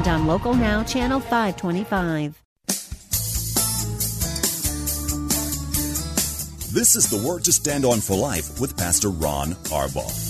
and 0.00 0.08
on 0.08 0.26
Local 0.26 0.54
Now, 0.54 0.82
Channel 0.82 1.20
525. 1.20 2.42
This 6.72 6.96
is 6.96 7.10
the 7.10 7.22
Word 7.26 7.44
to 7.44 7.52
Stand 7.52 7.84
On 7.84 8.00
for 8.00 8.16
Life 8.16 8.60
with 8.60 8.76
Pastor 8.76 9.10
Ron 9.10 9.52
Arbaugh. 9.68 10.28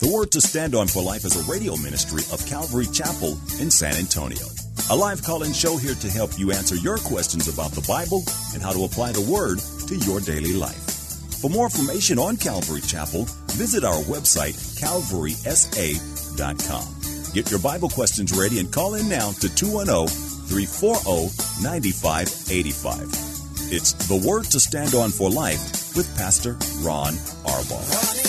The 0.00 0.10
Word 0.12 0.30
to 0.32 0.40
Stand 0.40 0.74
On 0.74 0.86
for 0.86 1.02
Life 1.02 1.24
is 1.24 1.36
a 1.36 1.50
radio 1.50 1.76
ministry 1.76 2.22
of 2.32 2.46
Calvary 2.46 2.86
Chapel 2.86 3.32
in 3.60 3.70
San 3.70 3.96
Antonio. 3.96 4.63
A 4.90 4.96
live 4.96 5.22
call 5.22 5.44
in 5.44 5.52
show 5.52 5.76
here 5.76 5.94
to 5.94 6.10
help 6.10 6.36
you 6.38 6.50
answer 6.52 6.74
your 6.76 6.98
questions 6.98 7.48
about 7.48 7.72
the 7.72 7.84
Bible 7.88 8.22
and 8.52 8.62
how 8.62 8.72
to 8.72 8.84
apply 8.84 9.12
the 9.12 9.22
Word 9.22 9.58
to 9.88 9.96
your 9.96 10.20
daily 10.20 10.52
life. 10.52 10.76
For 11.40 11.48
more 11.48 11.66
information 11.66 12.18
on 12.18 12.36
Calvary 12.36 12.80
Chapel, 12.80 13.24
visit 13.52 13.84
our 13.84 14.02
website, 14.04 14.54
calvarysa.com. 14.80 17.32
Get 17.32 17.50
your 17.50 17.60
Bible 17.60 17.88
questions 17.88 18.32
ready 18.32 18.58
and 18.60 18.72
call 18.72 18.94
in 18.94 19.08
now 19.08 19.32
to 19.32 19.54
210 19.54 20.06
340 20.46 21.62
9585. 21.62 23.08
It's 23.72 23.92
The 24.06 24.16
Word 24.28 24.44
to 24.46 24.60
Stand 24.60 24.94
On 24.94 25.10
for 25.10 25.30
Life 25.30 25.96
with 25.96 26.14
Pastor 26.16 26.52
Ron 26.84 27.14
Arbaugh. 27.44 28.24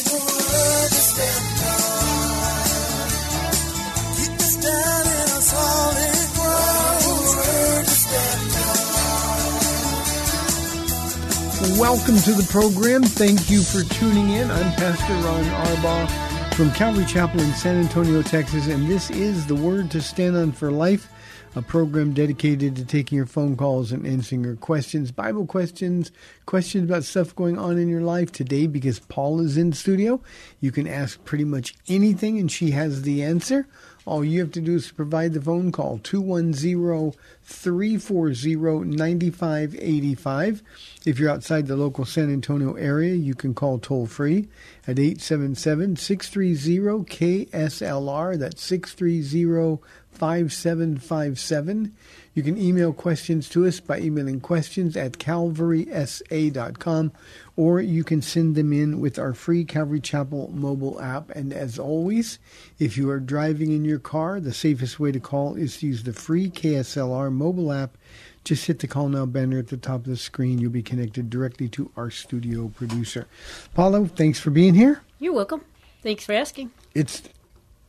Welcome 11.77 12.17
to 12.21 12.31
the 12.33 12.47
program. 12.49 13.03
Thank 13.03 13.51
you 13.51 13.61
for 13.61 13.83
tuning 13.93 14.31
in. 14.31 14.49
I'm 14.49 14.71
Pastor 14.73 15.13
Ron 15.13 15.43
Arbaugh 15.43 16.55
from 16.55 16.71
Calvary 16.71 17.05
Chapel 17.05 17.41
in 17.41 17.53
San 17.53 17.75
Antonio, 17.75 18.23
Texas, 18.23 18.67
and 18.67 18.87
this 18.87 19.11
is 19.11 19.45
the 19.45 19.53
Word 19.53 19.91
to 19.91 20.01
Stand 20.01 20.35
On 20.35 20.51
for 20.51 20.71
Life, 20.71 21.09
a 21.55 21.61
program 21.61 22.13
dedicated 22.13 22.75
to 22.77 22.85
taking 22.85 23.15
your 23.15 23.27
phone 23.27 23.55
calls 23.55 23.91
and 23.91 24.07
answering 24.07 24.43
your 24.43 24.55
questions, 24.55 25.11
Bible 25.11 25.45
questions, 25.45 26.11
questions 26.47 26.89
about 26.89 27.03
stuff 27.03 27.35
going 27.35 27.59
on 27.59 27.77
in 27.77 27.87
your 27.87 28.01
life 28.01 28.31
today. 28.31 28.65
Because 28.65 28.99
Paula 28.99 29.43
is 29.43 29.57
in 29.57 29.73
studio, 29.73 30.21
you 30.59 30.71
can 30.71 30.87
ask 30.87 31.23
pretty 31.23 31.45
much 31.45 31.75
anything, 31.87 32.39
and 32.39 32.51
she 32.51 32.71
has 32.71 33.03
the 33.03 33.21
answer. 33.21 33.67
All 34.05 34.23
you 34.23 34.39
have 34.41 34.51
to 34.51 34.61
do 34.61 34.75
is 34.75 34.91
provide 34.91 35.33
the 35.33 35.41
phone 35.41 35.71
call 35.71 35.99
210 36.03 37.13
340 37.43 38.85
9585. 38.85 40.61
If 41.05 41.17
you're 41.17 41.31
outside 41.31 41.65
the 41.65 41.75
local 41.75 42.05
San 42.05 42.31
Antonio 42.31 42.73
area, 42.75 43.15
you 43.15 43.33
can 43.33 43.55
call 43.55 43.79
toll 43.79 44.05
free 44.05 44.47
at 44.87 44.99
877 44.99 45.95
630 45.95 47.47
KSLR. 47.47 48.37
That's 48.37 48.61
630 48.61 49.81
5757. 50.11 51.95
You 52.33 52.43
can 52.43 52.57
email 52.57 52.93
questions 52.93 53.49
to 53.49 53.65
us 53.65 53.79
by 53.79 53.99
emailing 53.99 54.39
questions 54.39 54.95
at 54.95 55.13
calvarysa.com 55.13 57.11
or 57.57 57.79
you 57.79 58.03
can 58.03 58.21
send 58.21 58.55
them 58.55 58.73
in 58.73 58.99
with 58.99 59.17
our 59.17 59.33
free 59.33 59.63
Calvary 59.63 60.01
Chapel 60.01 60.51
mobile 60.53 60.99
app. 61.01 61.29
And 61.31 61.53
as 61.53 61.79
always, 61.79 62.37
if 62.79 62.97
you 62.97 63.09
are 63.09 63.19
driving 63.19 63.71
in 63.71 63.85
your 63.85 63.99
car, 63.99 64.39
the 64.41 64.53
safest 64.53 64.99
way 64.99 65.11
to 65.13 65.19
call 65.19 65.55
is 65.55 65.77
to 65.77 65.87
use 65.87 66.03
the 66.03 66.11
free 66.13 66.49
KSLR 66.49 67.31
mobile 67.31 67.71
app. 67.71 67.97
Just 68.43 68.65
hit 68.67 68.79
the 68.79 68.87
call 68.87 69.07
now 69.09 69.25
banner 69.25 69.57
at 69.57 69.69
the 69.69 69.77
top 69.77 70.01
of 70.01 70.05
the 70.07 70.17
screen. 70.17 70.59
You'll 70.59 70.69
be 70.71 70.83
connected 70.83 71.29
directly 71.29 71.69
to 71.69 71.89
our 71.95 72.11
studio 72.11 72.67
producer. 72.75 73.25
Paula, 73.73 74.05
thanks 74.07 74.39
for 74.39 74.51
being 74.51 74.75
here. 74.75 75.01
You're 75.19 75.33
welcome. 75.33 75.61
Thanks 76.03 76.25
for 76.25 76.33
asking. 76.33 76.71
It's, 76.93 77.23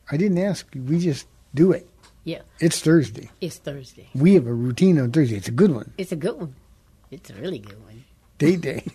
I 0.09 0.17
didn't 0.17 0.39
ask, 0.39 0.65
we 0.73 0.97
just 0.99 1.27
do 1.53 1.71
it. 1.73 1.87
Yeah, 2.23 2.41
It's 2.59 2.81
Thursday. 2.81 3.29
it's 3.39 3.57
Thursday. 3.57 4.09
We 4.15 4.33
have 4.33 4.47
a 4.47 4.53
routine 4.53 4.99
on 4.99 5.11
Thursday. 5.11 5.37
It's 5.37 5.47
a 5.47 5.51
good 5.51 5.71
one. 5.71 5.93
It's 5.97 6.11
a 6.11 6.15
good 6.17 6.37
one. 6.39 6.55
It's 7.11 7.29
a 7.29 7.33
really 7.35 7.59
good 7.59 7.81
one. 7.85 8.03
Date 8.37 8.61
day. 8.61 8.83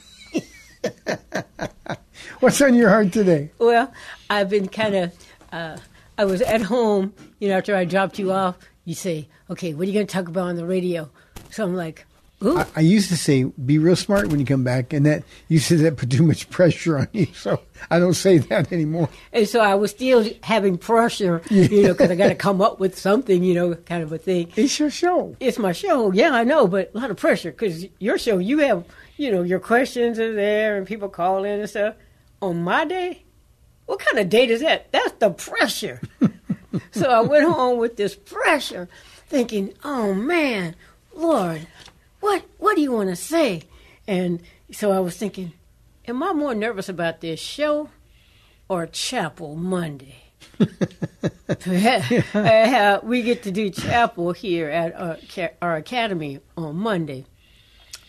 What's 2.40 2.60
on 2.60 2.74
your 2.74 2.88
heart 2.88 3.12
today? 3.12 3.50
Well, 3.58 3.92
I've 4.30 4.50
been 4.50 4.68
kind 4.68 4.94
of. 4.94 5.12
Uh, 5.50 5.76
I 6.18 6.24
was 6.24 6.42
at 6.42 6.62
home, 6.62 7.14
you 7.38 7.48
know, 7.48 7.58
after 7.58 7.76
I 7.76 7.84
dropped 7.84 8.18
you 8.18 8.32
off. 8.32 8.56
You 8.84 8.94
say, 8.94 9.28
"Okay, 9.50 9.74
what 9.74 9.82
are 9.82 9.86
you 9.86 9.94
going 9.94 10.06
to 10.06 10.12
talk 10.12 10.28
about 10.28 10.48
on 10.48 10.56
the 10.56 10.66
radio?" 10.66 11.08
So 11.50 11.64
I'm 11.64 11.76
like, 11.76 12.04
"Ooh, 12.42 12.58
I, 12.58 12.66
I 12.76 12.80
used 12.80 13.08
to 13.10 13.16
say, 13.16 13.44
be 13.44 13.78
real 13.78 13.94
smart 13.96 14.28
when 14.28 14.40
you 14.40 14.46
come 14.46 14.64
back, 14.64 14.92
and 14.92 15.06
that 15.06 15.22
you 15.48 15.58
said 15.58 15.78
that 15.80 15.96
put 15.96 16.10
too 16.10 16.24
much 16.24 16.50
pressure 16.50 16.98
on 16.98 17.08
you. 17.12 17.26
So 17.34 17.60
I 17.90 17.98
don't 17.98 18.14
say 18.14 18.38
that 18.38 18.72
anymore. 18.72 19.08
And 19.32 19.48
so 19.48 19.60
I 19.60 19.74
was 19.76 19.92
still 19.92 20.28
having 20.42 20.78
pressure, 20.78 21.42
you 21.50 21.82
know, 21.82 21.92
because 21.92 22.10
I 22.10 22.16
got 22.16 22.28
to 22.28 22.34
come 22.34 22.60
up 22.60 22.80
with 22.80 22.98
something, 22.98 23.44
you 23.44 23.54
know, 23.54 23.74
kind 23.74 24.02
of 24.02 24.12
a 24.12 24.18
thing. 24.18 24.52
It's 24.56 24.78
your 24.78 24.90
show. 24.90 25.36
It's 25.38 25.58
my 25.58 25.72
show, 25.72 26.12
yeah, 26.12 26.30
I 26.30 26.44
know, 26.44 26.66
but 26.66 26.90
a 26.94 26.98
lot 26.98 27.10
of 27.10 27.16
pressure 27.16 27.52
because 27.52 27.86
your 27.98 28.18
show, 28.18 28.38
you 28.38 28.58
have, 28.58 28.84
you 29.16 29.30
know, 29.30 29.42
your 29.42 29.60
questions 29.60 30.18
are 30.18 30.34
there 30.34 30.76
and 30.76 30.86
people 30.86 31.08
call 31.08 31.44
in 31.44 31.60
and 31.60 31.68
stuff. 31.68 31.94
On 32.40 32.62
my 32.62 32.84
day, 32.84 33.22
what 33.86 34.00
kind 34.00 34.18
of 34.18 34.28
date 34.28 34.50
is 34.50 34.60
that? 34.60 34.90
That's 34.92 35.12
the 35.12 35.30
pressure. 35.30 36.00
so 36.90 37.10
I 37.10 37.20
went 37.20 37.44
home 37.44 37.78
with 37.78 37.96
this 37.96 38.14
pressure, 38.14 38.88
thinking, 39.28 39.74
"Oh 39.84 40.14
man, 40.14 40.74
Lord, 41.14 41.66
what 42.20 42.42
what 42.58 42.74
do 42.74 42.82
you 42.82 42.92
want 42.92 43.10
to 43.10 43.16
say?" 43.16 43.62
And 44.06 44.42
so 44.72 44.92
I 44.92 45.00
was 45.00 45.16
thinking, 45.16 45.52
"Am 46.08 46.22
I 46.22 46.32
more 46.32 46.54
nervous 46.54 46.88
about 46.88 47.20
this 47.20 47.38
show 47.38 47.90
or 48.68 48.86
Chapel 48.86 49.54
Monday?" 49.54 50.16
Uh, 52.34 53.00
we 53.02 53.22
get 53.22 53.42
to 53.42 53.50
do 53.50 53.70
chapel 53.70 54.32
here 54.32 54.68
at 54.68 54.94
our, 54.94 55.18
our 55.60 55.76
academy 55.76 56.40
on 56.56 56.76
Monday, 56.76 57.24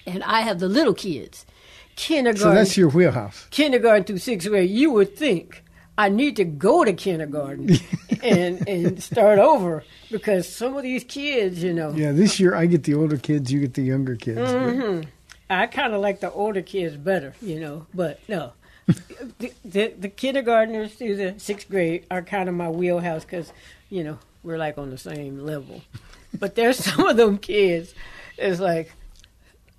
and 0.06 0.24
I 0.24 0.42
have 0.42 0.60
the 0.60 0.68
little 0.68 0.94
kids, 0.94 1.46
kindergarten, 1.96 2.42
So 2.42 2.54
that's 2.54 2.78
your 2.78 2.90
wheelhouse. 2.90 3.48
kindergarten 3.52 4.04
through 4.04 4.18
sixth 4.20 4.48
grade. 4.50 4.70
You 4.70 4.92
would 4.92 5.16
think 5.16 5.64
I 5.98 6.10
need 6.10 6.36
to 6.38 6.44
go 6.46 6.84
to 6.84 6.94
kindergarten 6.94 7.70
and 8.24 8.68
and 8.68 9.02
start 9.04 9.40
over 9.40 9.84
because 10.12 10.48
some 10.48 10.76
of 10.76 10.84
these 10.84 11.04
kids, 11.04 11.64
you 11.64 11.74
know, 11.74 11.92
Yeah, 11.92 12.12
this 12.12 12.40
year 12.40 12.56
I 12.56 12.66
get 12.66 12.84
the 12.84 12.94
older 12.96 13.18
kids, 13.18 13.52
you 13.52 13.60
get 13.60 13.74
the 13.76 13.84
younger 13.84 14.16
kids. 14.16 14.40
Mm-hmm. 14.40 15.10
I 15.50 15.68
kind 15.68 15.94
of 15.94 16.02
like 16.02 16.20
the 16.20 16.32
older 16.32 16.62
kids 16.62 16.96
better, 16.96 17.34
you 17.42 17.60
know, 17.60 17.86
but 17.94 18.20
no. 18.28 18.54
the, 19.40 19.54
the, 19.64 19.88
the 19.98 20.10
kindergartners 20.10 20.94
through 20.96 21.16
the 21.16 21.36
sixth 21.38 21.70
grade 21.70 22.06
are 22.12 22.22
kind 22.22 22.50
of 22.50 22.56
my 22.56 22.70
wheelhouse 22.70 23.24
because, 23.24 23.54
you 23.90 24.04
know, 24.04 24.18
we're 24.42 24.58
like 24.58 24.78
on 24.78 24.90
the 24.90 24.98
same 24.98 25.40
level. 25.40 25.82
But 26.38 26.56
there's 26.56 26.78
some 26.84 27.06
of 27.08 27.16
them 27.18 27.38
kids, 27.38 27.94
it's 28.38 28.60
like, 28.60 28.92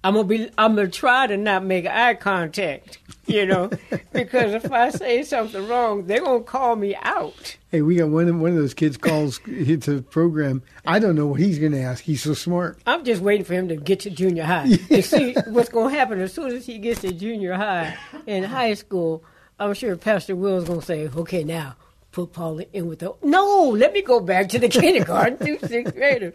I'm 0.05 0.15
gonna 0.15 0.29
be, 0.29 0.51
I'm 0.59 0.77
gonna 0.77 0.89
try 0.89 1.27
to 1.27 1.39
not 1.39 1.65
make 1.65 1.87
eye 1.87 2.15
contact, 2.15 2.99
you 3.27 3.47
know, 3.47 3.71
because 4.13 4.53
if 4.53 4.71
I 4.71 4.91
say 4.91 5.23
something 5.23 5.67
wrong, 5.67 6.07
they're 6.07 6.21
gonna 6.21 6.45
call 6.45 6.77
me 6.77 6.95
out. 7.03 7.57
Hey, 7.71 7.81
we 7.81 7.97
got 7.97 8.11
one 8.11 8.29
of, 8.29 8.39
one 8.39 8.51
of 8.51 8.57
those 8.57 8.75
kids 8.75 8.99
calls 8.99 9.39
hits 9.39 9.89
a 9.89 10.03
program. 10.03 10.63
I 10.85 10.99
don't 10.99 11.17
know 11.17 11.27
what 11.27 11.41
he's 11.41 11.59
going 11.59 11.73
to 11.73 11.81
ask. 11.81 12.05
He's 12.05 12.23
so 12.23 12.33
smart. 12.33 12.79
I'm 12.87 13.03
just 13.05 13.21
waiting 13.21 13.45
for 13.45 13.55
him 13.55 13.67
to 13.67 13.75
get 13.75 13.99
to 14.01 14.11
junior 14.11 14.45
high 14.45 14.77
to 14.91 15.03
see 15.03 15.35
what's 15.49 15.71
going 15.71 15.93
to 15.93 15.99
happen 15.99 16.21
as 16.21 16.33
soon 16.33 16.53
as 16.53 16.67
he 16.67 16.79
gets 16.79 17.01
to 17.01 17.13
junior 17.13 17.55
high 17.55 17.97
and 18.29 18.47
high 18.47 18.75
school. 18.75 19.25
I'm 19.59 19.75
sure 19.75 19.97
Pastor 19.97 20.37
Will's 20.37 20.69
going 20.69 20.81
to 20.81 20.87
say, 20.87 21.09
"Okay, 21.09 21.43
now 21.43 21.75
put 22.13 22.33
Paul 22.33 22.61
in 22.73 22.87
with 22.87 23.01
the 23.01 23.13
no. 23.23 23.71
Let 23.71 23.93
me 23.93 24.03
go 24.03 24.21
back 24.21 24.51
to 24.51 24.59
the 24.61 24.69
kindergarten 24.81 25.39
through 25.39 25.59
sixth 25.67 25.95
grader." 25.95 26.35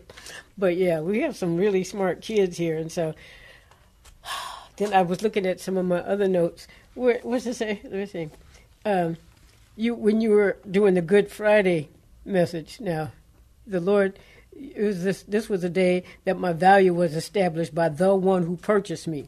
But 0.58 0.76
yeah, 0.76 1.00
we 1.00 1.22
have 1.22 1.38
some 1.38 1.56
really 1.56 1.86
smart 1.86 2.22
kids 2.22 2.58
here, 2.58 2.78
and 2.78 2.92
so 2.92 3.14
then 4.80 4.94
I 4.94 5.02
was 5.02 5.22
looking 5.22 5.46
at 5.46 5.60
some 5.60 5.78
of 5.78 5.86
my 5.86 6.00
other 6.00 6.28
notes. 6.28 6.68
Where 6.96 7.20
what's 7.22 7.46
it 7.46 7.56
say? 7.56 7.82
Let 7.84 7.94
me 7.94 8.06
see. 8.06 8.30
Um, 8.86 9.18
you 9.76 9.94
when 9.94 10.22
you 10.22 10.32
were 10.32 10.58
doing 10.70 10.94
the 10.94 11.02
Good 11.02 11.30
Friday 11.30 11.90
message. 12.26 12.80
Now, 12.80 13.12
the 13.68 13.82
Lord 13.82 14.18
was 14.78 15.04
this 15.04 15.24
this 15.24 15.50
was 15.50 15.64
a 15.64 15.70
day 15.70 16.04
that 16.24 16.40
my 16.40 16.54
value 16.54 16.94
was 16.94 17.16
established 17.16 17.76
by 17.76 17.90
the 17.90 18.16
one 18.16 18.44
who 18.46 18.56
purchased 18.56 19.08
me. 19.08 19.28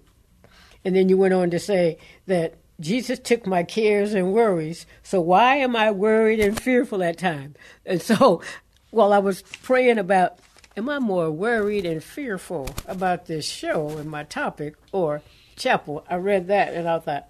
And 0.84 0.96
then 0.96 1.10
you 1.10 1.18
went 1.18 1.34
on 1.34 1.52
to 1.52 1.60
say 1.60 1.98
that 2.28 2.56
Jesus 2.80 3.20
took 3.20 3.46
my 3.46 3.64
cares 3.64 4.14
and 4.14 4.34
worries. 4.34 4.86
So 5.04 5.22
why 5.22 5.58
am 5.58 5.76
I 5.76 5.92
worried 5.92 6.40
and 6.40 6.60
fearful 6.60 7.04
at 7.04 7.20
times? 7.20 7.56
And 7.86 8.02
so 8.02 8.42
while 8.90 9.14
I 9.14 9.20
was 9.20 9.44
praying 9.62 10.00
about, 10.00 10.40
am 10.76 10.90
I 10.90 10.98
more 10.98 11.30
worried 11.30 11.86
and 11.86 12.04
fearful 12.04 12.70
about 12.88 13.28
this 13.28 13.46
show 13.46 13.90
and 13.90 14.10
my 14.10 14.24
topic 14.24 14.76
or 14.92 15.22
chapel? 15.62 16.04
I 16.10 16.16
read 16.16 16.48
that 16.48 16.74
and 16.74 16.88
I 16.88 17.00
thought, 17.00 17.28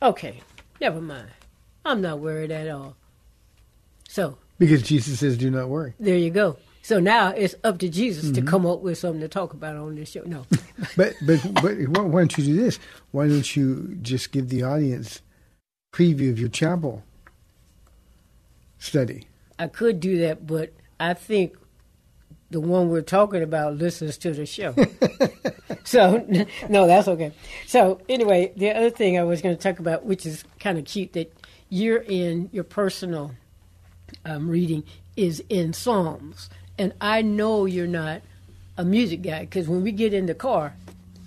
okay, 0.00 0.40
never 0.80 1.00
mind. 1.00 1.28
I'm 1.84 2.00
not 2.00 2.20
worried 2.20 2.50
at 2.50 2.68
all. 2.68 2.96
So 4.08 4.38
Because 4.58 4.82
Jesus 4.82 5.20
says, 5.20 5.36
do 5.36 5.50
not 5.50 5.68
worry. 5.68 5.94
there 5.98 6.16
you 6.16 6.30
go. 6.30 6.56
So 6.84 6.98
now 6.98 7.28
it's 7.28 7.54
up 7.62 7.78
to 7.78 7.88
Jesus 7.88 8.30
to 8.32 8.40
mm-hmm. 8.40 8.48
come 8.48 8.66
up 8.66 8.80
with 8.80 8.98
something 8.98 9.20
to 9.20 9.28
talk 9.28 9.52
about 9.52 9.76
on 9.76 9.94
this 9.94 10.10
show. 10.10 10.22
No, 10.26 10.44
But, 10.96 11.14
but, 11.24 11.40
but 11.54 11.78
why 11.88 12.02
why 12.02 12.20
don't 12.22 12.36
you 12.36 12.44
do 12.44 12.56
this? 12.56 12.78
Why 13.12 13.28
don't 13.28 13.54
you 13.54 13.96
just 14.02 14.32
give 14.32 14.48
the 14.48 14.64
audience 14.64 15.22
preview 15.94 16.30
of 16.30 16.40
your 16.40 16.48
chapel 16.48 17.04
study? 18.78 19.28
I 19.60 19.68
could 19.68 20.00
do 20.00 20.18
that, 20.18 20.44
but 20.44 20.72
I 20.98 21.14
think 21.14 21.54
the 22.52 22.60
one 22.60 22.90
we're 22.90 23.00
talking 23.00 23.42
about 23.42 23.76
listens 23.76 24.18
to 24.18 24.32
the 24.32 24.46
show. 24.46 24.74
so, 25.84 26.24
no, 26.68 26.86
that's 26.86 27.08
okay. 27.08 27.32
So, 27.66 28.00
anyway, 28.08 28.52
the 28.56 28.70
other 28.70 28.90
thing 28.90 29.18
I 29.18 29.24
was 29.24 29.42
going 29.42 29.56
to 29.56 29.60
talk 29.60 29.78
about, 29.78 30.04
which 30.04 30.26
is 30.26 30.44
kind 30.60 30.78
of 30.78 30.84
cute, 30.84 31.14
that 31.14 31.34
you're 31.70 32.02
in 32.02 32.50
your 32.52 32.64
personal 32.64 33.34
um, 34.24 34.48
reading 34.48 34.84
is 35.16 35.42
in 35.48 35.72
Psalms. 35.72 36.50
And 36.78 36.92
I 37.00 37.22
know 37.22 37.64
you're 37.64 37.86
not 37.86 38.20
a 38.76 38.84
music 38.84 39.22
guy 39.22 39.40
because 39.40 39.68
when 39.68 39.82
we 39.82 39.90
get 39.90 40.12
in 40.12 40.26
the 40.26 40.34
car, 40.34 40.74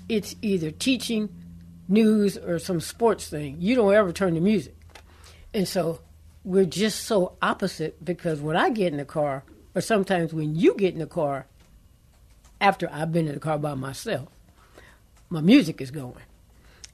it's 0.07 0.36
either 0.44 0.69
teaching, 0.69 1.30
news, 1.88 2.38
or 2.38 2.60
some 2.60 2.80
sports 2.80 3.28
thing. 3.28 3.57
You 3.60 3.75
don't 3.75 3.94
ever 3.94 4.12
turn 4.12 4.36
to 4.36 4.42
music. 4.42 4.75
And 5.54 5.68
so 5.68 6.01
we're 6.44 6.66
just 6.66 7.04
so 7.04 7.36
opposite 7.42 8.04
because 8.06 8.42
when 8.42 8.56
I 8.56 8.69
get 8.69 8.92
in 8.92 8.98
the 8.98 9.06
car, 9.06 9.44
or 9.75 9.81
sometimes 9.81 10.33
when 10.33 10.56
you 10.56 10.74
get 10.75 10.94
in 10.94 11.00
the 11.00 11.06
car, 11.06 11.45
after 12.62 12.89
I've 12.92 13.12
been 13.12 13.27
in 13.27 13.33
the 13.33 13.39
car 13.39 13.57
by 13.60 13.75
myself, 13.75 14.30
my 15.30 15.42
music 15.42 15.81
is 15.81 15.92
going. 15.92 16.24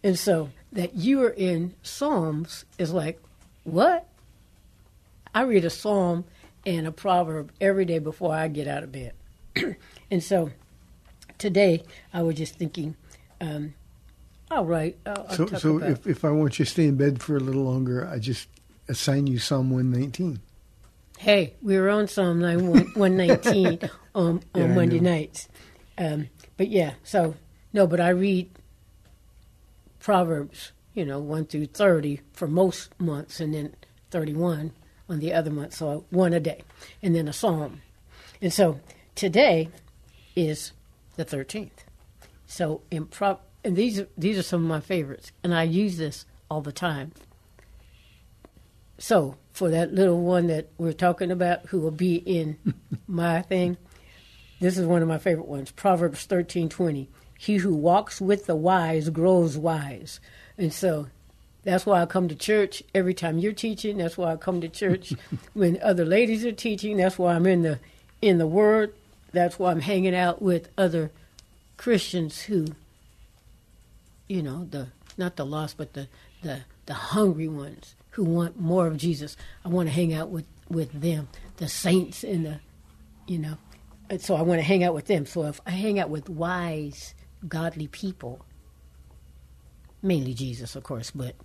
And 0.04 0.18
so 0.18 0.50
that 0.74 0.96
you 0.96 1.22
are 1.22 1.30
in 1.30 1.76
Psalms 1.84 2.66
is 2.80 2.92
like, 2.92 3.22
what? 3.64 4.08
I 5.34 5.42
read 5.42 5.64
a 5.64 5.70
psalm 5.70 6.26
and 6.66 6.88
a 6.88 6.92
proverb 6.92 7.52
every 7.62 7.86
day 7.86 8.00
before 8.00 8.34
I 8.34 8.48
get 8.48 8.68
out 8.68 8.84
of 8.84 8.92
bed. 8.92 9.14
and 10.12 10.24
so 10.24 10.52
today 11.38 11.84
I 12.14 12.24
was 12.24 12.36
just 12.36 12.56
thinking, 12.56 12.96
um, 13.40 13.74
all 14.50 14.66
right, 14.66 14.98
I'll, 15.06 15.28
I'll 15.30 15.36
So, 15.36 15.46
so 15.58 15.78
if, 15.78 16.06
if 16.08 16.26
I 16.26 16.32
want 16.32 16.60
you 16.60 16.66
to 16.66 16.72
stay 16.72 16.86
in 16.86 16.98
bed 16.98 17.22
for 17.22 17.38
a 17.38 17.40
little 17.40 17.64
longer, 17.64 18.08
I 18.08 18.20
just 18.20 18.48
assign 18.90 19.28
you 19.28 19.40
Psalm 19.40 19.70
119. 19.70 20.42
Hey, 21.22 21.54
we 21.62 21.78
were 21.78 21.92
on 21.92 22.08
Psalm 22.08 22.40
9, 22.40 22.96
119 22.96 23.92
on, 24.16 24.26
on 24.26 24.42
Yeah, 24.56 24.66
Monday 24.66 25.00
nights. 25.00 25.50
Um, 25.96 26.30
but 26.58 26.70
yeah, 26.70 26.94
so, 27.04 27.36
no, 27.72 27.86
but 27.86 28.00
I 28.00 28.10
read 28.10 28.50
Proverbs, 30.00 30.72
you 30.96 31.06
know, 31.06 31.20
1 31.20 31.46
through 31.46 31.68
30 31.68 32.22
for 32.34 32.48
most 32.48 33.00
months 33.00 33.40
and 33.40 33.54
then 33.54 33.76
31 34.10 34.72
on 35.08 35.20
the 35.20 35.32
other 35.32 35.52
month, 35.52 35.76
so 35.76 36.06
one 36.10 36.34
a 36.34 36.40
day, 36.40 36.64
and 37.04 37.14
then 37.14 37.28
a 37.28 37.34
psalm. 37.34 37.84
And 38.42 38.52
so 38.52 38.80
today 39.14 39.70
is 40.36 40.72
the 41.18 41.24
13th. 41.24 41.86
So 42.48 42.82
in 42.90 43.08
and 43.64 43.76
these 43.76 44.02
these 44.18 44.40
are 44.40 44.44
some 44.44 44.64
of 44.64 44.68
my 44.68 44.80
favorites, 44.80 45.32
and 45.44 45.54
I 45.54 45.64
use 45.64 45.98
this 45.98 46.26
all 46.50 46.62
the 46.62 46.72
time. 46.72 47.12
So 49.02 49.36
for 49.52 49.72
that 49.72 49.96
little 49.96 50.22
one 50.22 50.46
that 50.48 50.70
we're 50.78 50.94
talking 50.94 51.32
about, 51.32 51.66
who 51.66 51.80
will 51.80 51.90
be 51.90 52.18
in 52.18 52.58
my 53.08 53.42
thing, 53.42 53.78
this 54.60 54.78
is 54.78 54.86
one 54.86 55.02
of 55.02 55.08
my 55.08 55.18
favorite 55.18 55.48
ones. 55.48 55.72
Proverbs 55.72 56.26
thirteen 56.26 56.70
twenty. 56.70 57.10
He 57.36 57.56
who 57.56 57.74
walks 57.74 58.22
with 58.22 58.46
the 58.46 58.56
wise 58.56 59.10
grows 59.10 59.58
wise, 59.58 60.20
and 60.56 60.72
so 60.72 61.08
that's 61.64 61.84
why 61.84 62.04
I 62.04 62.06
come 62.06 62.28
to 62.28 62.36
church 62.36 62.84
every 62.94 63.16
time 63.16 63.40
you're 63.40 63.54
teaching. 63.54 63.98
That's 63.98 64.20
why 64.20 64.34
I 64.34 64.36
come 64.36 64.62
to 64.62 64.70
church 64.70 65.14
when 65.54 65.82
other 65.82 66.06
ladies 66.06 66.46
are 66.46 66.52
teaching. 66.52 66.98
That's 66.98 67.18
why 67.18 67.34
I'm 67.34 67.48
in 67.48 67.64
the 67.64 67.80
in 68.22 68.38
the 68.38 68.46
Word. 68.46 68.94
That's 69.32 69.58
why 69.58 69.72
I'm 69.72 69.82
hanging 69.82 70.14
out 70.14 70.44
with 70.44 70.70
other 70.78 71.10
Christians 71.76 72.42
who, 72.44 72.68
you 74.28 74.44
know, 74.44 74.66
the 74.70 74.90
not 75.18 75.38
the 75.38 75.46
lost, 75.46 75.78
but 75.78 75.94
the 75.94 76.08
the 76.44 76.66
the 76.86 76.94
hungry 76.94 77.48
ones 77.48 77.96
who 78.12 78.24
want 78.24 78.60
more 78.60 78.88
of 78.88 78.98
Jesus. 78.98 79.36
I 79.66 79.70
want 79.70 79.90
to 79.90 79.94
hang 79.94 80.14
out 80.14 80.30
with 80.30 80.46
with 80.70 80.92
them, 80.94 81.28
the 81.58 81.68
saints 81.68 82.24
and 82.24 82.46
the, 82.46 82.60
you 83.28 83.38
know, 83.38 83.58
and 84.10 84.22
so 84.22 84.36
I 84.36 84.42
want 84.42 84.60
to 84.60 84.64
hang 84.64 84.84
out 84.84 84.94
with 84.94 85.06
them. 85.06 85.26
So 85.26 85.44
if 85.46 85.60
I 85.66 85.72
hang 85.72 86.00
out 86.00 86.10
with 86.10 86.30
wise, 86.30 87.14
godly 87.48 87.88
people, 87.88 88.46
mainly 90.02 90.34
Jesus, 90.34 90.76
of 90.76 90.84
course, 90.84 91.12
but 91.12 91.36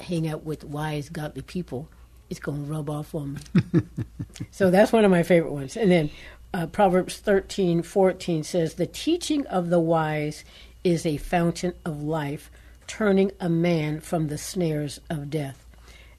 hang 0.00 0.28
out 0.28 0.44
with 0.44 0.64
wise, 0.64 1.08
godly 1.08 1.42
people, 1.42 1.88
it's 2.30 2.40
going 2.40 2.64
to 2.64 2.70
rub 2.70 2.90
off 2.90 3.14
on 3.14 3.34
me. 3.34 3.82
so 4.50 4.70
that's 4.70 4.92
one 4.92 5.04
of 5.04 5.10
my 5.10 5.22
favorite 5.22 5.52
ones. 5.52 5.76
And 5.76 5.90
then 5.90 6.10
uh, 6.52 6.66
Proverbs 6.66 7.18
thirteen 7.18 7.82
fourteen 7.82 8.44
says, 8.44 8.74
The 8.74 8.86
teaching 8.86 9.46
of 9.46 9.70
the 9.70 9.80
wise 9.80 10.44
is 10.84 11.06
a 11.06 11.16
fountain 11.16 11.74
of 11.84 12.02
life, 12.02 12.50
turning 12.86 13.32
a 13.40 13.48
man 13.48 14.00
from 14.00 14.28
the 14.28 14.38
snares 14.38 15.00
of 15.10 15.30
death. 15.30 15.63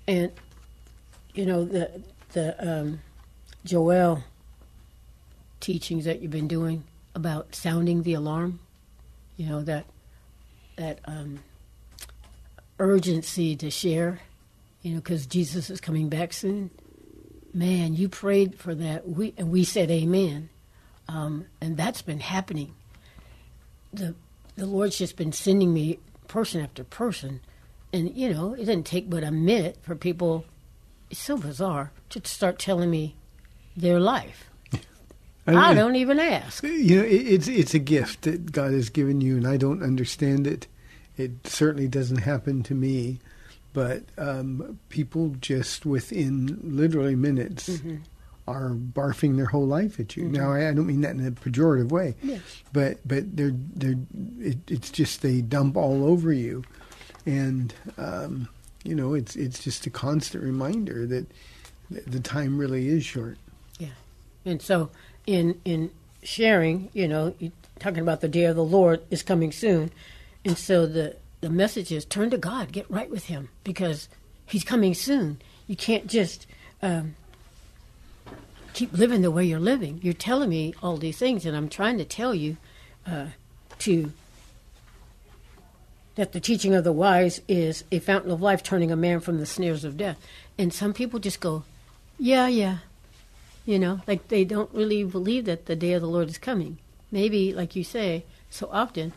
And, 0.07 0.31
you 1.33 1.45
know, 1.45 1.65
the, 1.65 2.01
the 2.33 2.79
um, 2.79 3.01
Joel 3.63 4.23
teachings 5.59 6.05
that 6.05 6.21
you've 6.21 6.31
been 6.31 6.47
doing 6.47 6.83
about 7.15 7.55
sounding 7.55 8.03
the 8.03 8.13
alarm, 8.13 8.59
you 9.37 9.47
know, 9.47 9.61
that, 9.63 9.85
that 10.75 10.99
um, 11.05 11.39
urgency 12.79 13.55
to 13.55 13.69
share, 13.69 14.19
you 14.81 14.91
know, 14.93 14.97
because 14.97 15.25
Jesus 15.25 15.69
is 15.69 15.81
coming 15.81 16.09
back 16.09 16.33
soon. 16.33 16.69
Man, 17.53 17.95
you 17.95 18.09
prayed 18.09 18.59
for 18.59 18.75
that, 18.75 19.07
we 19.07 19.33
and 19.37 19.49
we 19.49 19.63
said 19.63 19.89
Amen, 19.89 20.49
um, 21.07 21.45
and 21.61 21.77
that's 21.77 22.01
been 22.01 22.19
happening. 22.19 22.75
the 23.93 24.13
The 24.57 24.65
Lord's 24.65 24.97
just 24.97 25.15
been 25.15 25.31
sending 25.31 25.73
me 25.73 25.99
person 26.27 26.61
after 26.61 26.83
person, 26.83 27.39
and 27.95 28.15
you 28.15 28.33
know, 28.33 28.53
it 28.53 28.65
didn't 28.65 28.85
take 28.85 29.09
but 29.09 29.23
a 29.23 29.31
minute 29.31 29.77
for 29.81 29.95
people. 29.95 30.45
It's 31.09 31.19
so 31.19 31.37
bizarre 31.37 31.91
to 32.09 32.21
start 32.25 32.59
telling 32.59 32.89
me 32.89 33.15
their 33.77 33.99
life. 33.99 34.49
I 35.47 35.75
don't 35.75 35.95
even 35.95 36.19
ask. 36.19 36.63
You 36.63 36.97
know, 36.97 37.03
it, 37.03 37.27
it's 37.27 37.47
it's 37.47 37.73
a 37.75 37.79
gift 37.79 38.23
that 38.23 38.51
God 38.51 38.71
has 38.73 38.89
given 38.89 39.21
you, 39.21 39.37
and 39.37 39.47
I 39.47 39.57
don't 39.57 39.83
understand 39.83 40.47
it. 40.47 40.67
It 41.17 41.45
certainly 41.45 41.87
doesn't 41.87 42.17
happen 42.23 42.63
to 42.63 42.73
me, 42.73 43.19
but 43.71 44.03
um, 44.17 44.79
people 44.89 45.35
just 45.39 45.85
within 45.85 46.59
literally 46.63 47.15
minutes 47.15 47.69
Mm-hmm. 47.69 47.97
are 48.47 48.71
barfing 48.71 49.37
their 49.37 49.45
whole 49.45 49.67
life 49.67 49.99
at 49.99 50.17
you. 50.17 50.25
Now, 50.25 50.51
I, 50.51 50.67
I 50.69 50.73
don't 50.73 50.87
mean 50.87 51.01
that 51.01 51.15
in 51.15 51.25
a 51.25 51.31
pejorative 51.31 51.89
way, 51.91 52.15
Yeah. 52.23 52.39
but 52.73 52.97
but 53.07 53.37
they're 53.37 53.53
they're 53.75 53.99
it, 54.39 54.57
it's 54.67 54.89
just 54.89 55.21
they 55.21 55.41
dump 55.41 55.77
all 55.77 56.03
over 56.05 56.33
you, 56.33 56.63
and 57.25 57.73
um, 57.97 58.47
you 58.83 58.95
know 58.95 59.13
it's 59.13 59.35
it's 59.35 59.63
just 59.63 59.85
a 59.85 59.89
constant 59.89 60.43
reminder 60.43 61.05
that 61.05 61.27
the 61.89 62.19
time 62.19 62.57
really 62.57 62.87
is 62.87 63.05
short. 63.05 63.37
Yeah, 63.79 63.89
and 64.45 64.61
so 64.61 64.89
in 65.25 65.59
in 65.65 65.91
sharing, 66.23 66.89
you 66.93 67.07
know, 67.07 67.33
talking 67.79 67.99
about 67.99 68.21
the 68.21 68.27
day 68.27 68.45
of 68.45 68.55
the 68.55 68.63
Lord 68.63 69.01
is 69.09 69.23
coming 69.23 69.51
soon, 69.51 69.91
and 70.43 70.57
so 70.57 70.85
the 70.85 71.15
the 71.41 71.49
message 71.49 71.91
is 71.91 72.05
turn 72.05 72.29
to 72.31 72.37
God, 72.37 72.71
get 72.71 72.89
right 72.89 73.09
with 73.09 73.25
Him 73.25 73.49
because 73.63 74.09
He's 74.45 74.63
coming 74.63 74.93
soon. 74.93 75.39
You 75.67 75.75
can't 75.75 76.07
just 76.07 76.45
um, 76.81 77.15
keep 78.73 78.93
living 78.93 79.21
the 79.21 79.31
way 79.31 79.45
you're 79.45 79.59
living. 79.59 79.99
You're 80.03 80.13
telling 80.13 80.49
me 80.49 80.73
all 80.83 80.97
these 80.97 81.17
things, 81.17 81.45
and 81.45 81.55
I'm 81.55 81.69
trying 81.69 81.97
to 81.97 82.05
tell 82.05 82.35
you 82.35 82.57
uh, 83.07 83.27
to 83.79 84.11
that 86.15 86.31
the 86.31 86.39
teaching 86.39 86.73
of 86.73 86.83
the 86.83 86.91
wise 86.91 87.41
is 87.47 87.83
a 87.91 87.99
fountain 87.99 88.31
of 88.31 88.41
life, 88.41 88.63
turning 88.63 88.91
a 88.91 88.95
man 88.95 89.19
from 89.19 89.39
the 89.39 89.45
snares 89.45 89.83
of 89.83 89.97
death. 89.97 90.17
And 90.57 90.73
some 90.73 90.93
people 90.93 91.19
just 91.19 91.39
go, 91.39 91.63
yeah, 92.17 92.47
yeah, 92.47 92.77
you 93.65 93.79
know, 93.79 94.01
like 94.07 94.27
they 94.29 94.45
don't 94.45 94.73
really 94.73 95.03
believe 95.03 95.45
that 95.45 95.65
the 95.65 95.75
day 95.75 95.93
of 95.93 96.01
the 96.01 96.07
Lord 96.07 96.29
is 96.29 96.37
coming. 96.37 96.77
Maybe, 97.11 97.53
like 97.53 97.75
you 97.75 97.83
say, 97.83 98.23
so 98.49 98.69
often, 98.71 99.13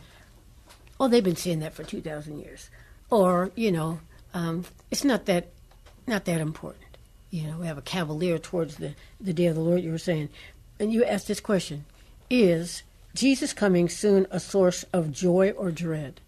oh, 0.99 1.07
they've 1.07 1.23
been 1.23 1.35
saying 1.35 1.59
that 1.59 1.73
for 1.73 1.83
two 1.83 2.01
thousand 2.01 2.39
years, 2.39 2.69
or 3.09 3.51
you 3.55 3.71
know, 3.71 3.99
um, 4.33 4.65
it's 4.91 5.03
not 5.03 5.25
that 5.25 5.49
not 6.07 6.25
that 6.25 6.41
important. 6.41 6.83
You 7.29 7.43
know, 7.43 7.57
we 7.59 7.67
have 7.67 7.77
a 7.77 7.83
cavalier 7.83 8.37
towards 8.37 8.77
the 8.77 8.95
the 9.21 9.33
day 9.33 9.45
of 9.45 9.55
the 9.55 9.61
Lord. 9.61 9.83
You 9.83 9.91
were 9.91 9.97
saying, 9.97 10.29
and 10.79 10.91
you 10.91 11.05
asked 11.05 11.27
this 11.27 11.39
question: 11.39 11.85
Is 12.29 12.83
Jesus 13.13 13.53
coming 13.53 13.87
soon 13.87 14.27
a 14.31 14.39
source 14.39 14.83
of 14.91 15.11
joy 15.11 15.51
or 15.51 15.71
dread? 15.71 16.21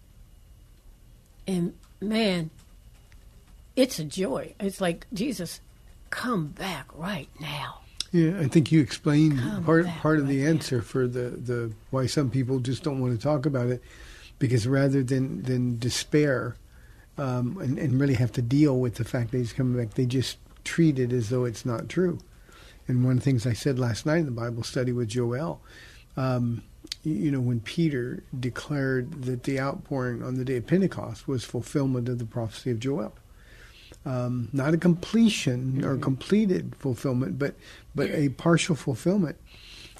And 1.46 1.74
man, 2.00 2.50
it's 3.74 3.98
a 3.98 4.04
joy. 4.04 4.54
It's 4.60 4.80
like 4.80 5.06
Jesus, 5.12 5.60
come 6.10 6.48
back 6.48 6.86
right 6.94 7.28
now. 7.40 7.80
Yeah, 8.12 8.38
I 8.40 8.46
think 8.46 8.70
you 8.70 8.80
explained 8.80 9.38
Come 9.38 9.64
part 9.64 9.86
part 9.86 10.18
of 10.18 10.28
the 10.28 10.44
answer 10.46 10.82
for 10.82 11.08
the, 11.08 11.30
the 11.30 11.72
why 11.90 12.06
some 12.06 12.28
people 12.28 12.60
just 12.60 12.82
don't 12.82 13.00
want 13.00 13.18
to 13.18 13.22
talk 13.22 13.46
about 13.46 13.68
it, 13.68 13.82
because 14.38 14.66
rather 14.66 15.02
than 15.02 15.42
than 15.42 15.78
despair, 15.78 16.56
um, 17.16 17.56
and 17.58 17.78
and 17.78 17.98
really 17.98 18.14
have 18.14 18.32
to 18.32 18.42
deal 18.42 18.78
with 18.78 18.96
the 18.96 19.04
fact 19.04 19.30
that 19.30 19.38
he's 19.38 19.54
coming 19.54 19.82
back, 19.82 19.94
they 19.94 20.04
just 20.04 20.36
treat 20.62 20.98
it 20.98 21.10
as 21.10 21.30
though 21.30 21.46
it's 21.46 21.64
not 21.64 21.88
true. 21.88 22.18
And 22.86 23.02
one 23.02 23.12
of 23.12 23.18
the 23.20 23.24
things 23.24 23.46
I 23.46 23.54
said 23.54 23.78
last 23.78 24.04
night 24.04 24.18
in 24.18 24.26
the 24.26 24.30
Bible 24.30 24.62
study 24.62 24.92
with 24.92 25.08
Joel, 25.08 25.62
um, 26.16 26.62
you, 27.02 27.30
know, 27.30 27.40
when 27.40 27.60
Peter 27.60 28.22
declared 28.38 29.24
that 29.24 29.42
the 29.44 29.58
outpouring 29.58 30.22
on 30.22 30.36
the 30.36 30.44
day 30.44 30.56
of 30.56 30.66
Pentecost 30.66 31.26
was 31.26 31.44
fulfillment 31.44 32.08
of 32.08 32.18
the 32.18 32.24
prophecy 32.24 32.70
of 32.70 32.78
Joel 32.78 33.12
um, 34.04 34.48
not 34.52 34.74
a 34.74 34.78
completion 34.78 35.84
or 35.84 35.96
completed 35.96 36.74
fulfillment, 36.78 37.38
but 37.38 37.54
but 37.94 38.10
a 38.10 38.30
partial 38.30 38.74
fulfillment. 38.74 39.36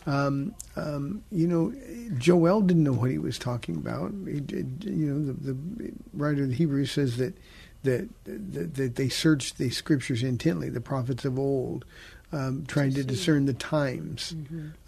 Um, 0.04 0.54
um, 0.74 1.22
you 1.30 1.46
know, 1.46 1.72
Joel 2.18 2.62
didn't 2.62 2.82
know 2.82 2.92
what 2.92 3.10
he 3.10 3.18
was 3.18 3.38
talking 3.38 3.76
about. 3.76 4.12
You 4.12 5.06
know, 5.06 5.32
the, 5.32 5.52
the 5.52 5.92
writer 6.12 6.42
of 6.42 6.48
the 6.48 6.54
Hebrews 6.56 6.90
says 6.90 7.16
that 7.18 7.36
that 7.84 8.08
that, 8.24 8.74
that 8.74 8.96
they 8.96 9.08
searched 9.08 9.58
the 9.58 9.70
scriptures 9.70 10.22
intently, 10.22 10.68
the 10.68 10.80
prophets 10.80 11.24
of 11.24 11.38
old. 11.38 11.84
Um, 12.34 12.64
trying 12.66 12.94
to 12.94 13.04
discern 13.04 13.44
the 13.44 13.52
times 13.52 14.34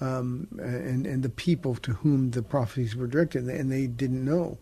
um, 0.00 0.48
and 0.58 1.06
and 1.06 1.22
the 1.22 1.28
people 1.28 1.74
to 1.74 1.92
whom 1.92 2.30
the 2.30 2.42
prophecies 2.42 2.96
were 2.96 3.06
directed, 3.06 3.44
and 3.44 3.70
they 3.70 3.86
didn't 3.86 4.24
know. 4.24 4.56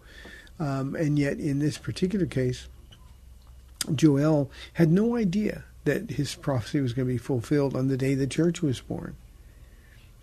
Um, 0.59 0.97
and 0.97 1.17
yet, 1.17 1.39
in 1.39 1.61
this 1.61 1.79
particular 1.79 2.27
case, 2.27 2.69
Joel 3.95 4.51
had 4.75 4.91
no 4.91 5.17
idea 5.17 5.65
that 5.85 6.11
his 6.11 6.35
prophecy 6.35 6.81
was 6.81 6.93
going 6.93 7.07
to 7.09 7.15
be 7.15 7.19
fulfilled 7.19 7.77
on 7.77 7.89
the 7.89 7.97
day 7.97 8.15
the 8.15 8.27
church 8.27 8.63
was 8.63 8.81
born. 8.81 9.17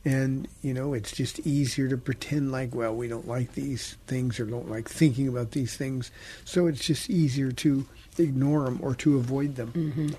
And, 0.06 0.48
you 0.62 0.74
know, 0.74 0.94
it's 0.94 1.12
just 1.12 1.40
easier 1.46 1.90
to 1.90 1.98
pretend 1.98 2.52
like, 2.54 2.74
well, 2.74 2.96
we 2.96 3.10
don't 3.10 3.28
like 3.28 3.54
these 3.54 3.98
things 4.08 4.40
or 4.40 4.46
don't 4.46 4.70
like 4.70 4.88
thinking 4.88 5.28
about 5.28 5.52
these 5.52 5.76
things. 5.76 6.10
So 6.46 6.68
it's 6.68 6.86
just 6.86 7.10
easier 7.10 7.52
to 7.52 7.86
ignore 8.18 8.64
them 8.64 8.80
or 8.82 8.96
to 8.96 9.18
avoid 9.18 9.56
them. 9.56 10.16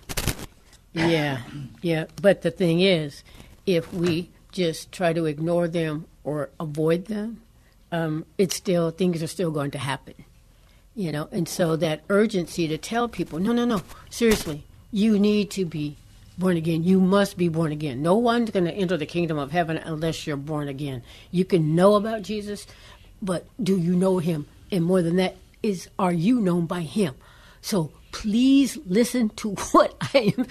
Yeah, 0.92 1.40
yeah. 1.82 2.06
But 2.20 2.42
the 2.42 2.50
thing 2.50 2.80
is, 2.80 3.22
if 3.66 3.92
we 3.92 4.30
just 4.52 4.90
try 4.92 5.12
to 5.12 5.26
ignore 5.26 5.68
them 5.68 6.06
or 6.24 6.50
avoid 6.58 7.06
them, 7.06 7.42
um, 7.92 8.26
it's 8.38 8.56
still 8.56 8.90
things 8.90 9.22
are 9.22 9.28
still 9.28 9.50
going 9.50 9.70
to 9.72 9.78
happen. 9.78 10.14
You 10.94 11.12
know, 11.12 11.28
and 11.30 11.48
so 11.48 11.76
that 11.76 12.02
urgency 12.08 12.66
to 12.68 12.76
tell 12.76 13.08
people, 13.08 13.38
no, 13.38 13.52
no, 13.52 13.64
no, 13.64 13.82
seriously, 14.10 14.64
you 14.90 15.18
need 15.18 15.50
to 15.52 15.64
be 15.64 15.96
born 16.36 16.56
again. 16.56 16.82
You 16.82 17.00
must 17.00 17.36
be 17.36 17.48
born 17.48 17.70
again. 17.70 18.02
No 18.02 18.16
one's 18.16 18.50
going 18.50 18.64
to 18.64 18.72
enter 18.72 18.96
the 18.96 19.06
kingdom 19.06 19.38
of 19.38 19.52
heaven 19.52 19.76
unless 19.76 20.26
you're 20.26 20.36
born 20.36 20.68
again. 20.68 21.02
You 21.30 21.44
can 21.44 21.76
know 21.76 21.94
about 21.94 22.22
Jesus, 22.22 22.66
but 23.22 23.46
do 23.62 23.78
you 23.78 23.94
know 23.94 24.18
him? 24.18 24.46
And 24.72 24.84
more 24.84 25.02
than 25.02 25.16
that, 25.16 25.36
is 25.62 25.88
are 25.98 26.12
you 26.12 26.40
known 26.40 26.66
by 26.66 26.80
him? 26.80 27.14
So 27.60 27.92
please 28.12 28.78
listen 28.86 29.30
to 29.30 29.50
what 29.72 29.94
I 30.14 30.34
am, 30.36 30.46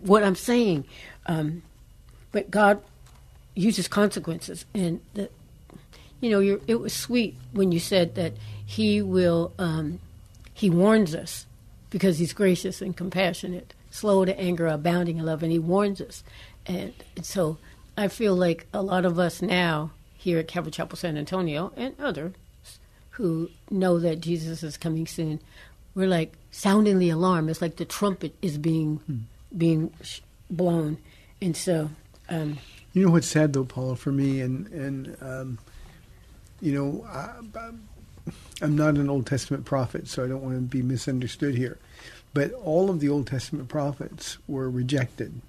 what 0.00 0.22
I'm 0.22 0.36
saying. 0.36 0.84
Um, 1.26 1.62
but 2.32 2.50
God 2.50 2.82
uses 3.54 3.86
consequences, 3.86 4.66
and 4.74 5.00
the, 5.14 5.30
you 6.20 6.30
know, 6.30 6.60
it 6.66 6.80
was 6.80 6.92
sweet 6.92 7.36
when 7.52 7.70
you 7.72 7.78
said 7.78 8.14
that 8.16 8.34
He 8.66 9.02
will. 9.02 9.52
Um, 9.58 10.00
he 10.56 10.70
warns 10.70 11.14
us 11.14 11.46
because 11.90 12.18
He's 12.18 12.32
gracious 12.32 12.80
and 12.80 12.96
compassionate, 12.96 13.74
slow 13.90 14.24
to 14.24 14.38
anger, 14.38 14.66
abounding 14.66 15.18
in 15.18 15.26
love, 15.26 15.42
and 15.42 15.52
He 15.52 15.58
warns 15.58 16.00
us. 16.00 16.24
And 16.66 16.94
so 17.22 17.58
I 17.96 18.08
feel 18.08 18.34
like 18.34 18.66
a 18.72 18.82
lot 18.82 19.04
of 19.04 19.18
us 19.18 19.42
now 19.42 19.92
here 20.16 20.38
at 20.38 20.48
Calvary 20.48 20.72
Chapel 20.72 20.96
San 20.96 21.16
Antonio 21.16 21.72
and 21.76 21.94
others 22.00 22.32
who 23.10 23.48
know 23.70 24.00
that 24.00 24.20
Jesus 24.20 24.62
is 24.62 24.76
coming 24.76 25.06
soon, 25.06 25.40
we're 25.94 26.08
like 26.08 26.34
sounding 26.50 26.98
the 26.98 27.10
alarm. 27.10 27.48
It's 27.48 27.62
like 27.62 27.76
the 27.76 27.84
trumpet 27.84 28.34
is 28.42 28.58
being 28.58 29.26
being 29.56 29.92
sh- 30.02 30.20
blown, 30.50 30.98
and 31.40 31.56
so 31.56 31.90
um, 32.28 32.58
You 32.92 33.04
know 33.06 33.12
what's 33.12 33.26
sad 33.26 33.52
though, 33.52 33.64
Paula, 33.64 33.96
for 33.96 34.12
me, 34.12 34.40
and 34.40 34.66
and 34.68 35.16
um, 35.20 35.58
you 36.60 36.72
know, 36.72 37.04
I, 37.08 37.30
I'm 38.62 38.76
not 38.76 38.94
an 38.94 39.10
Old 39.10 39.26
Testament 39.26 39.64
prophet, 39.64 40.08
so 40.08 40.24
I 40.24 40.28
don't 40.28 40.42
want 40.42 40.56
to 40.56 40.60
be 40.62 40.82
misunderstood 40.82 41.54
here. 41.56 41.78
But 42.32 42.52
all 42.52 42.90
of 42.90 43.00
the 43.00 43.08
Old 43.08 43.26
Testament 43.26 43.68
prophets 43.68 44.38
were 44.48 44.70
rejected. 44.70 45.40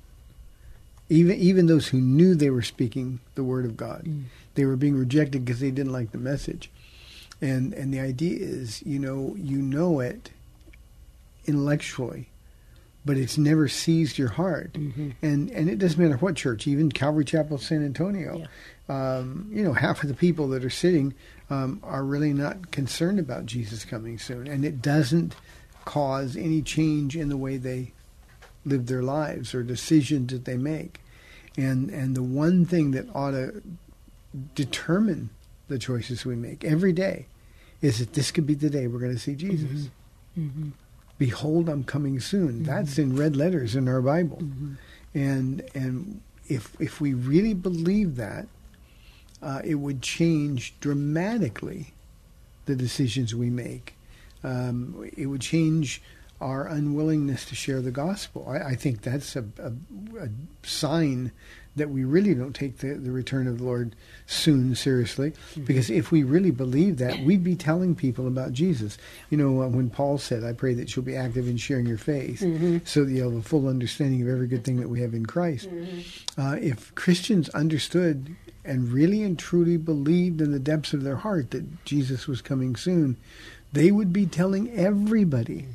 Even 1.09 1.37
even 1.37 1.67
those 1.67 1.87
who 1.87 1.99
knew 2.01 2.35
they 2.35 2.49
were 2.49 2.61
speaking 2.61 3.19
the 3.35 3.43
word 3.43 3.65
of 3.65 3.77
God, 3.77 4.07
they 4.55 4.65
were 4.65 4.75
being 4.75 4.97
rejected 4.97 5.45
because 5.45 5.59
they 5.59 5.71
didn't 5.71 5.91
like 5.93 6.11
the 6.11 6.17
message. 6.17 6.69
And 7.41 7.73
and 7.73 7.93
the 7.93 7.99
idea 7.99 8.37
is, 8.39 8.81
you 8.83 8.99
know, 8.99 9.35
you 9.37 9.57
know 9.61 9.99
it 9.99 10.31
intellectually, 11.45 12.29
but 13.05 13.17
it's 13.17 13.37
never 13.37 13.67
seized 13.67 14.17
your 14.17 14.29
heart. 14.29 14.75
And 15.21 15.49
and 15.51 15.69
it 15.69 15.79
doesn't 15.79 16.01
matter 16.01 16.17
what 16.17 16.35
church, 16.35 16.67
even 16.67 16.91
Calvary 16.91 17.25
Chapel 17.25 17.57
San 17.57 17.83
Antonio. 17.85 18.45
Um, 18.87 19.49
you 19.51 19.63
know, 19.63 19.73
half 19.73 20.03
of 20.03 20.09
the 20.09 20.15
people 20.15 20.47
that 20.49 20.63
are 20.63 20.69
sitting 20.69 21.13
um, 21.49 21.79
are 21.83 22.03
really 22.03 22.33
not 22.33 22.71
concerned 22.71 23.19
about 23.19 23.45
Jesus 23.45 23.83
coming 23.85 24.19
soon, 24.19 24.47
and 24.47 24.63
it 24.63 24.81
doesn't 24.81 25.35
cause 25.85 26.35
any 26.35 26.61
change 26.61 27.15
in 27.15 27.29
the 27.29 27.37
way 27.37 27.57
they 27.57 27.91
live 28.65 28.87
their 28.87 29.03
lives 29.03 29.53
or 29.53 29.61
decisions 29.63 30.31
that 30.31 30.45
they 30.45 30.57
make. 30.57 30.99
And 31.57 31.89
and 31.89 32.15
the 32.15 32.23
one 32.23 32.65
thing 32.65 32.91
that 32.91 33.07
ought 33.15 33.31
to 33.31 33.61
determine 34.55 35.29
the 35.67 35.79
choices 35.79 36.25
we 36.25 36.35
make 36.35 36.63
every 36.63 36.91
day 36.93 37.27
is 37.81 37.99
that 37.99 38.13
this 38.13 38.31
could 38.31 38.45
be 38.45 38.53
the 38.55 38.69
day 38.69 38.87
we're 38.87 38.99
going 38.99 39.13
to 39.13 39.19
see 39.19 39.35
Jesus. 39.35 39.89
Behold, 41.17 41.69
I'm 41.69 41.83
coming 41.83 42.19
soon. 42.19 42.63
That's 42.63 42.97
in 42.97 43.15
red 43.15 43.35
letters 43.35 43.75
in 43.75 43.87
our 43.87 44.01
Bible, 44.01 44.39
and 45.13 45.63
and 45.73 46.21
if 46.47 46.75
if 46.79 46.99
we 46.99 47.13
really 47.13 47.53
believe 47.53 48.17
that, 48.17 48.47
uh, 49.41 49.61
it 49.63 49.75
would 49.75 50.01
change 50.01 50.73
dramatically 50.79 51.93
the 52.65 52.75
decisions 52.75 53.33
we 53.33 53.49
make. 53.49 53.95
Um, 54.43 55.09
it 55.15 55.27
would 55.27 55.41
change 55.41 56.01
our 56.41 56.67
unwillingness 56.67 57.45
to 57.45 57.55
share 57.55 57.81
the 57.81 57.91
gospel. 57.91 58.47
I, 58.47 58.71
I 58.71 58.75
think 58.75 59.01
that's 59.01 59.35
a, 59.35 59.45
a, 59.59 59.71
a 60.19 60.29
sign 60.63 61.31
that 61.75 61.89
we 61.89 62.05
really 62.05 62.33
don't 62.33 62.53
take 62.53 62.77
the, 62.77 62.93
the 62.93 63.11
return 63.11 63.47
of 63.47 63.57
the 63.57 63.63
Lord 63.65 63.95
soon 64.27 64.75
seriously. 64.75 65.33
Because 65.65 65.89
if 65.89 66.09
we 66.09 66.23
really 66.23 66.51
believe 66.51 66.97
that, 66.97 67.19
we'd 67.19 67.43
be 67.43 67.55
telling 67.55 67.95
people 67.95 68.27
about 68.27 68.53
Jesus. 68.53 68.97
You 69.29 69.37
know, 69.37 69.61
uh, 69.61 69.67
when 69.67 69.89
Paul 69.89 70.17
said, 70.17 70.43
I 70.45 70.53
pray 70.53 70.73
that 70.75 70.95
you'll 70.95 71.03
be 71.03 71.17
active 71.17 71.49
in 71.49 71.57
sharing 71.57 71.85
your 71.85 71.97
faith 71.97 72.39
so 72.85 73.03
that 73.03 73.11
you'll 73.11 73.31
have 73.31 73.39
a 73.39 73.43
full 73.43 73.67
understanding 73.67 74.21
of 74.21 74.29
every 74.29 74.47
good 74.47 74.63
thing 74.63 74.77
that 74.79 74.89
we 74.89 75.01
have 75.01 75.13
in 75.13 75.25
Christ. 75.25 75.67
Uh, 76.37 76.57
if 76.61 76.95
Christians 76.95 77.49
understood 77.49 78.35
and 78.63 78.91
really 78.91 79.21
and 79.21 79.37
truly 79.37 79.75
believed 79.77 80.39
in 80.41 80.51
the 80.53 80.59
depths 80.59 80.93
of 80.93 81.03
their 81.03 81.17
heart 81.17 81.51
that 81.51 81.83
Jesus 81.83 82.25
was 82.25 82.41
coming 82.41 82.77
soon, 82.77 83.17
they 83.73 83.91
would 83.91 84.13
be 84.13 84.25
telling 84.25 84.71
everybody 84.71 85.65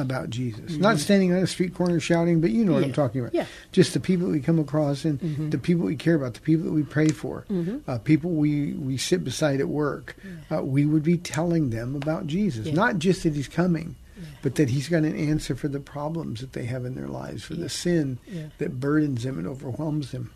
about 0.00 0.30
Jesus. 0.30 0.76
Not 0.76 0.98
standing 0.98 1.32
on 1.32 1.38
a 1.38 1.46
street 1.46 1.74
corner 1.74 2.00
shouting, 2.00 2.40
but 2.40 2.50
you 2.50 2.64
know 2.64 2.72
what 2.72 2.82
I'm 2.84 2.92
talking 2.92 3.20
about. 3.20 3.34
Yeah. 3.34 3.46
Just 3.72 3.94
the 3.94 4.00
people 4.00 4.28
we 4.28 4.40
come 4.40 4.58
across 4.58 5.04
and 5.04 5.20
the 5.52 5.58
people 5.58 5.84
we 5.86 5.96
care 5.96 6.14
about, 6.16 6.34
the 6.34 6.40
people 6.40 6.64
that 6.66 6.72
we 6.72 6.82
pray 6.82 7.08
for, 7.08 7.44
uh, 7.86 7.98
people 7.98 8.30
we, 8.32 8.72
we 8.74 8.96
sit 8.96 9.22
beside 9.22 9.60
at 9.60 9.68
work. 9.68 10.16
Uh, 10.50 10.62
we 10.62 10.84
would 10.86 11.02
be 11.02 11.16
telling 11.18 11.70
them 11.70 11.94
about 11.94 12.26
Jesus. 12.26 12.66
Yeah. 12.66 12.74
Not 12.74 12.98
just 12.98 13.22
that 13.22 13.34
he's 13.34 13.48
coming, 13.48 13.96
but 14.42 14.56
that 14.56 14.70
he's 14.70 14.88
got 14.88 15.04
an 15.04 15.16
answer 15.16 15.54
for 15.54 15.68
the 15.68 15.80
problems 15.80 16.40
that 16.40 16.52
they 16.52 16.64
have 16.64 16.84
in 16.84 16.94
their 16.94 17.08
lives, 17.08 17.42
for 17.44 17.54
Yeah. 17.54 17.60
the 17.62 17.68
sin 17.68 18.18
Yeah. 18.26 18.46
that 18.58 18.80
burdens 18.80 19.22
them 19.22 19.38
and 19.38 19.46
overwhelms 19.46 20.10
them. 20.12 20.30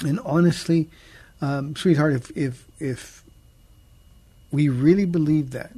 And 0.00 0.20
honestly, 0.24 0.90
um, 1.40 1.74
sweetheart, 1.76 2.12
if 2.14 2.30
if 2.36 2.66
if 2.78 3.24
we 4.50 4.68
really 4.68 5.04
believe 5.06 5.50
that, 5.50 5.72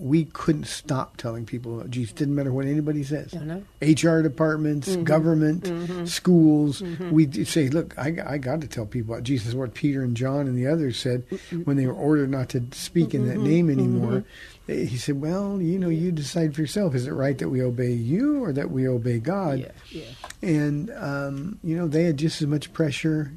we 0.00 0.24
couldn't 0.24 0.64
stop 0.66 1.18
telling 1.18 1.44
people 1.44 1.78
about 1.78 1.90
Jesus. 1.90 2.14
Didn't 2.14 2.34
matter 2.34 2.52
what 2.52 2.64
anybody 2.64 3.04
says. 3.04 3.34
HR 3.82 4.22
departments, 4.22 4.96
government, 4.96 6.08
schools. 6.08 6.80
We 6.82 7.44
say, 7.44 7.68
look, 7.68 7.96
I, 7.98 8.16
I 8.26 8.38
got 8.38 8.62
to 8.62 8.66
tell 8.66 8.86
people 8.86 9.12
about 9.12 9.24
Jesus. 9.24 9.52
What 9.52 9.74
Peter 9.74 10.02
and 10.02 10.16
John 10.16 10.46
and 10.46 10.56
the 10.56 10.66
others 10.66 10.98
said 10.98 11.24
when 11.64 11.76
they 11.76 11.86
were 11.86 11.92
ordered 11.92 12.30
not 12.30 12.48
to 12.50 12.62
speak 12.72 13.12
in 13.14 13.28
that 13.28 13.38
name 13.38 13.68
anymore. 13.68 14.24
He 14.66 14.96
said, 14.96 15.20
well, 15.20 15.60
you 15.60 15.78
know, 15.78 15.88
you 15.88 16.12
decide 16.12 16.54
for 16.54 16.60
yourself. 16.60 16.94
Is 16.94 17.06
it 17.06 17.12
right 17.12 17.36
that 17.38 17.48
we 17.48 17.60
obey 17.60 17.92
you 17.92 18.42
or 18.44 18.52
that 18.52 18.70
we 18.70 18.88
obey 18.88 19.18
God? 19.18 19.58
yeah, 19.58 19.70
yeah. 19.90 20.48
and 20.48 20.90
um, 20.96 21.58
you 21.64 21.76
know 21.76 21.88
they 21.88 22.04
had 22.04 22.16
just 22.16 22.40
as 22.40 22.46
much 22.46 22.72
pressure, 22.72 23.32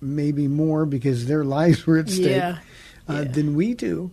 maybe 0.00 0.48
more, 0.48 0.84
because 0.86 1.26
their 1.26 1.44
lives 1.58 1.86
were 1.86 1.98
at 1.98 2.08
stake 2.10 2.26
Yeah, 2.26 2.58
uh, 3.08 3.24
than 3.24 3.54
we 3.54 3.74
do. 3.74 4.10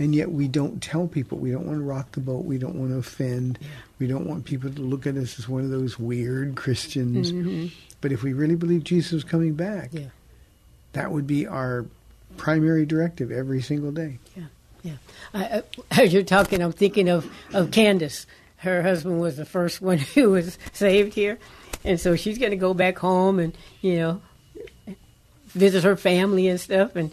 And 0.00 0.14
yet 0.14 0.32
we 0.32 0.48
don't 0.48 0.82
tell 0.82 1.06
people. 1.06 1.38
We 1.38 1.52
don't 1.52 1.66
want 1.66 1.78
to 1.78 1.84
rock 1.84 2.10
the 2.12 2.20
boat. 2.20 2.44
We 2.44 2.58
don't 2.58 2.74
want 2.74 2.90
to 2.90 2.96
offend. 2.96 3.58
We 4.00 4.06
don't 4.08 4.26
want 4.26 4.46
people 4.46 4.70
to 4.72 4.80
look 4.80 5.06
at 5.06 5.16
us 5.16 5.38
as 5.38 5.48
one 5.48 5.62
of 5.62 5.70
those 5.70 5.98
weird 5.98 6.56
Christians. 6.56 7.30
Mm-hmm. 7.30 7.66
But 8.00 8.10
if 8.10 8.22
we 8.22 8.32
really 8.32 8.56
believe 8.56 8.82
Jesus 8.82 9.12
is 9.12 9.24
coming 9.24 9.52
back, 9.54 9.90
Yeah. 9.92 10.06
that 10.94 11.12
would 11.12 11.26
be 11.26 11.46
our 11.46 11.84
primary 12.38 12.86
directive 12.86 13.30
every 13.30 13.60
single 13.60 13.92
day. 13.92 14.18
Yeah, 14.34 14.44
yeah. 14.82 14.92
I, 15.34 15.62
I, 15.90 16.02
as 16.02 16.12
you're 16.14 16.22
talking, 16.22 16.62
I'm 16.62 16.72
thinking 16.72 17.08
of 17.10 17.30
of 17.52 17.70
Candace. 17.70 18.24
Her 18.56 18.82
husband 18.82 19.20
was 19.20 19.36
the 19.36 19.44
first 19.44 19.82
one 19.82 19.98
who 19.98 20.30
was 20.30 20.58
saved 20.72 21.12
here, 21.14 21.38
and 21.84 22.00
so 22.00 22.16
she's 22.16 22.38
going 22.38 22.52
to 22.52 22.56
go 22.56 22.72
back 22.72 22.98
home 22.98 23.38
and 23.38 23.54
you 23.82 23.96
know 23.98 24.22
visit 25.48 25.84
her 25.84 25.96
family 25.96 26.48
and 26.48 26.58
stuff. 26.60 26.96
And 26.96 27.12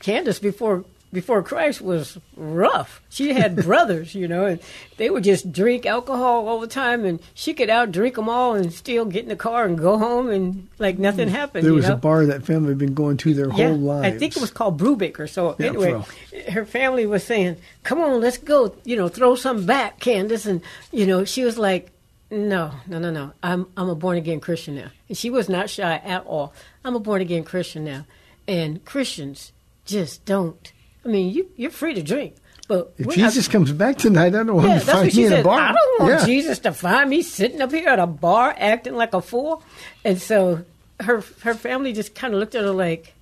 Candace 0.00 0.38
before 0.38 0.84
before 1.14 1.42
Christ 1.42 1.80
was 1.80 2.18
rough. 2.36 3.00
She 3.08 3.32
had 3.32 3.56
brothers, 3.64 4.14
you 4.14 4.28
know, 4.28 4.44
and 4.44 4.60
they 4.98 5.08
would 5.08 5.24
just 5.24 5.50
drink 5.50 5.86
alcohol 5.86 6.46
all 6.46 6.60
the 6.60 6.66
time, 6.66 7.06
and 7.06 7.20
she 7.32 7.54
could 7.54 7.70
out 7.70 7.92
drink 7.92 8.16
them 8.16 8.28
all 8.28 8.54
and 8.54 8.72
still 8.72 9.06
get 9.06 9.22
in 9.22 9.30
the 9.30 9.36
car 9.36 9.64
and 9.64 9.78
go 9.78 9.96
home 9.96 10.28
and 10.28 10.68
like 10.78 10.98
nothing 10.98 11.28
mm. 11.28 11.32
happened. 11.32 11.64
There 11.64 11.72
was 11.72 11.88
know? 11.88 11.94
a 11.94 11.96
bar 11.96 12.26
that 12.26 12.44
family 12.44 12.68
had 12.70 12.78
been 12.78 12.92
going 12.92 13.16
to 13.18 13.32
their 13.32 13.48
yeah, 13.48 13.68
whole 13.68 13.78
lives. 13.78 14.14
I 14.14 14.18
think 14.18 14.36
it 14.36 14.40
was 14.40 14.50
called 14.50 14.78
Brubaker. 14.78 15.28
So 15.28 15.56
Yeah, 15.58 15.68
anyway, 15.68 16.02
her 16.50 16.66
family 16.66 17.06
was 17.06 17.24
saying, 17.24 17.56
"Come 17.84 18.00
on, 18.00 18.20
let's 18.20 18.36
go. 18.36 18.74
You 18.84 18.96
know, 18.96 19.08
throw 19.08 19.36
some 19.36 19.64
back, 19.64 20.00
Candace." 20.00 20.44
And 20.44 20.60
you 20.92 21.06
know, 21.06 21.24
she 21.24 21.44
was 21.44 21.56
like, 21.56 21.92
"No, 22.30 22.72
no, 22.86 22.98
no, 22.98 23.10
no. 23.10 23.32
I'm 23.42 23.68
I'm 23.76 23.88
a 23.88 23.94
born 23.94 24.18
again 24.18 24.40
Christian 24.40 24.74
now." 24.74 24.90
And 25.08 25.16
she 25.16 25.30
was 25.30 25.48
not 25.48 25.70
shy 25.70 26.02
at 26.04 26.26
all. 26.26 26.52
I'm 26.84 26.96
a 26.96 27.00
born 27.00 27.22
again 27.22 27.44
Christian 27.44 27.84
now, 27.84 28.04
and 28.46 28.84
Christians 28.84 29.52
just 29.84 30.24
don't. 30.24 30.72
I 31.04 31.08
mean, 31.08 31.32
you 31.34 31.50
you're 31.56 31.70
free 31.70 31.94
to 31.94 32.02
drink, 32.02 32.34
but 32.68 32.94
If 32.98 33.10
Jesus 33.14 33.46
not- 33.48 33.52
comes 33.52 33.72
back 33.72 33.96
tonight, 33.98 34.34
I 34.34 34.42
don't 34.44 34.54
want 34.54 34.68
yeah, 34.68 34.78
to 34.78 34.84
find 34.86 35.14
me 35.14 35.24
in 35.26 35.32
a 35.32 35.36
said. 35.36 35.44
bar. 35.44 35.60
I 35.60 35.72
don't 35.72 36.00
want 36.00 36.12
Yeah. 36.20 36.26
Jesus 36.26 36.58
to 36.60 36.72
find 36.72 37.10
me 37.10 37.22
sitting 37.22 37.60
up 37.60 37.70
here 37.72 37.88
at 37.88 37.98
a 37.98 38.06
bar 38.06 38.54
acting 38.58 38.94
like 38.94 39.12
a 39.14 39.20
fool. 39.20 39.62
And 40.04 40.20
so 40.20 40.64
her 41.00 41.22
her 41.42 41.54
family 41.54 41.92
just 41.92 42.14
kind 42.14 42.32
of 42.34 42.40
looked 42.40 42.54
at 42.54 42.62
her 42.62 42.70
like, 42.70 43.12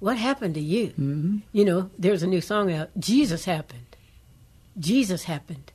"What 0.00 0.16
happened 0.18 0.54
to 0.54 0.60
you?" 0.60 0.88
Mm-hmm. 0.88 1.36
You 1.52 1.64
know, 1.64 1.90
there's 1.98 2.22
a 2.22 2.26
new 2.26 2.40
song 2.40 2.70
out. 2.72 2.90
Jesus 2.98 3.44
happened. 3.46 3.86
Jesus 4.78 5.24
happened. 5.24 5.70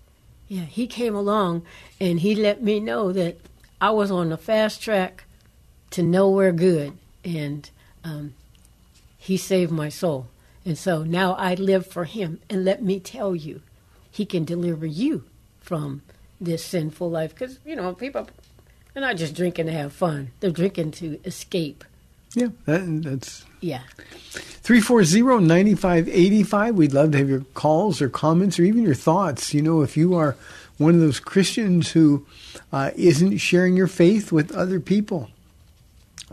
Yeah, 0.47 0.61
he 0.63 0.87
came 0.87 1.13
along 1.15 1.63
and 1.99 2.19
he 2.21 2.33
let 2.35 2.63
me 2.63 2.79
know 2.79 3.11
that 3.11 3.37
I 3.81 3.89
was 3.91 4.09
on 4.11 4.29
the 4.29 4.37
fast 4.37 4.81
track 4.81 5.25
to 5.91 6.01
nowhere 6.03 6.51
good, 6.51 6.93
and 7.23 7.69
um, 8.03 8.33
he 9.17 9.37
saved 9.37 9.71
my 9.71 9.89
soul. 9.89 10.27
And 10.67 10.77
so 10.77 11.03
now 11.03 11.33
I 11.35 11.53
live 11.53 11.87
for 11.87 12.03
him. 12.03 12.41
And 12.49 12.65
let 12.65 12.83
me 12.83 12.99
tell 12.99 13.33
you, 13.33 13.61
he 14.11 14.25
can 14.25 14.43
deliver 14.43 14.85
you 14.85 15.23
from 15.61 16.01
this 16.41 16.65
sinful 16.65 17.09
life. 17.09 17.33
Because, 17.33 17.59
you 17.65 17.73
know, 17.73 17.93
people, 17.93 18.27
they're 18.93 18.99
not 18.99 19.15
just 19.15 19.33
drinking 19.33 19.67
to 19.67 19.71
have 19.71 19.93
fun, 19.93 20.31
they're 20.41 20.51
drinking 20.51 20.91
to 20.91 21.21
escape. 21.23 21.85
Yeah, 22.35 22.49
that, 22.65 23.03
that's 23.03 23.45
Yeah. 23.61 23.83
340-9585. 24.33 26.75
We'd 26.75 26.91
love 26.91 27.13
to 27.13 27.17
have 27.17 27.29
your 27.29 27.45
calls 27.53 28.01
or 28.01 28.09
comments 28.09 28.59
or 28.59 28.63
even 28.63 28.83
your 28.83 28.93
thoughts. 28.93 29.53
You 29.53 29.61
know, 29.61 29.83
if 29.83 29.95
you 29.95 30.15
are 30.15 30.35
one 30.77 30.93
of 30.93 30.99
those 30.99 31.21
Christians 31.21 31.91
who 31.91 32.25
uh, 32.73 32.91
isn't 32.97 33.37
sharing 33.37 33.77
your 33.77 33.87
faith 33.87 34.33
with 34.33 34.51
other 34.51 34.81
people, 34.81 35.29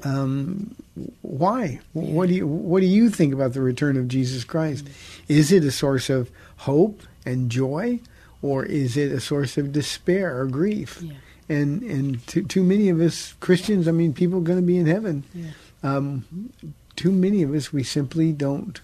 um, 0.02 0.74
why? 1.22 1.80
What 1.92 2.28
do 2.28 2.34
you 2.34 2.46
What 2.46 2.80
do 2.80 2.86
you 2.86 3.10
think 3.10 3.32
about 3.32 3.52
the 3.52 3.60
return 3.60 3.96
of 3.96 4.08
Jesus 4.08 4.44
Christ? 4.44 4.88
Is 5.28 5.52
it 5.52 5.64
a 5.64 5.70
source 5.70 6.10
of 6.10 6.30
hope 6.58 7.02
and 7.24 7.50
joy, 7.50 8.00
or 8.42 8.64
is 8.64 8.96
it 8.96 9.12
a 9.12 9.20
source 9.20 9.56
of 9.56 9.72
despair 9.72 10.40
or 10.40 10.46
grief? 10.46 11.00
Yeah. 11.00 11.12
And 11.48 11.82
and 11.82 12.26
too, 12.26 12.42
too 12.44 12.64
many 12.64 12.88
of 12.88 13.00
us 13.00 13.34
Christians, 13.40 13.86
I 13.86 13.92
mean, 13.92 14.12
people 14.12 14.38
are 14.38 14.42
going 14.42 14.60
to 14.60 14.66
be 14.66 14.78
in 14.78 14.86
heaven. 14.86 15.24
Yeah. 15.32 15.50
Um, 15.82 16.52
too 16.96 17.12
many 17.12 17.42
of 17.42 17.52
us, 17.54 17.72
we 17.72 17.82
simply 17.82 18.32
don't 18.32 18.80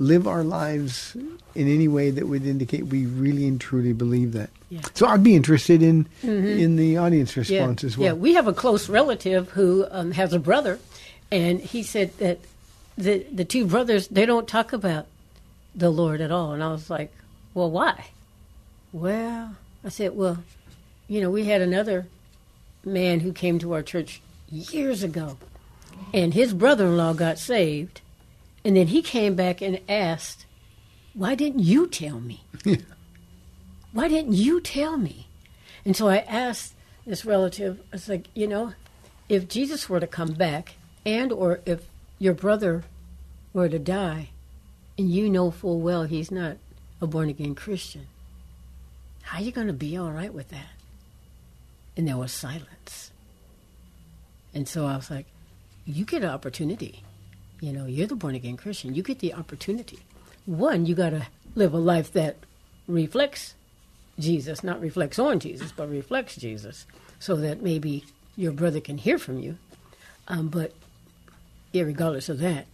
live 0.00 0.26
our 0.26 0.42
lives 0.42 1.14
in 1.54 1.68
any 1.68 1.86
way 1.86 2.10
that 2.10 2.26
would 2.26 2.46
indicate 2.46 2.86
we 2.86 3.04
really 3.04 3.46
and 3.46 3.60
truly 3.60 3.92
believe 3.92 4.32
that. 4.32 4.48
Yeah. 4.70 4.80
So 4.94 5.06
I'd 5.06 5.22
be 5.22 5.36
interested 5.36 5.82
in 5.82 6.06
in 6.22 6.76
the 6.76 6.96
audience 6.96 7.36
response 7.36 7.82
yeah. 7.82 7.86
as 7.86 7.98
well. 7.98 8.06
Yeah, 8.06 8.12
we 8.14 8.34
have 8.34 8.48
a 8.48 8.54
close 8.54 8.88
relative 8.88 9.50
who 9.50 9.86
um, 9.90 10.12
has 10.12 10.32
a 10.32 10.38
brother, 10.38 10.78
and 11.30 11.60
he 11.60 11.82
said 11.82 12.16
that 12.18 12.38
the 12.96 13.26
the 13.30 13.44
two 13.44 13.66
brothers 13.66 14.08
they 14.08 14.26
don't 14.26 14.48
talk 14.48 14.72
about 14.72 15.06
the 15.74 15.90
Lord 15.90 16.20
at 16.20 16.32
all. 16.32 16.52
And 16.52 16.62
I 16.64 16.72
was 16.72 16.88
like, 16.88 17.12
well, 17.52 17.70
why? 17.70 18.06
Well, 18.92 19.54
I 19.84 19.88
said, 19.90 20.16
well, 20.16 20.42
you 21.08 21.20
know, 21.20 21.30
we 21.30 21.44
had 21.44 21.60
another 21.60 22.06
man 22.84 23.20
who 23.20 23.32
came 23.32 23.58
to 23.58 23.74
our 23.74 23.82
church 23.82 24.22
years 24.50 25.02
ago, 25.02 25.36
and 26.14 26.32
his 26.32 26.54
brother-in-law 26.54 27.12
got 27.14 27.38
saved, 27.38 28.00
and 28.64 28.76
then 28.76 28.88
he 28.88 29.02
came 29.02 29.34
back 29.34 29.60
and 29.60 29.80
asked, 29.88 30.46
why 31.14 31.34
didn't 31.34 31.60
you 31.60 31.86
tell 31.86 32.20
me? 32.20 32.44
why 33.92 34.08
didn't 34.08 34.34
you 34.34 34.60
tell 34.60 34.96
me? 34.96 35.28
And 35.84 35.96
so 35.96 36.08
I 36.08 36.18
asked 36.18 36.74
this 37.06 37.24
relative, 37.24 37.80
I 37.92 37.96
was 37.96 38.08
like, 38.08 38.26
you 38.34 38.46
know, 38.46 38.74
if 39.28 39.48
Jesus 39.48 39.88
were 39.88 40.00
to 40.00 40.06
come 40.06 40.32
back 40.34 40.74
and 41.06 41.32
or 41.32 41.60
if 41.64 41.86
your 42.18 42.34
brother 42.34 42.84
were 43.52 43.68
to 43.68 43.78
die 43.78 44.30
and 44.98 45.10
you 45.10 45.28
know 45.28 45.50
full 45.50 45.80
well 45.80 46.04
he's 46.04 46.30
not 46.30 46.58
a 47.00 47.06
born 47.06 47.28
again 47.28 47.54
Christian, 47.54 48.06
how 49.22 49.38
are 49.38 49.42
you 49.42 49.52
going 49.52 49.68
to 49.68 49.72
be 49.72 49.96
all 49.96 50.10
right 50.10 50.32
with 50.32 50.50
that? 50.50 50.70
And 51.96 52.06
there 52.06 52.16
was 52.16 52.32
silence. 52.32 53.10
And 54.52 54.68
so 54.68 54.86
I 54.86 54.96
was 54.96 55.10
like, 55.10 55.26
you 55.86 56.04
get 56.04 56.22
an 56.22 56.30
opportunity. 56.30 57.02
You 57.60 57.72
know, 57.72 57.86
you're 57.86 58.06
the 58.06 58.16
born 58.16 58.34
again 58.34 58.56
Christian. 58.56 58.94
You 58.94 59.02
get 59.02 59.18
the 59.18 59.34
opportunity. 59.34 59.98
One, 60.46 60.86
you 60.86 60.94
got 60.94 61.10
to 61.10 61.26
live 61.54 61.74
a 61.74 61.78
life 61.78 62.12
that 62.12 62.36
reflects 62.88 63.54
Jesus, 64.18 64.64
not 64.64 64.80
reflects 64.80 65.18
on 65.18 65.40
Jesus, 65.40 65.72
but 65.72 65.88
reflects 65.88 66.36
Jesus, 66.36 66.86
so 67.18 67.36
that 67.36 67.62
maybe 67.62 68.04
your 68.36 68.52
brother 68.52 68.80
can 68.80 68.98
hear 68.98 69.18
from 69.18 69.38
you. 69.40 69.58
Um, 70.28 70.48
but 70.48 70.72
regardless 71.74 72.28
of 72.28 72.38
that, 72.38 72.66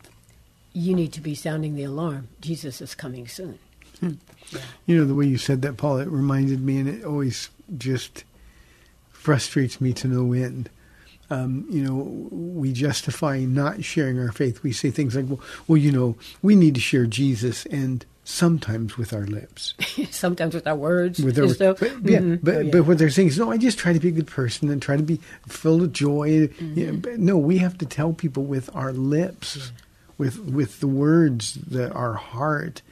you 0.73 0.95
need 0.95 1.13
to 1.15 1.21
be 1.21 1.35
sounding 1.35 1.75
the 1.75 1.85
alarm. 1.85 2.29
Jesus 2.41 2.81
is 2.81 2.95
coming 2.95 3.27
soon. 3.27 3.59
You 4.01 4.99
know, 4.99 5.05
the 5.05 5.15
way 5.15 5.27
you 5.27 5.39
said 5.39 5.63
that, 5.63 5.77
Paula, 5.77 6.03
it 6.03 6.09
reminded 6.09 6.61
me, 6.61 6.79
and 6.79 6.89
it 6.89 7.05
always 7.05 7.49
just 7.77 8.25
frustrates 9.11 9.81
me 9.81 9.93
to 9.95 10.07
no 10.07 10.33
end. 10.33 10.69
Um, 11.29 11.67
you 11.69 11.83
know, 11.83 11.95
we 12.31 12.73
justify 12.73 13.41
not 13.41 13.83
sharing 13.85 14.19
our 14.21 14.31
faith. 14.33 14.63
We 14.63 14.73
say 14.73 14.91
things 14.91 15.17
like, 15.17 15.27
well, 15.29 15.41
well, 15.67 15.77
you 15.77 15.91
know, 15.91 16.15
we 16.43 16.55
need 16.55 16.75
to 16.77 16.81
share 16.81 17.07
Jesus, 17.07 17.67
and 17.67 18.05
sometimes 18.23 18.97
with 18.97 19.13
our 19.13 19.27
lips. 19.27 19.75
Sometimes 20.11 20.55
with 20.55 20.67
our 20.67 20.75
words 20.77 21.21
with 21.21 21.37
their, 21.37 21.49
stuff. 21.49 21.79
but, 21.81 21.91
yeah, 22.05 22.19
Mhm. 22.19 22.41
but, 22.43 22.55
Oh, 22.55 22.61
yeah. 22.61 22.71
but 22.73 22.87
what 22.87 22.99
they're 22.99 23.11
saying 23.11 23.29
is, 23.29 23.39
no, 23.39 23.51
I 23.53 23.57
just 23.57 23.79
try 23.79 23.93
to 23.93 24.01
be 24.01 24.09
a 24.09 24.13
good 24.13 24.27
person 24.27 24.69
and 24.71 24.81
try 24.83 24.97
to 24.97 25.03
be 25.03 25.21
full 25.49 25.83
of 25.83 25.93
joy. 25.93 26.49
Mm-hmm. 26.49 26.79
You 26.79 26.87
know, 26.93 26.99
but 26.99 27.19
no, 27.21 27.37
we 27.39 27.59
have 27.59 27.79
to 27.79 27.87
tell 27.87 28.13
people 28.13 28.45
with 28.45 28.69
our 28.75 28.93
lips, 28.93 29.71
with 30.19 30.39
with 30.41 30.81
the 30.81 30.89
words, 30.89 31.55
that 31.55 31.93
our 31.93 32.15
heart. 32.15 32.83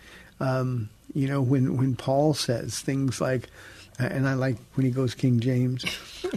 Um, 0.40 0.88
you 1.14 1.26
know, 1.28 1.40
when 1.40 1.76
when 1.76 1.94
Paul 1.96 2.34
says 2.34 2.80
things 2.80 3.20
like, 3.20 3.48
and 3.98 4.28
I 4.28 4.34
like 4.34 4.56
when 4.74 4.84
he 4.84 4.90
goes 4.92 5.14
King 5.14 5.40
James, 5.40 5.84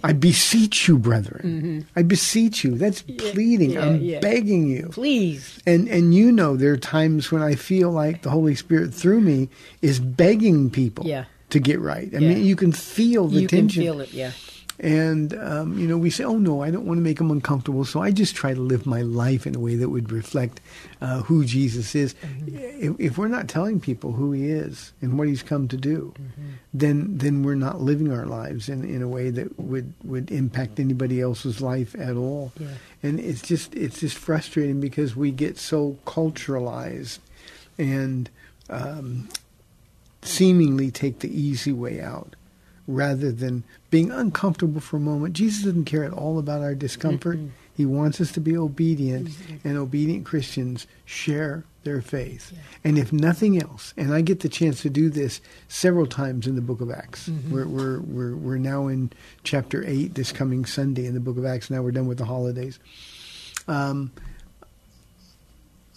I 0.04 0.14
beseech 0.14 0.88
you, 0.88 0.98
brethren. 0.98 1.86
I 1.96 2.04
beseech 2.04 2.64
you. 2.64 2.76
That's 2.78 3.02
pleading. 3.02 3.72
Mm-hmm. 3.72 3.80
yeah, 3.80 3.86
I'm 3.86 4.02
yeah. 4.02 4.20
begging 4.20 4.68
you. 4.68 4.90
Please. 4.92 5.60
And 5.66 5.88
and 5.88 6.14
you 6.14 6.32
know 6.32 6.56
there 6.56 6.72
are 6.74 6.78
times 6.78 7.32
when 7.32 7.42
I 7.42 7.56
feel 7.56 7.92
like 7.92 8.22
the 8.22 8.30
Holy 8.30 8.56
Spirit 8.56 8.94
through 8.94 9.22
me 9.22 9.50
is 9.82 10.00
begging 10.00 10.70
people 10.70 11.06
Yeah. 11.06 11.26
to 11.50 11.60
get 11.60 11.80
right. 11.80 12.10
I 12.14 12.18
Yeah. 12.20 12.34
mean, 12.36 12.46
you 12.46 12.56
can 12.56 12.72
feel 12.72 13.28
the 13.28 13.42
You 13.42 13.48
can 13.48 13.60
tension. 13.62 13.84
feel 13.84 14.02
it, 14.02 14.14
yeah. 14.14 14.32
And 14.80 15.34
um, 15.40 15.78
you 15.80 15.88
know, 15.88 15.98
we 15.98 16.12
say, 16.12 16.24
"Oh 16.24 16.38
no, 16.38 16.62
I 16.62 16.70
don't 16.70 16.86
want 16.86 17.00
to 17.00 17.02
make 17.02 17.18
them 17.18 17.32
uncomfortable." 17.32 17.84
So 17.84 18.00
I 18.00 18.12
just 18.12 18.36
try 18.36 18.54
to 18.54 18.62
live 18.62 18.86
my 18.86 19.02
life 19.02 19.48
in 19.48 19.56
a 19.56 19.60
way 19.60 19.76
that 19.76 19.90
would 19.90 20.12
reflect 20.12 20.62
uh, 21.02 21.24
who 21.24 21.46
Jesus 21.46 21.96
is. 21.96 22.14
If, 22.46 22.96
if 23.00 23.18
we're 23.18 23.28
not 23.28 23.48
telling 23.48 23.80
people 23.80 24.12
who 24.12 24.34
He 24.34 24.52
is 24.52 24.94
and 25.02 25.18
what 25.18 25.28
He's 25.28 25.42
come 25.42 25.68
to 25.70 25.78
do, 25.78 26.14
then 26.74 27.18
then 27.18 27.42
we're 27.42 27.56
not 27.56 27.82
living 27.82 28.12
our 28.14 28.28
lives 28.28 28.70
in, 28.70 28.84
in 28.84 29.02
a 29.02 29.08
way 29.08 29.32
that 29.32 29.60
would, 29.60 29.94
would 30.04 30.30
impact 30.30 30.80
anybody 30.80 31.22
else's 31.22 31.60
life 31.60 31.96
at 31.98 32.16
all. 32.16 32.52
Yeah. 32.60 32.68
And 33.02 33.20
it's 33.20 33.42
just 33.42 33.74
it's 33.74 34.00
just 34.02 34.16
frustrating 34.16 34.80
because 34.80 35.16
we 35.16 35.32
get 35.32 35.58
so 35.58 35.98
culturalized 36.06 37.18
and 37.80 38.30
um, 38.70 39.28
seemingly 40.22 40.92
take 40.92 41.20
the 41.20 41.40
easy 41.42 41.72
way 41.72 42.00
out 42.00 42.36
rather 42.88 43.32
than 43.32 43.64
being 43.92 44.12
uncomfortable 44.12 44.80
for 44.82 44.98
a 44.98 45.00
moment. 45.02 45.34
Jesus 45.34 45.66
doesn't 45.66 45.86
care 45.86 46.04
at 46.06 46.14
all 46.14 46.40
about 46.40 46.62
our 46.62 46.74
discomfort. 46.76 47.38
He 47.76 47.86
wants 47.86 48.20
us 48.22 48.32
to 48.32 48.40
be 48.40 48.58
obedient, 48.58 49.28
Mm-hmm. 49.30 49.68
and 49.68 49.78
obedient 49.78 50.26
Christians 50.26 50.88
share 51.06 51.64
their 51.84 52.02
faith. 52.02 52.52
And 52.84 52.98
if 52.98 53.14
nothing 53.14 53.62
else, 53.62 53.94
and 53.98 54.14
I 54.14 54.22
get 54.22 54.40
the 54.40 54.50
chance 54.50 54.82
to 54.82 54.90
do 54.90 55.10
this 55.10 55.42
several 55.68 56.08
times 56.08 56.48
in 56.48 56.56
the 56.56 56.62
book 56.62 56.82
of 56.82 56.90
Acts. 56.90 57.30
Mm-hmm. 57.30 57.54
We're, 57.54 57.68
we're, 57.68 58.00
we're, 58.00 58.36
we're 58.36 58.58
now 58.58 58.88
in 58.88 59.12
chapter 59.44 59.84
8 59.86 60.16
this 60.16 60.32
coming 60.32 60.66
Sunday 60.66 61.06
in 61.06 61.14
the 61.14 61.20
book 61.20 61.38
of 61.38 61.46
Acts. 61.46 61.70
Now 61.70 61.82
we're 61.82 61.92
done 61.92 62.08
with 62.08 62.18
the 62.18 62.26
holidays. 62.26 62.80
Um, 63.68 64.12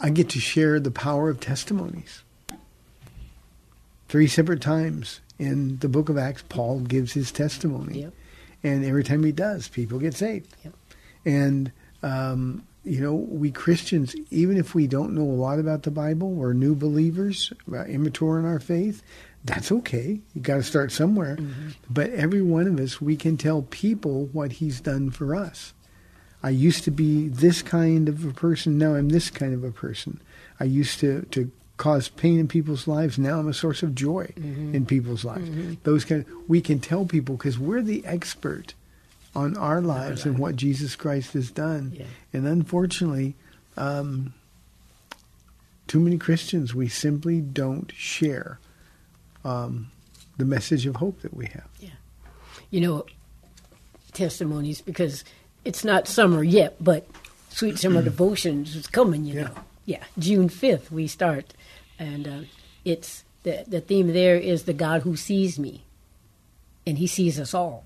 I 0.00 0.10
get 0.10 0.28
to 0.30 0.40
share 0.40 0.80
the 0.80 0.90
power 0.90 1.28
of 1.30 1.40
testimonies. 1.40 2.22
Three 4.08 4.26
separate 4.26 4.60
times 4.60 5.20
in 5.40 5.78
the 5.78 5.88
book 5.88 6.10
of 6.10 6.18
Acts, 6.18 6.44
Paul 6.48 6.80
gives 6.80 7.12
his 7.12 7.32
testimony. 7.32 8.02
Yep. 8.02 8.12
And 8.62 8.84
every 8.84 9.02
time 9.02 9.24
he 9.24 9.32
does, 9.32 9.68
people 9.68 9.98
get 9.98 10.14
saved. 10.14 10.54
Yep. 10.62 10.74
And, 11.24 11.72
um, 12.02 12.66
you 12.84 13.00
know, 13.00 13.14
we 13.14 13.50
Christians, 13.50 14.14
even 14.30 14.58
if 14.58 14.74
we 14.74 14.86
don't 14.86 15.14
know 15.14 15.22
a 15.22 15.40
lot 15.40 15.58
about 15.58 15.82
the 15.82 15.90
Bible, 15.90 16.30
we're 16.30 16.52
new 16.52 16.74
believers, 16.74 17.52
uh, 17.72 17.84
immature 17.84 18.38
in 18.38 18.44
our 18.44 18.60
faith, 18.60 19.02
that's 19.42 19.72
okay. 19.72 20.20
You 20.34 20.42
got 20.42 20.56
to 20.56 20.62
start 20.62 20.92
somewhere. 20.92 21.38
But 21.88 22.10
every 22.10 22.42
one 22.42 22.66
of 22.66 22.78
us, 22.78 23.00
we 23.00 23.16
can 23.16 23.38
tell 23.38 23.62
people 23.62 24.26
what 24.26 24.52
he's 24.52 24.80
done 24.80 25.10
for 25.10 25.34
us. 25.34 25.72
I 26.42 26.50
used 26.50 26.84
to 26.84 26.90
be 26.90 27.28
this 27.28 27.62
kind 27.62 28.08
of 28.08 28.26
a 28.26 28.32
person. 28.32 28.76
Now 28.76 28.94
I'm 28.94 29.08
this 29.08 29.30
kind 29.30 29.54
of 29.54 29.64
a 29.64 29.72
person. 29.72 30.20
I 30.58 30.64
used 30.64 31.00
to, 31.00 31.22
to 31.30 31.50
cause 31.80 32.10
pain 32.10 32.38
in 32.38 32.46
people's 32.46 32.86
lives. 32.86 33.18
Now 33.18 33.38
I'm 33.38 33.48
a 33.48 33.54
source 33.54 33.82
of 33.82 33.94
joy 33.94 34.30
in 34.36 34.84
people's 34.84 35.24
lives. 35.24 35.48
Those 35.84 36.04
kind 36.04 36.26
we 36.46 36.60
can 36.60 36.78
tell 36.78 37.06
people 37.06 37.36
because 37.36 37.58
we're 37.58 37.80
the 37.80 38.04
expert 38.04 38.74
on 39.34 39.56
our 39.56 39.80
lives 39.80 40.26
and 40.26 40.38
what 40.38 40.56
Jesus 40.56 40.94
Christ 40.94 41.32
has 41.32 41.50
done. 41.50 41.92
Yeah. 41.96 42.04
And 42.34 42.46
unfortunately, 42.46 43.34
um, 43.78 44.34
too 45.86 46.00
many 46.00 46.18
Christians, 46.18 46.74
we 46.74 46.88
simply 46.88 47.40
don't 47.40 47.90
share 47.96 48.58
um, 49.42 49.90
the 50.36 50.44
message 50.44 50.84
of 50.86 50.96
hope 50.96 51.22
that 51.22 51.32
we 51.32 51.46
have. 51.46 51.68
Yeah, 51.80 51.88
you 52.70 52.80
know, 52.82 53.06
testimonies 54.12 54.82
because 54.82 55.24
it's 55.64 55.82
not 55.84 56.06
summer 56.06 56.42
yet, 56.42 56.76
but 56.78 57.06
Sweet 57.48 57.78
Summer 57.78 58.02
Devotions 58.02 58.76
is 58.76 58.86
coming, 58.86 59.24
you 59.24 59.34
Yeah. 59.34 59.42
know. 59.44 59.54
Yeah, 59.86 60.04
June 60.18 60.48
5th 60.48 60.90
we 60.92 61.06
start. 61.08 61.54
And 62.00 62.26
uh, 62.26 62.40
it's 62.84 63.24
the, 63.44 63.64
the 63.68 63.80
theme 63.80 64.12
there 64.12 64.36
is 64.36 64.64
the 64.64 64.72
God 64.72 65.02
who 65.02 65.14
sees 65.14 65.58
me, 65.58 65.84
and 66.86 66.98
he 66.98 67.06
sees 67.06 67.38
us 67.38 67.54
all. 67.54 67.84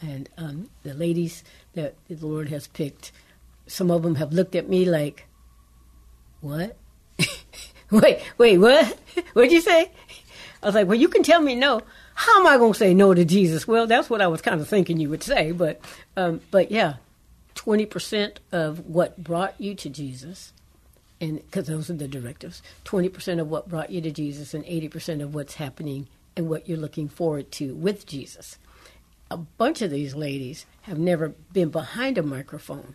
And 0.00 0.28
um, 0.36 0.70
the 0.82 0.94
ladies 0.94 1.42
that 1.72 1.94
the 2.08 2.14
Lord 2.24 2.50
has 2.50 2.66
picked, 2.68 3.10
some 3.66 3.90
of 3.90 4.02
them 4.02 4.16
have 4.16 4.32
looked 4.32 4.54
at 4.54 4.68
me 4.68 4.84
like, 4.84 5.26
what? 6.42 6.76
wait, 7.90 8.20
wait, 8.36 8.58
what? 8.58 8.98
What'd 9.32 9.50
you 9.50 9.62
say? 9.62 9.90
I 10.62 10.66
was 10.66 10.74
like, 10.74 10.86
well, 10.86 10.98
you 10.98 11.08
can 11.08 11.22
tell 11.22 11.40
me 11.40 11.54
no. 11.54 11.80
How 12.14 12.40
am 12.40 12.46
I 12.46 12.58
going 12.58 12.74
to 12.74 12.78
say 12.78 12.94
no 12.94 13.14
to 13.14 13.24
Jesus? 13.24 13.66
Well, 13.66 13.86
that's 13.86 14.10
what 14.10 14.20
I 14.20 14.26
was 14.26 14.42
kind 14.42 14.60
of 14.60 14.68
thinking 14.68 15.00
you 15.00 15.08
would 15.10 15.22
say, 15.22 15.52
but, 15.52 15.80
um, 16.16 16.42
but 16.50 16.70
yeah, 16.70 16.94
twenty 17.54 17.86
percent 17.86 18.40
of 18.52 18.86
what 18.86 19.22
brought 19.22 19.60
you 19.60 19.74
to 19.74 19.88
Jesus, 19.88 20.52
and 21.20 21.36
because 21.36 21.66
those 21.66 21.90
are 21.90 21.94
the 21.94 22.08
directives, 22.08 22.62
twenty 22.84 23.08
percent 23.08 23.40
of 23.40 23.48
what 23.48 23.68
brought 23.68 23.90
you 23.90 24.00
to 24.00 24.10
Jesus, 24.10 24.54
and 24.54 24.64
eighty 24.66 24.88
percent 24.88 25.22
of 25.22 25.34
what's 25.34 25.54
happening 25.54 26.08
and 26.36 26.48
what 26.48 26.68
you're 26.68 26.78
looking 26.78 27.08
forward 27.08 27.52
to 27.52 27.74
with 27.74 28.06
Jesus. 28.06 28.58
A 29.30 29.36
bunch 29.36 29.82
of 29.82 29.90
these 29.90 30.14
ladies 30.14 30.66
have 30.82 30.98
never 30.98 31.30
been 31.52 31.70
behind 31.70 32.18
a 32.18 32.22
microphone. 32.22 32.94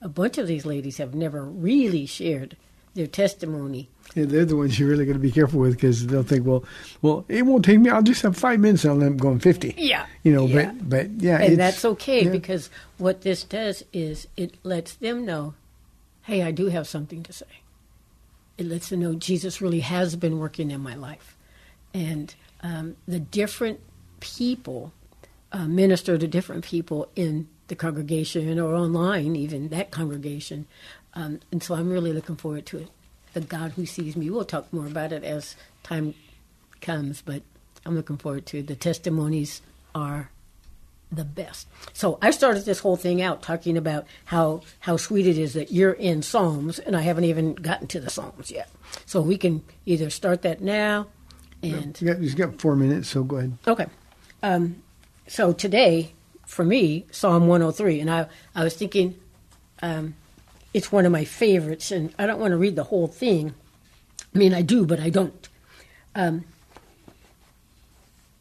A 0.00 0.08
bunch 0.08 0.38
of 0.38 0.46
these 0.46 0.66
ladies 0.66 0.98
have 0.98 1.14
never 1.14 1.44
really 1.44 2.06
shared 2.06 2.56
their 2.94 3.06
testimony 3.06 3.88
Yeah, 4.14 4.26
they're 4.26 4.44
the 4.44 4.56
ones 4.56 4.78
you're 4.78 4.88
really 4.88 5.06
going 5.06 5.16
to 5.16 5.22
be 5.22 5.30
careful 5.30 5.60
with 5.60 5.72
because 5.72 6.06
they'll 6.06 6.22
think, 6.22 6.46
well, 6.46 6.64
well, 7.00 7.24
it 7.28 7.42
won't 7.42 7.64
take 7.64 7.80
me. 7.80 7.88
I'll 7.88 8.02
just 8.02 8.20
have 8.22 8.36
five 8.36 8.60
minutes 8.60 8.84
and 8.84 9.02
I'm 9.02 9.16
going 9.16 9.40
fifty. 9.40 9.74
Yeah. 9.78 10.06
you 10.22 10.32
know. 10.32 10.46
Yeah. 10.46 10.72
But 10.72 10.88
but 10.88 11.10
yeah, 11.22 11.40
and 11.40 11.58
that's 11.58 11.84
okay 11.84 12.24
yeah. 12.24 12.30
because 12.30 12.68
what 12.98 13.22
this 13.22 13.44
does 13.44 13.82
is 13.92 14.28
it 14.36 14.56
lets 14.62 14.94
them 14.94 15.24
know, 15.24 15.54
hey, 16.22 16.42
I 16.42 16.50
do 16.50 16.66
have 16.66 16.86
something 16.86 17.22
to 17.24 17.32
say. 17.32 17.46
It 18.58 18.66
lets 18.66 18.90
them 18.90 19.00
know 19.00 19.14
Jesus 19.14 19.60
really 19.60 19.80
has 19.80 20.16
been 20.16 20.38
working 20.38 20.70
in 20.70 20.80
my 20.80 20.94
life, 20.94 21.36
and 21.92 22.34
um, 22.62 22.96
the 23.06 23.20
different 23.20 23.80
people 24.20 24.92
uh, 25.52 25.66
minister 25.66 26.16
to 26.16 26.26
different 26.26 26.64
people 26.64 27.08
in 27.14 27.48
the 27.68 27.74
congregation 27.74 28.58
or 28.58 28.74
online, 28.74 29.36
even 29.36 29.68
that 29.68 29.90
congregation. 29.90 30.66
Um, 31.14 31.40
and 31.50 31.62
so 31.62 31.74
I'm 31.74 31.90
really 31.90 32.12
looking 32.12 32.36
forward 32.36 32.66
to 32.66 32.78
it. 32.78 32.88
The 33.34 33.40
God 33.40 33.72
who 33.72 33.86
sees 33.86 34.16
me. 34.16 34.30
We'll 34.30 34.44
talk 34.44 34.72
more 34.72 34.86
about 34.86 35.12
it 35.12 35.24
as 35.24 35.56
time 35.82 36.14
comes, 36.80 37.22
but 37.22 37.42
I'm 37.84 37.94
looking 37.94 38.18
forward 38.18 38.46
to 38.46 38.58
it. 38.58 38.66
The 38.66 38.76
testimonies 38.76 39.62
are 39.94 40.30
the 41.12 41.24
best. 41.24 41.68
So 41.92 42.18
I 42.22 42.30
started 42.30 42.64
this 42.64 42.80
whole 42.80 42.96
thing 42.96 43.20
out 43.20 43.42
talking 43.42 43.76
about 43.76 44.06
how 44.24 44.62
how 44.80 44.96
sweet 44.96 45.26
it 45.26 45.36
is 45.38 45.52
that 45.52 45.70
you're 45.70 45.92
in 45.92 46.22
Psalms, 46.22 46.78
and 46.78 46.96
I 46.96 47.02
haven't 47.02 47.24
even 47.24 47.54
gotten 47.54 47.86
to 47.88 48.00
the 48.00 48.10
Psalms 48.10 48.50
yet. 48.50 48.70
So 49.06 49.20
we 49.20 49.36
can 49.36 49.62
either 49.86 50.10
start 50.10 50.42
that 50.42 50.60
now, 50.62 51.06
and 51.62 52.00
You 52.00 52.08
got, 52.08 52.20
you've 52.20 52.36
got 52.36 52.60
four 52.60 52.74
minutes, 52.76 53.08
so 53.08 53.22
go 53.22 53.36
ahead. 53.36 53.58
okay. 53.66 53.86
Um, 54.42 54.82
so 55.28 55.52
today, 55.52 56.12
for 56.46 56.64
me, 56.64 57.06
Psalm 57.10 57.46
103, 57.46 58.00
and 58.00 58.10
I 58.10 58.26
I 58.54 58.64
was 58.64 58.74
thinking, 58.74 59.14
um, 59.82 60.14
it's 60.74 60.90
one 60.90 61.04
of 61.06 61.12
my 61.12 61.24
favorites, 61.24 61.92
and 61.92 62.12
I 62.18 62.26
don't 62.26 62.40
want 62.40 62.52
to 62.52 62.56
read 62.56 62.74
the 62.76 62.84
whole 62.84 63.06
thing. 63.06 63.54
I 64.34 64.38
mean, 64.38 64.54
I 64.54 64.62
do, 64.62 64.86
but 64.86 64.98
I 64.98 65.10
don't. 65.10 65.48
Um, 66.14 66.44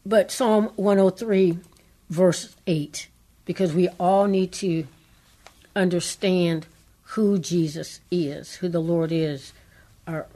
but 0.06 0.32
Psalm 0.32 0.72
103, 0.78 1.58
verse 2.12 2.56
8, 2.68 3.08
because 3.46 3.74
we 3.74 3.88
all 4.00 4.28
need 4.28 4.52
to 4.52 4.86
understand 5.76 6.68
who 7.04 7.40
Jesus 7.40 8.02
is, 8.12 8.56
who 8.56 8.70
the 8.70 8.82
Lord 8.82 9.12
is. 9.12 9.54
Our, 10.06 10.28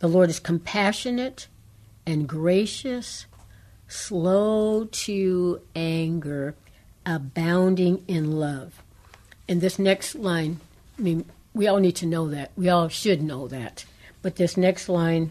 the 0.00 0.08
Lord 0.08 0.28
is 0.28 0.40
compassionate 0.40 1.46
and 2.04 2.28
gracious, 2.28 3.26
slow 3.88 4.84
to 4.84 5.60
anger, 5.74 6.54
abounding 7.06 8.04
in 8.08 8.32
love. 8.32 8.82
And 9.48 9.60
this 9.60 9.78
next 9.78 10.16
line, 10.16 10.60
I 10.98 11.02
mean, 11.02 11.24
we 11.54 11.68
all 11.68 11.78
need 11.78 11.96
to 11.96 12.06
know 12.06 12.28
that. 12.28 12.50
We 12.56 12.68
all 12.68 12.88
should 12.88 13.22
know 13.22 13.46
that. 13.48 13.84
But 14.22 14.36
this 14.36 14.56
next 14.56 14.88
line 14.88 15.30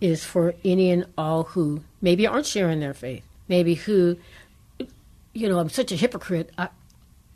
is 0.00 0.24
for 0.24 0.54
any 0.64 0.90
and 0.90 1.06
all 1.16 1.44
who 1.44 1.82
maybe 2.00 2.26
aren't 2.26 2.46
sharing 2.46 2.80
their 2.80 2.94
faith, 2.94 3.24
maybe 3.48 3.74
who, 3.74 4.16
you 5.36 5.48
know, 5.48 5.58
I'm 5.58 5.68
such 5.68 5.92
a 5.92 5.96
hypocrite. 5.96 6.50
I, 6.56 6.68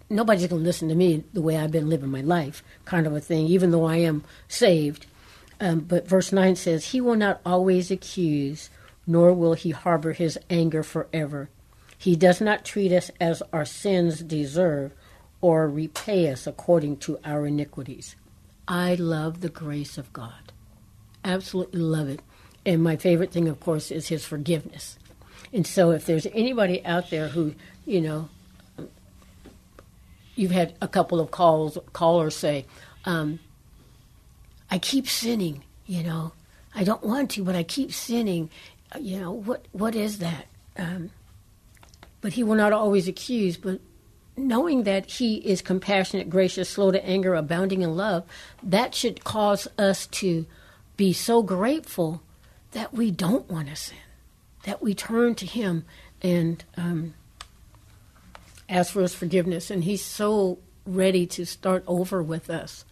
nobody's 0.09 0.47
going 0.47 0.63
to 0.63 0.67
listen 0.67 0.89
to 0.89 0.95
me 0.95 1.25
the 1.33 1.43
way 1.43 1.57
I've 1.57 1.71
been 1.71 1.91
living 1.91 2.11
my 2.11 2.23
life, 2.23 2.65
kind 2.85 3.07
of 3.07 3.15
a 3.15 3.21
thing, 3.21 3.47
even 3.47 3.71
though 3.71 3.85
I 3.85 3.97
am 3.97 4.25
saved. 4.49 5.07
Um, 5.61 5.81
but 5.81 6.09
verse 6.09 6.33
9 6.33 6.57
says, 6.57 6.87
He 6.87 7.01
will 7.01 7.17
not 7.17 7.41
always 7.45 7.91
accuse, 7.91 8.71
nor 9.07 9.35
will 9.35 9.53
he 9.53 9.71
harbor 9.71 10.15
his 10.15 10.39
anger 10.49 10.83
forever. 10.83 11.51
He 11.99 12.17
does 12.17 12.41
not 12.41 12.65
treat 12.65 12.91
us 12.93 13.11
as 13.21 13.43
our 13.53 13.67
sins 13.67 14.21
deserve 14.21 14.93
or 15.43 15.69
repay 15.69 16.31
us 16.31 16.47
according 16.47 16.97
to 16.99 17.19
our 17.23 17.47
iniquities. 17.47 18.17
I 18.67 18.95
love 18.95 19.43
the 19.43 19.51
grace 19.51 19.99
of 19.99 20.13
God. 20.15 20.53
Absolutely 21.23 21.81
love 21.81 22.09
it. 22.09 22.21
And 22.65 22.83
my 22.83 22.97
favorite 22.97 23.33
thing, 23.33 23.49
of 23.49 23.61
course, 23.61 23.91
is 23.91 24.09
his 24.09 24.25
forgiveness. 24.25 24.99
And 25.53 25.67
so 25.67 25.91
if 25.91 26.07
there's 26.07 26.27
anybody 26.27 26.85
out 26.85 27.11
there 27.11 27.29
who, 27.29 27.55
you 27.85 28.01
know, 28.01 28.29
you've 30.35 30.51
had 30.51 30.75
a 30.81 30.89
couple 30.89 31.21
of 31.21 31.31
calls 31.31 31.79
callers 31.93 32.37
say, 32.37 32.65
um, 33.05 33.39
I 34.71 34.79
keep 34.79 35.09
sinning, 35.09 35.65
you 35.87 36.03
know. 36.03 36.33
I 36.75 36.85
don't 36.85 37.03
want 37.03 37.31
to, 37.33 37.43
but 37.45 37.57
I 37.57 37.65
keep 37.65 37.93
sinning. 37.93 38.49
Uh, 38.95 39.01
You 39.01 39.19
know, 39.21 39.33
what 39.33 39.67
what 39.73 39.95
is 39.95 40.19
that? 40.19 40.47
Um, 40.77 41.11
but 42.21 42.35
he 42.35 42.45
will 42.45 42.55
not 42.55 42.73
always 42.73 43.09
accuse, 43.09 43.57
but 43.57 43.81
knowing 44.37 44.85
that 44.85 45.07
he 45.07 45.37
is 45.37 45.63
compassionate, 45.63 46.31
gracious, 46.31 46.69
slow 46.69 46.91
to 46.91 47.05
anger, 47.05 47.35
abounding 47.35 47.83
in 47.83 47.97
love, 47.97 48.25
that 48.63 48.95
should 48.95 49.25
cause 49.25 49.67
us 49.79 50.07
to 50.07 50.47
be 50.97 51.13
so 51.13 51.43
grateful 51.43 52.23
that 52.73 52.95
we 52.95 53.11
don't 53.11 53.51
want 53.51 53.69
to 53.69 53.77
sin, 53.77 53.99
that 54.65 54.83
we 54.83 54.95
turn 54.95 55.35
to 55.35 55.47
him 55.47 55.85
and 56.23 56.65
um, 56.77 57.15
ask 58.71 58.93
for 58.93 59.03
his 59.03 59.15
forgiveness, 59.15 59.71
and 59.71 59.85
he's 59.85 60.03
so 60.03 60.59
ready 60.87 61.27
to 61.27 61.45
start 61.45 61.85
over 61.87 62.23
with 62.23 62.49
us. 62.49 62.85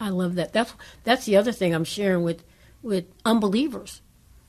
I 0.00 0.08
love 0.08 0.34
that. 0.34 0.52
That's 0.52 0.74
that's 1.04 1.24
the 1.24 1.36
other 1.36 1.52
thing 1.52 1.74
I'm 1.74 1.84
sharing 1.84 2.24
with 2.24 2.42
with 2.82 3.06
unbelievers. 3.24 4.02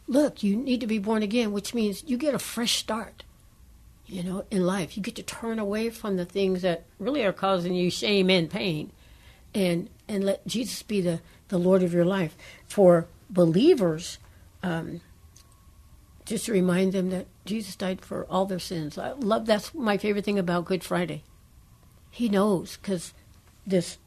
Look, 0.08 0.44
you 0.44 0.56
need 0.58 0.82
to 0.82 0.88
be 0.88 0.98
born 0.98 1.24
again, 1.24 1.52
which 1.52 1.74
means 1.74 2.04
you 2.06 2.18
get 2.18 2.34
a 2.34 2.40
fresh 2.40 2.78
start. 2.78 3.24
You 4.06 4.24
know, 4.24 4.46
in 4.52 4.66
life, 4.66 4.98
you 4.98 5.04
get 5.04 5.16
to 5.16 5.24
turn 5.24 5.60
away 5.60 5.90
from 5.90 6.18
the 6.18 6.26
things 6.26 6.62
that 6.64 6.84
really 7.00 7.24
are 7.24 7.32
causing 7.32 7.74
you 7.74 7.90
shame 7.90 8.30
and 8.30 8.50
pain, 8.50 8.92
and 9.54 9.90
and 10.08 10.24
let 10.24 10.46
Jesus 10.48 10.82
be 10.84 11.02
the 11.02 11.22
the 11.50 11.58
Lord 11.60 11.84
of 11.84 11.94
your 11.94 12.06
life. 12.06 12.36
For 12.68 13.08
believers, 13.30 14.18
um, 14.62 15.02
just 16.26 16.46
to 16.46 16.52
remind 16.52 16.94
them 16.94 17.12
that 17.12 17.28
Jesus 17.46 17.76
died 17.76 18.02
for 18.02 18.26
all 18.26 18.46
their 18.46 18.60
sins. 18.60 18.98
I 18.98 19.12
love 19.12 19.46
that's 19.46 19.74
my 19.74 19.98
favorite 19.98 20.26
thing 20.26 20.40
about 20.40 20.66
Good 20.66 20.84
Friday. 20.84 21.24
He 22.10 22.30
knows 22.30 22.78
because 22.78 23.14
this 23.66 23.98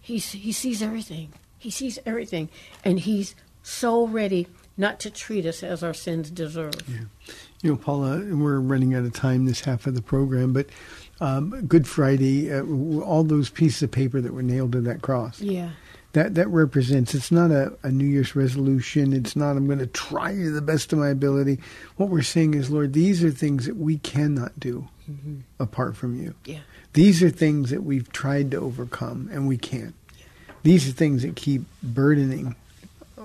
he's 0.00 0.32
he 0.32 0.52
sees 0.52 0.82
everything. 0.82 1.32
He 1.58 1.70
sees 1.70 1.98
everything, 2.06 2.50
and 2.84 3.00
he's 3.00 3.34
so 3.62 4.06
ready 4.06 4.46
not 4.76 5.00
to 5.00 5.10
treat 5.10 5.44
us 5.44 5.62
as 5.62 5.82
our 5.82 5.94
sins 5.94 6.30
deserve. 6.30 6.74
You 7.62 7.72
know, 7.72 7.76
Paula, 7.76 8.18
we're 8.18 8.60
running 8.60 8.94
out 8.94 9.04
of 9.04 9.12
time 9.12 9.44
this 9.44 9.60
half 9.62 9.86
of 9.88 9.94
the 9.94 10.02
program, 10.02 10.52
but 10.52 10.66
um, 11.20 11.66
Good 11.66 11.88
Friday, 11.88 12.52
uh, 12.52 12.64
all 13.02 13.24
those 13.24 13.50
pieces 13.50 13.82
of 13.82 13.90
paper 13.90 14.20
that 14.20 14.32
were 14.32 14.42
nailed 14.42 14.72
to 14.72 14.80
that 14.82 15.02
cross. 15.02 15.40
Yeah. 15.40 15.70
That 16.18 16.34
that 16.34 16.48
represents. 16.48 17.14
It's 17.14 17.30
not 17.30 17.52
a, 17.52 17.72
a 17.84 17.92
New 17.92 18.04
Year's 18.04 18.34
resolution. 18.34 19.12
It's 19.12 19.36
not. 19.36 19.52
I'm 19.52 19.66
going 19.66 19.78
to 19.78 19.86
try 19.86 20.34
to 20.34 20.50
the 20.50 20.60
best 20.60 20.92
of 20.92 20.98
my 20.98 21.10
ability. 21.10 21.60
What 21.94 22.08
we're 22.08 22.22
saying 22.22 22.54
is, 22.54 22.70
Lord, 22.70 22.92
these 22.92 23.22
are 23.22 23.30
things 23.30 23.66
that 23.66 23.76
we 23.76 23.98
cannot 23.98 24.58
do 24.58 24.88
mm-hmm. 25.08 25.36
apart 25.60 25.94
from 25.94 26.20
you. 26.20 26.34
Yeah. 26.44 26.58
These 26.94 27.22
are 27.22 27.30
things 27.30 27.70
that 27.70 27.84
we've 27.84 28.10
tried 28.10 28.50
to 28.50 28.56
overcome 28.56 29.30
and 29.32 29.46
we 29.46 29.58
can't. 29.58 29.94
These 30.64 30.88
are 30.88 30.92
things 30.92 31.22
that 31.22 31.36
keep 31.36 31.62
burdening 31.84 32.56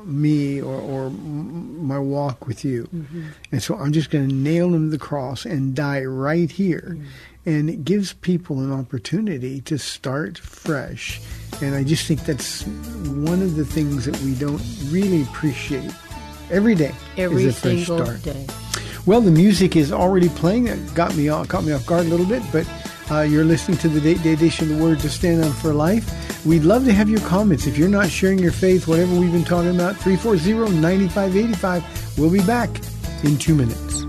me 0.06 0.62
or, 0.62 0.76
or 0.76 1.10
my 1.10 1.98
walk 1.98 2.46
with 2.46 2.64
you. 2.64 2.88
Mm-hmm. 2.94 3.28
And 3.52 3.64
so 3.64 3.76
I'm 3.76 3.92
just 3.92 4.12
going 4.12 4.30
to 4.30 4.36
nail 4.36 4.70
them 4.70 4.92
to 4.92 4.92
the 4.92 5.04
cross 5.04 5.46
and 5.46 5.74
die 5.74 6.04
right 6.04 6.52
here. 6.52 6.92
Mm-hmm. 6.96 7.06
And 7.46 7.70
it 7.70 7.84
gives 7.84 8.14
people 8.14 8.60
an 8.60 8.72
opportunity 8.72 9.60
to 9.62 9.78
start 9.78 10.38
fresh. 10.38 11.20
And 11.62 11.76
I 11.76 11.84
just 11.84 12.06
think 12.08 12.24
that's 12.26 12.66
one 12.66 13.42
of 13.42 13.56
the 13.56 13.66
things 13.66 14.06
that 14.06 14.18
we 14.22 14.34
don't 14.36 14.62
really 14.90 15.24
appreciate. 15.24 15.92
Every 16.50 16.76
day 16.76 16.94
Every 17.18 17.44
is 17.46 17.58
a 17.58 17.60
fresh 17.60 17.86
single 17.86 18.06
start. 18.06 18.24
day. 18.24 18.46
Well, 19.06 19.20
the 19.22 19.32
music 19.32 19.76
is 19.76 19.92
already 19.92 20.30
playing. 20.30 20.64
That 20.66 20.94
got 20.96 21.16
me 21.16 21.28
off, 21.30 21.48
caught 21.50 21.64
me 21.66 21.74
off 21.74 21.86
guard 21.86 22.06
a 22.06 22.10
little 22.10 22.26
bit, 22.26 22.42
but 22.52 22.66
uh, 23.12 23.22
you're 23.22 23.44
listening 23.44 23.78
to 23.80 23.90
the 23.90 24.00
Date 24.00 24.24
Day 24.24 24.32
Edition 24.34 24.72
of 24.72 24.78
the 24.78 24.84
Word 24.84 25.00
to 25.02 25.10
Stand 25.10 25.44
On 25.44 25.52
for 25.52 25.74
Life. 25.74 26.46
We'd 26.46 26.64
love 26.64 26.86
to 26.86 26.94
have 26.94 27.10
your 27.10 27.20
comments. 27.22 27.68
If 27.68 27.78
you're 27.78 27.90
not 27.90 28.10
sharing 28.10 28.40
your 28.40 28.52
faith, 28.54 28.88
whatever 28.88 29.14
we've 29.20 29.32
been 29.32 29.44
talking 29.44 29.76
about, 29.76 29.96
340-9585. 29.96 32.18
We'll 32.18 32.32
be 32.32 32.42
back 32.44 32.70
in 33.24 33.38
two 33.38 33.56
minutes. 33.56 34.04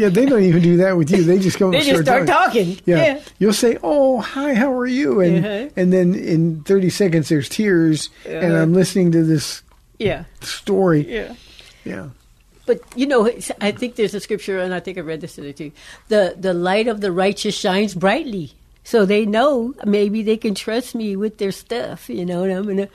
Yeah, 0.00 0.10
they 0.10 0.26
don't 0.26 0.44
even 0.44 0.62
do 0.62 0.76
that 0.76 0.96
with 0.96 1.10
you. 1.10 1.24
They 1.24 1.40
just 1.40 1.58
go. 1.58 1.72
they 1.72 1.78
and 1.78 1.86
just 1.86 2.02
start 2.04 2.24
talking. 2.28 2.76
talking. 2.76 2.82
Yeah. 2.86 2.96
yeah. 3.16 3.20
you'll 3.40 3.52
say, 3.52 3.78
"Oh, 3.82 4.20
hi, 4.20 4.54
how 4.54 4.72
are 4.72 4.86
you?" 4.86 5.20
And 5.20 5.44
Uh-huh. 5.44 5.68
and 5.74 5.92
then 5.92 6.14
in 6.14 6.62
thirty 6.62 6.88
seconds, 6.88 7.28
there's 7.28 7.48
tears, 7.48 8.08
and 8.24 8.52
Uh-huh. 8.52 8.62
I'm 8.62 8.74
listening 8.74 9.10
to 9.10 9.24
this 9.24 9.62
yeah. 9.98 10.24
story. 10.40 11.06
Yeah. 11.12 11.34
Yeah. 11.84 12.08
But 12.66 12.80
you 12.94 13.06
know, 13.06 13.26
I 13.60 13.72
think 13.72 13.96
there's 13.96 14.14
a 14.14 14.20
scripture, 14.20 14.60
and 14.60 14.74
I 14.74 14.80
think 14.80 14.98
I 14.98 15.00
read 15.00 15.22
this 15.22 15.36
today 15.36 15.52
too. 15.52 15.72
The 16.08 16.34
the 16.38 16.52
light 16.52 16.86
of 16.86 17.00
the 17.00 17.10
righteous 17.10 17.54
shines 17.54 17.94
brightly, 17.94 18.52
so 18.84 19.06
they 19.06 19.24
know 19.24 19.74
maybe 19.86 20.22
they 20.22 20.36
can 20.36 20.54
trust 20.54 20.94
me 20.94 21.16
with 21.16 21.38
their 21.38 21.50
stuff. 21.50 22.10
You 22.10 22.26
know, 22.26 22.44
and 22.44 22.52
I'm 22.52 22.66
gonna. 22.66 22.88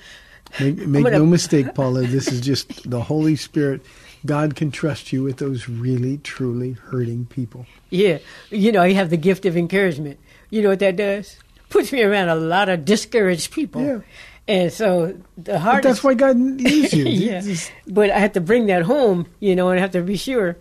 Make, 0.59 0.77
make 0.77 1.03
gonna- 1.03 1.17
no 1.17 1.25
mistake, 1.25 1.73
Paula. 1.73 2.03
This 2.03 2.31
is 2.31 2.39
just 2.39 2.87
the 2.87 3.01
Holy 3.01 3.35
Spirit. 3.35 3.81
God 4.25 4.55
can 4.55 4.69
trust 4.69 5.11
you 5.11 5.23
with 5.23 5.37
those 5.37 5.67
really, 5.67 6.17
truly 6.19 6.73
hurting 6.73 7.25
people. 7.25 7.65
Yeah, 7.89 8.19
you 8.51 8.71
know, 8.71 8.81
I 8.81 8.93
have 8.93 9.09
the 9.09 9.17
gift 9.17 9.45
of 9.45 9.57
encouragement. 9.57 10.19
You 10.51 10.61
know 10.61 10.69
what 10.69 10.79
that 10.79 10.95
does? 10.95 11.37
Puts 11.69 11.91
me 11.91 12.03
around 12.03 12.29
a 12.29 12.35
lot 12.35 12.69
of 12.69 12.85
discouraged 12.85 13.51
people. 13.51 13.81
Yeah. 13.81 13.99
And 14.47 14.71
so 14.73 15.17
the 15.37 15.53
But 15.59 15.83
that's 15.83 16.03
why 16.03 16.13
God 16.15 16.37
used 16.61 16.93
you. 16.93 17.05
yeah. 17.05 17.41
Just- 17.41 17.71
But 17.87 18.09
I 18.09 18.19
have 18.19 18.33
to 18.33 18.41
bring 18.41 18.65
that 18.67 18.83
home, 18.83 19.25
you 19.39 19.55
know, 19.55 19.69
and 19.69 19.79
I 19.79 19.81
have 19.81 19.91
to 19.91 20.01
be 20.01 20.17
sure 20.17 20.57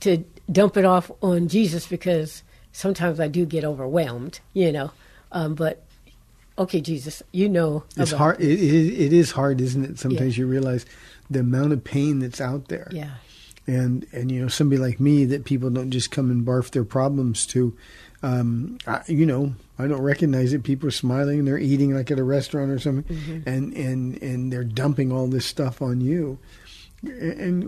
to 0.00 0.24
dump 0.50 0.76
it 0.76 0.84
off 0.84 1.10
on 1.22 1.48
Jesus 1.48 1.86
because 1.86 2.42
sometimes 2.72 3.20
I 3.20 3.28
do 3.28 3.44
get 3.44 3.64
overwhelmed, 3.64 4.40
you 4.54 4.72
know. 4.72 4.92
Um, 5.32 5.54
but 5.54 5.84
okay, 6.56 6.80
Jesus, 6.80 7.22
you 7.32 7.48
know. 7.50 7.84
It's 7.96 8.12
hard. 8.12 8.40
It, 8.40 8.58
it, 8.60 9.00
it 9.06 9.12
is 9.12 9.30
hard, 9.32 9.60
isn't 9.60 9.84
it? 9.84 9.98
Sometimes 9.98 10.38
you 10.38 10.46
realize 10.46 10.86
the 11.28 11.40
amount 11.40 11.72
of 11.74 11.84
pain 11.84 12.20
that's 12.20 12.40
out 12.40 12.68
there. 12.68 12.88
Yeah. 12.90 13.10
and 13.66 14.06
and 14.12 14.32
you 14.32 14.40
know 14.40 14.48
somebody 14.48 14.80
like 14.80 14.98
me 15.00 15.26
that 15.26 15.44
people 15.44 15.68
don't 15.68 15.90
just 15.90 16.10
come 16.10 16.30
and 16.30 16.46
barf 16.46 16.70
their 16.70 16.84
problems 16.84 17.44
to 17.48 17.76
um 18.22 18.78
I, 18.86 19.02
you 19.06 19.24
know 19.26 19.54
i 19.78 19.86
don't 19.86 20.02
recognize 20.02 20.52
it. 20.52 20.64
People 20.64 20.88
are 20.88 20.92
smiling. 20.92 21.38
And 21.40 21.48
they're 21.48 21.58
eating 21.58 21.94
like 21.94 22.10
at 22.10 22.18
a 22.18 22.24
restaurant 22.24 22.70
or 22.70 22.78
something. 22.78 23.42
And 23.46 23.72
and 23.74 24.20
and 24.22 24.52
they're 24.52 24.64
dumping 24.64 25.12
all 25.12 25.28
this 25.28 25.46
stuff 25.46 25.80
on 25.80 26.00
you. 26.00 26.38
And 27.04 27.62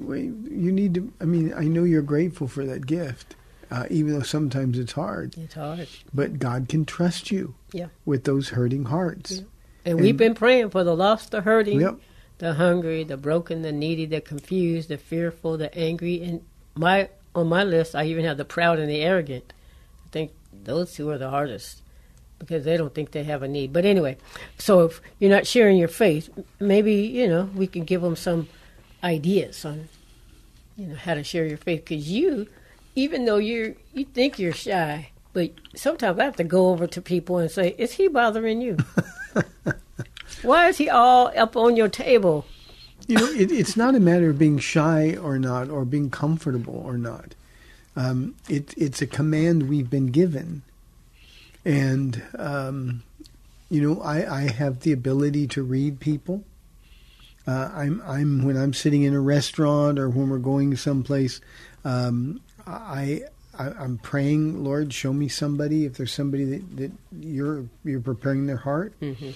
you 0.51 0.73
need 0.73 0.95
to 0.95 1.13
i 1.21 1.25
mean 1.25 1.55
i 1.57 1.63
know 1.65 1.85
you're 1.85 2.03
grateful 2.03 2.49
for 2.49 2.65
that 2.65 2.87
gift 2.87 3.37
uh, 3.71 3.87
even 3.89 4.13
though 4.13 4.23
sometimes 4.25 4.77
it's 4.81 4.91
hard. 4.95 5.37
It's 5.39 5.55
hard. 5.55 5.87
but 6.13 6.41
god 6.41 6.69
can 6.69 6.85
trust 6.85 7.31
you 7.31 7.55
Yeah. 7.73 7.87
with 8.05 8.25
those 8.25 8.49
hurting 8.49 8.87
hearts. 8.87 9.43
And, 9.85 10.01
we've 10.01 10.17
been 10.17 10.35
praying 10.35 10.71
for 10.71 10.83
the 10.85 10.95
lost, 10.97 11.31
the 11.31 11.41
hurting, 11.43 11.81
Yep. 11.81 12.01
the 12.39 12.55
hungry, 12.55 13.05
the 13.05 13.17
broken, 13.17 13.63
the 13.63 13.71
needy, 13.73 14.05
the 14.07 14.21
confused, 14.21 14.89
the 14.89 14.99
fearful, 14.99 15.57
the 15.57 15.73
angry, 15.79 16.21
and 16.23 16.41
my 16.75 17.09
on 17.35 17.47
my 17.49 17.63
list 17.63 17.95
I 17.95 18.07
even 18.07 18.25
have 18.25 18.37
the 18.39 18.45
proud 18.45 18.81
and 18.81 18.91
the 18.91 19.03
arrogant. 19.03 19.53
I 20.05 20.09
think 20.11 20.33
those 20.53 20.95
two 20.95 21.11
are 21.11 21.19
the 21.19 21.31
hardest 21.31 21.83
because 22.39 22.65
they 22.65 22.77
don't 22.77 22.95
think 22.95 23.11
they 23.11 23.25
have 23.25 23.43
a 23.43 23.49
need. 23.49 23.73
But 23.73 23.85
anyway, 23.85 24.17
so 24.59 24.81
if 24.83 25.01
you're 25.19 25.31
not 25.31 25.47
sharing 25.47 25.77
your 25.77 25.89
faith, 25.89 26.31
maybe 26.59 26.95
you 26.95 27.29
know 27.29 27.51
we 27.55 27.67
can 27.67 27.85
give 27.85 28.03
them 28.03 28.17
some 28.17 28.49
ideas 29.03 29.65
on 29.65 29.89
you 30.77 30.89
know 30.89 30.97
how 30.97 31.15
to 31.15 31.25
share 31.25 31.47
your 31.47 31.59
faith 31.59 31.85
because 31.85 32.11
you, 32.11 32.49
even 32.95 33.25
though 33.25 33.39
you 33.39 33.77
you 33.93 34.05
think 34.05 34.39
you're 34.39 34.53
shy, 34.53 35.11
but 35.33 35.51
sometimes 35.75 36.19
I 36.19 36.25
have 36.25 36.37
to 36.37 36.45
go 36.45 36.71
over 36.71 36.87
to 36.87 37.03
people 37.03 37.39
and 37.39 37.51
say, 37.51 37.75
"Is 37.79 37.93
he 37.93 38.09
bothering 38.09 38.61
you?" 38.61 38.77
Why 40.43 40.69
is 40.69 40.79
he 40.79 40.89
all 40.89 41.31
up 41.37 41.57
on 41.57 41.77
your 41.77 41.89
table? 41.89 42.47
you 43.11 43.17
know, 43.17 43.27
it, 43.27 43.51
it's 43.51 43.77
not 43.77 43.97
a 43.97 44.01
matter 44.01 44.31
of 44.31 44.39
being 44.39 44.59
shy 44.59 45.17
or 45.17 45.39
not, 45.39 45.69
or 45.69 45.85
being 45.85 46.11
comfortable 46.11 46.81
or 46.87 46.97
not. 46.97 47.35
Um, 47.97 48.37
it, 48.49 48.75
it's 48.77 49.03
a 49.03 49.07
command 49.07 49.69
we've 49.69 49.91
been 49.91 50.09
given. 50.09 50.63
And, 51.65 52.23
um, 52.39 53.03
you 53.69 53.81
know, 53.83 54.01
I, 54.01 54.39
I 54.39 54.41
have 54.51 54.81
the 54.81 54.93
ability 54.93 55.47
to 55.49 55.63
read 55.63 56.01
people. 56.01 56.45
Uh, 57.47 57.71
I'm, 57.75 58.03
I'm 58.07 58.45
when 58.45 58.57
I'm 58.57 58.73
sitting 58.75 59.03
in 59.03 59.15
a 59.15 59.21
restaurant 59.21 59.99
or 59.99 60.09
when 60.09 60.29
we're 60.29 60.39
going 60.39 60.77
someplace, 60.77 61.41
um, 61.85 62.41
I, 62.67 63.23
I, 63.59 63.85
am 63.85 63.99
praying, 63.99 64.63
Lord, 64.63 64.93
show 64.93 65.13
me 65.13 65.29
somebody. 65.29 65.85
If 65.85 65.95
there's 65.95 66.13
somebody 66.13 66.45
that, 66.45 66.77
that 66.77 66.93
you're 67.19 67.65
you're 67.85 68.01
preparing 68.01 68.47
their 68.47 68.59
heart, 68.59 68.95
Mm-hmm. 69.01 69.31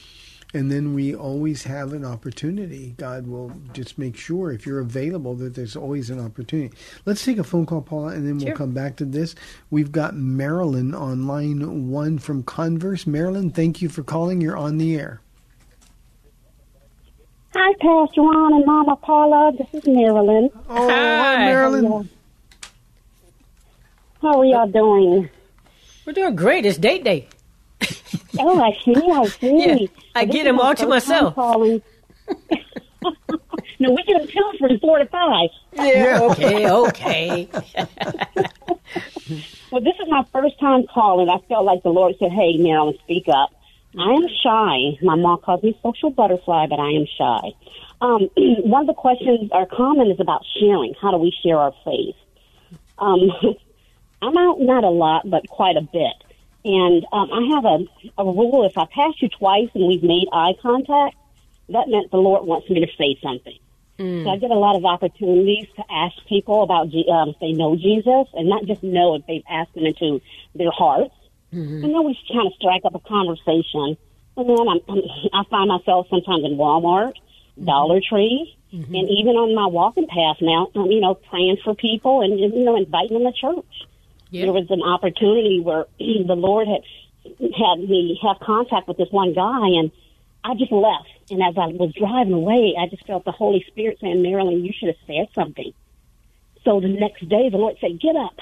And 0.55 0.71
then 0.71 0.95
we 0.95 1.15
always 1.15 1.65
have 1.65 1.93
an 1.93 2.05
opportunity. 2.05 2.95
God 2.97 3.27
will 3.27 3.53
just 3.73 3.99
make 3.99 4.17
sure 4.17 4.53
if 4.53 4.65
you're 4.65 4.79
available 4.81 5.35
that 5.35 5.55
there's 5.55 5.75
always 5.77 6.11
an 6.11 6.21
opportunity. 6.21 6.75
Let's 7.05 7.25
take 7.25 7.39
a 7.39 7.45
phone 7.45 7.67
call, 7.67 7.83
Paula, 7.83 8.13
and 8.13 8.27
then 8.27 8.39
we'll 8.39 8.47
Sure. 8.47 8.57
come 8.57 8.73
back 8.73 8.97
to 8.97 9.05
this. 9.05 9.35
We've 9.71 9.91
got 9.93 10.15
Marilyn 10.15 10.95
on 10.95 11.27
line 11.27 11.91
one 11.91 12.19
from 12.19 12.45
Converse. 12.45 13.07
Marilyn, 13.07 13.51
thank 13.51 13.83
you 13.83 13.89
for 13.89 14.03
calling. 14.05 14.41
You're 14.41 14.57
on 14.57 14.79
the 14.79 14.95
air. 14.97 15.21
Hi, 17.55 17.73
Pastor 17.81 18.23
Ron 18.23 18.55
and 18.55 18.67
Mama 18.67 18.97
Paula. 18.97 19.53
This 19.59 19.69
is 19.83 19.87
Marilyn. 19.87 20.51
Oh, 20.69 20.89
Hi. 20.89 21.37
Marilyn. 21.47 22.09
How 24.23 24.39
are 24.41 24.45
y'all 24.45 24.67
doing? 24.67 25.29
We're 26.07 26.13
doing 26.15 26.35
great. 26.37 26.65
It's 26.67 26.79
date 26.79 27.05
day. 27.05 27.29
Oh, 28.39 28.61
I 28.61 28.73
see, 28.85 28.95
I 28.97 29.27
see. 29.41 29.67
Yeah, 29.67 29.87
I 30.15 30.25
This 30.25 30.35
get 30.35 30.45
them 30.45 30.59
all 30.61 30.75
to 30.75 30.87
myself. 30.87 31.35
Calling. 31.35 31.83
no, 33.79 33.91
we 33.93 34.03
get 34.05 34.19
them 34.19 34.27
two 34.29 34.53
from 34.59 34.79
four 34.81 34.99
to 34.99 35.07
five. 35.07 35.51
Yeah. 35.75 36.21
Okay. 36.23 36.69
Okay. 36.71 37.49
Well, 39.71 39.83
this 39.83 39.95
is 40.01 40.09
my 40.09 40.23
first 40.33 40.61
time 40.61 40.87
calling. 40.87 41.29
I 41.29 41.39
felt 41.49 41.65
like 41.65 41.83
the 41.83 41.89
Lord 41.89 42.15
said, 42.21 42.31
"Hey, 42.31 42.57
Marilyn, 42.59 42.97
speak 43.03 43.25
up." 43.29 43.51
I 43.99 44.13
am 44.13 44.29
shy. 44.41 44.97
My 45.03 45.17
mom 45.17 45.39
calls 45.41 45.65
me 45.65 45.77
social 45.83 46.11
butterfly, 46.11 46.67
but 46.69 46.79
I 46.79 46.91
am 46.93 47.07
shy. 47.19 47.53
Um, 48.01 48.31
one 48.37 48.83
of 48.83 48.87
the 48.87 48.95
questions 48.95 49.51
or 49.51 49.67
comment 49.67 50.13
is 50.13 50.21
about 50.21 50.45
sharing. 50.61 50.95
How 51.03 51.11
do 51.11 51.17
we 51.17 51.35
share 51.43 51.59
our 51.59 51.73
faith? 51.85 52.15
Um, 53.01 53.31
I'm 54.23 54.37
out 54.39 54.61
not 54.61 54.85
a 54.85 54.91
lot, 54.91 55.29
but 55.29 55.49
quite 55.49 55.77
a 55.77 55.81
bit. 55.83 56.15
And 56.65 57.05
um, 57.13 57.31
I 57.33 57.55
have 57.55 57.65
a, 57.65 57.79
a 58.19 58.25
rule: 58.25 58.65
if 58.65 58.79
I 58.79 58.87
pass 58.87 59.15
you 59.21 59.29
twice 59.29 59.69
and 59.75 59.87
we've 59.87 60.03
made 60.03 60.29
eye 60.33 60.55
contact, 60.63 61.17
that 61.69 61.89
meant 61.89 62.11
the 62.11 62.17
Lord 62.19 62.47
wants 62.47 62.69
me 62.71 62.81
to 62.81 62.93
say 62.97 63.19
something. 63.23 63.59
So 64.25 64.31
I 64.31 64.37
get 64.39 64.51
a 64.51 64.55
lot 64.55 64.75
of 64.75 64.85
opportunities 64.85 65.67
to 65.77 65.85
ask 65.89 66.15
people 66.29 66.63
about 66.63 66.87
um, 66.87 67.29
if 67.29 67.39
they 67.39 67.53
know 67.53 67.77
Jesus, 67.77 68.27
and 68.35 68.49
not 68.49 68.65
just 68.65 68.83
know 68.83 69.15
if 69.15 69.27
they've 69.27 69.45
asked 69.49 69.77
him 69.77 69.87
into 69.87 70.21
their 70.55 70.73
hearts. 70.73 71.15
And 71.85 71.95
then 71.95 72.05
we 72.05 72.19
kind 72.33 72.47
of 72.49 72.53
strike 72.55 72.83
up 72.85 72.95
a 72.97 72.99
conversation. 72.99 73.97
And 74.37 74.49
then 74.49 74.69
I'm, 74.69 74.81
I'm, 74.89 75.03
I 75.33 75.45
find 75.49 75.69
myself 75.69 76.09
sometimes 76.11 76.45
in 76.45 76.57
Walmart, 76.57 77.13
Dollar 77.63 78.01
Tree, 78.01 78.57
and 78.73 79.09
even 79.09 79.37
on 79.37 79.55
my 79.55 79.67
walking 79.67 80.09
path 80.09 80.39
now, 80.41 80.69
um, 80.75 80.91
you 80.91 81.01
know, 81.01 81.15
praying 81.15 81.59
for 81.63 81.77
people 81.77 82.23
and, 82.23 82.41
you 82.41 82.65
know, 82.65 82.75
inviting 82.77 83.23
them 83.23 83.33
to 83.33 83.39
church. 83.39 83.87
Yeah. 84.35 84.47
There 84.47 84.53
was 84.53 84.67
an 84.71 84.83
opportunity 84.83 85.61
where 85.61 85.87
the 85.99 86.35
Lord 86.35 86.67
had 86.67 86.83
had 87.41 87.79
me 87.79 88.19
have 88.21 88.41
contact 88.41 88.89
with 88.89 88.97
this 88.97 89.09
one 89.13 89.33
guy, 89.33 89.69
and 89.79 89.93
I 90.43 90.55
just 90.55 90.73
left. 90.73 91.09
And 91.31 91.41
as 91.41 91.57
I 91.57 91.69
was 91.69 91.95
driving 91.95 92.33
away, 92.33 92.75
I 92.79 92.89
just 92.89 93.07
felt 93.07 93.25
the 93.25 93.33
Holy 93.33 93.65
Spirit 93.69 93.99
saying, 94.01 94.23
Marilyn, 94.23 94.65
you 94.65 94.73
should 94.77 94.89
have 94.89 94.99
said 95.07 95.29
something. 95.35 95.73
So 96.65 96.81
the 96.81 96.89
next 96.89 97.29
day, 97.29 97.49
the 97.49 97.59
Lord 97.59 97.77
said, 97.81 98.01
Get 98.01 98.17
up. 98.17 98.37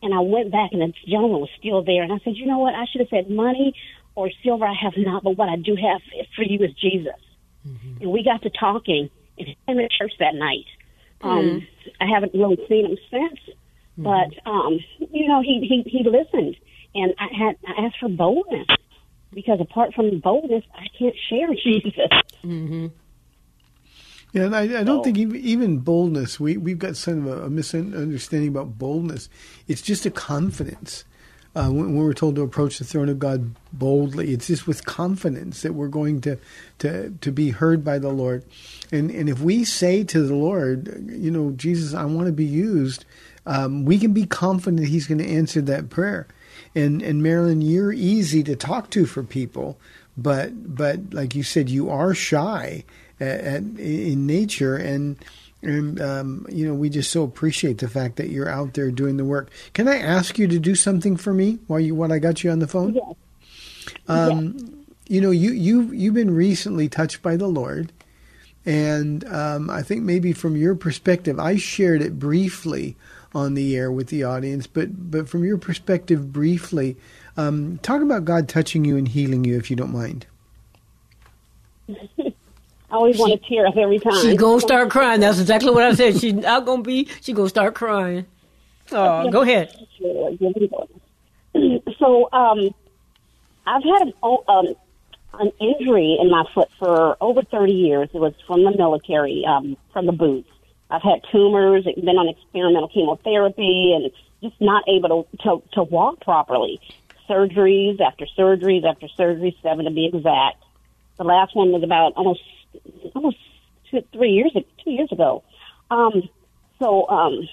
And 0.00 0.14
I 0.14 0.20
went 0.20 0.52
back, 0.52 0.70
and 0.72 0.80
the 0.80 0.94
gentleman 1.06 1.40
was 1.40 1.50
still 1.58 1.82
there. 1.82 2.04
And 2.04 2.12
I 2.12 2.18
said, 2.22 2.36
You 2.36 2.46
know 2.46 2.58
what? 2.58 2.74
I 2.74 2.86
should 2.86 3.00
have 3.00 3.10
said, 3.10 3.28
Money 3.28 3.74
or 4.14 4.30
silver 4.44 4.64
I 4.64 4.74
have 4.74 4.94
not, 4.96 5.24
but 5.24 5.36
what 5.36 5.48
I 5.48 5.56
do 5.56 5.74
have 5.74 6.00
for 6.36 6.42
you 6.42 6.64
is 6.64 6.72
Jesus. 6.74 7.18
And 8.00 8.12
we 8.12 8.22
got 8.22 8.42
to 8.42 8.50
talking 8.50 9.10
and 9.38 9.48
he 9.48 9.56
came 9.66 9.76
to 9.78 9.88
church 9.88 10.12
that 10.20 10.34
night. 10.36 10.66
Um, 11.22 11.66
I 12.00 12.06
haven't 12.06 12.32
really 12.34 12.64
seen 12.68 12.86
him 12.86 12.98
since, 13.10 13.56
but 13.98 14.28
um, 14.46 14.78
you 14.98 15.28
know, 15.28 15.42
he, 15.42 15.60
he 15.68 15.88
he 15.90 16.04
listened, 16.08 16.56
and 16.94 17.12
I 17.18 17.26
had 17.36 17.56
I 17.66 17.86
asked 17.86 17.96
for 18.00 18.08
boldness 18.08 18.66
because 19.32 19.60
apart 19.60 19.94
from 19.94 20.18
boldness, 20.20 20.64
I 20.74 20.86
can't 20.98 21.14
share 21.28 21.48
Jesus. 21.64 22.90
Yeah, 24.32 24.44
and 24.44 24.54
I, 24.54 24.62
I 24.62 24.84
don't 24.84 24.98
So- 24.98 25.02
think 25.04 25.18
even, 25.18 25.36
even 25.36 25.78
boldness. 25.78 26.38
We 26.38 26.56
we've 26.56 26.78
got 26.78 26.96
some 26.96 27.26
of 27.26 27.38
a, 27.38 27.46
a 27.46 27.50
misunderstanding 27.50 28.48
about 28.48 28.78
boldness. 28.78 29.28
It's 29.66 29.82
just 29.82 30.06
a 30.06 30.10
confidence. 30.10 31.04
Uh, 31.52 31.66
when, 31.66 31.86
when 31.86 31.96
we're 31.96 32.12
told 32.12 32.36
to 32.36 32.42
approach 32.42 32.78
the 32.78 32.84
throne 32.84 33.08
of 33.08 33.18
God 33.18 33.56
boldly, 33.72 34.32
it's 34.32 34.46
just 34.46 34.68
with 34.68 34.84
confidence 34.84 35.62
that 35.62 35.72
we're 35.74 35.88
going 35.88 36.20
to 36.20 36.38
to 36.78 37.10
to 37.20 37.32
be 37.32 37.50
heard 37.50 37.84
by 37.84 37.98
the 37.98 38.10
Lord. 38.10 38.44
And 38.92 39.10
and 39.10 39.28
if 39.28 39.40
we 39.40 39.64
say 39.64 40.04
to 40.04 40.22
the 40.22 40.34
Lord, 40.36 41.08
you 41.10 41.32
know, 41.32 41.50
Jesus, 41.50 41.92
I 41.92 42.04
want 42.04 42.26
to 42.28 42.32
be 42.32 42.44
used, 42.44 43.04
um, 43.46 43.84
we 43.84 43.98
can 43.98 44.12
be 44.12 44.26
confident 44.26 44.86
He's 44.88 45.06
going 45.06 45.18
to 45.18 45.28
answer 45.28 45.60
that 45.62 45.90
prayer. 45.90 46.26
And 46.74 47.02
and 47.02 47.22
Marilyn, 47.22 47.62
you're 47.62 47.92
easy 47.92 48.42
to 48.44 48.54
talk 48.54 48.90
to 48.90 49.06
for 49.06 49.22
people, 49.22 49.78
but 50.16 50.76
but 50.76 51.12
like 51.12 51.34
you 51.34 51.42
said, 51.42 51.68
you 51.68 51.90
are 51.90 52.14
shy 52.14 52.84
at, 53.18 53.40
at, 53.40 53.62
in 53.78 54.26
nature, 54.26 54.76
and 54.76 55.16
and 55.62 56.00
um, 56.00 56.46
you 56.48 56.66
know 56.66 56.74
we 56.74 56.88
just 56.88 57.10
so 57.10 57.22
appreciate 57.24 57.78
the 57.78 57.88
fact 57.88 58.16
that 58.16 58.28
you're 58.28 58.48
out 58.48 58.74
there 58.74 58.90
doing 58.90 59.16
the 59.16 59.24
work. 59.24 59.50
Can 59.72 59.88
I 59.88 59.98
ask 59.98 60.38
you 60.38 60.46
to 60.48 60.58
do 60.58 60.74
something 60.74 61.16
for 61.16 61.34
me 61.34 61.58
while 61.66 61.80
you 61.80 61.94
while 61.94 62.12
I 62.12 62.18
got 62.18 62.44
you 62.44 62.50
on 62.50 62.60
the 62.60 62.68
phone? 62.68 62.94
Yes. 62.94 63.16
Um, 64.08 64.76
You 65.06 65.20
know, 65.20 65.32
you 65.32 65.50
you 65.50 65.90
you've 65.90 66.14
been 66.14 66.30
recently 66.32 66.88
touched 66.88 67.20
by 67.20 67.36
the 67.36 67.48
Lord, 67.48 67.92
and 68.64 69.24
um, 69.26 69.68
I 69.68 69.82
think 69.82 70.02
maybe 70.04 70.32
from 70.32 70.56
your 70.56 70.76
perspective, 70.76 71.40
I 71.40 71.56
shared 71.56 72.00
it 72.00 72.16
briefly 72.20 72.94
on 73.34 73.54
the 73.54 73.76
air 73.76 73.90
with 73.92 74.08
the 74.08 74.24
audience, 74.24 74.66
but 74.66 75.10
but 75.10 75.28
from 75.28 75.44
your 75.44 75.58
perspective, 75.58 76.32
briefly, 76.32 76.96
um, 77.36 77.78
talk 77.78 78.02
about 78.02 78.24
God 78.24 78.48
touching 78.48 78.84
you 78.84 78.96
and 78.96 79.06
healing 79.08 79.44
you, 79.44 79.56
if 79.56 79.70
you 79.70 79.76
don't 79.76 79.92
mind. 79.92 80.26
I 81.88 82.96
always 82.96 83.18
want 83.18 83.40
to 83.40 83.48
tear 83.48 83.66
up 83.66 83.76
every 83.76 84.00
time. 84.00 84.20
She's 84.20 84.36
gonna 84.36 84.60
start 84.60 84.90
crying. 84.90 85.20
That's 85.20 85.38
exactly 85.38 85.70
what 85.70 85.84
I 85.84 85.94
said. 85.94 86.20
She's 86.20 86.34
not 86.34 86.64
gonna 86.66 86.82
be. 86.82 87.08
She's 87.20 87.34
gonna 87.34 87.48
start 87.48 87.74
crying. 87.74 88.26
Oh, 88.92 89.30
go 89.30 89.42
ahead. 89.42 89.72
So, 91.98 92.28
um, 92.32 92.74
I've 93.66 93.82
had 93.84 94.02
an, 94.02 94.12
um, 94.22 94.74
an 95.34 95.52
injury 95.60 96.18
in 96.20 96.30
my 96.30 96.44
foot 96.54 96.68
for 96.78 97.16
over 97.20 97.42
30 97.42 97.72
years. 97.72 98.08
It 98.12 98.18
was 98.18 98.34
from 98.46 98.64
the 98.64 98.76
military, 98.76 99.44
um, 99.46 99.76
from 99.92 100.06
the 100.06 100.12
boots. 100.12 100.48
I've 100.90 101.02
had 101.02 101.22
tumors, 101.30 101.84
been 101.84 102.18
on 102.18 102.28
experimental 102.28 102.88
chemotherapy, 102.88 103.92
and 103.94 104.10
just 104.42 104.60
not 104.60 104.84
able 104.88 105.24
to, 105.24 105.36
to, 105.44 105.62
to 105.72 105.82
walk 105.82 106.20
properly. 106.20 106.80
Surgeries 107.28 108.00
after 108.00 108.26
surgeries 108.36 108.84
after 108.84 109.06
surgeries, 109.18 109.54
seven 109.62 109.84
to 109.84 109.90
be 109.90 110.06
exact. 110.06 110.62
The 111.16 111.24
last 111.24 111.54
one 111.54 111.70
was 111.70 111.82
about 111.82 112.14
almost 112.14 112.40
almost 113.14 113.36
two, 113.90 114.02
three 114.12 114.32
years 114.32 114.52
two 114.52 114.90
years 114.90 115.12
ago. 115.12 115.44
Um, 115.90 116.28
so 116.78 117.08
um, 117.08 117.48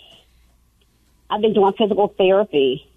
I've 1.30 1.42
been 1.42 1.54
doing 1.54 1.74
physical 1.78 2.08
therapy. 2.18 2.90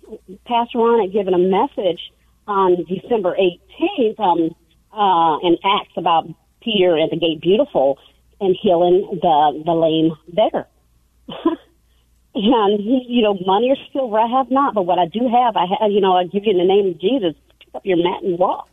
Pastor 0.47 0.79
Ron 0.79 1.01
had 1.01 1.13
given 1.13 1.35
a 1.35 1.39
message 1.39 2.13
on 2.47 2.85
December 2.85 3.37
18th 3.37 4.21
um, 4.21 4.55
uh, 4.93 5.39
in 5.47 5.59
Acts 5.65 5.93
about 5.97 6.29
Peter 6.63 6.99
at 6.99 7.11
the 7.11 7.17
gate 7.17 7.41
beautiful 7.41 7.99
and 8.41 8.57
healing 8.61 9.07
the 9.11 9.63
the 9.65 9.73
lame 9.73 10.17
beggar. 10.29 10.67
and 12.35 12.81
you 12.85 13.23
know, 13.23 13.35
money 13.47 13.71
or 13.71 13.77
silver 13.93 14.19
I 14.19 14.27
have 14.27 14.51
not, 14.51 14.75
but 14.75 14.83
what 14.83 14.99
I 14.99 15.07
do 15.07 15.29
have, 15.29 15.57
I 15.57 15.67
have. 15.81 15.91
You 15.91 16.01
know, 16.01 16.17
I 16.17 16.25
give 16.25 16.45
you 16.45 16.53
in 16.53 16.59
the 16.59 16.65
name 16.65 16.89
of 16.89 17.01
Jesus. 17.01 17.35
Pick 17.61 17.75
up 17.75 17.87
your 17.87 17.99
mat 17.99 18.23
and 18.23 18.39
walk. 18.39 18.69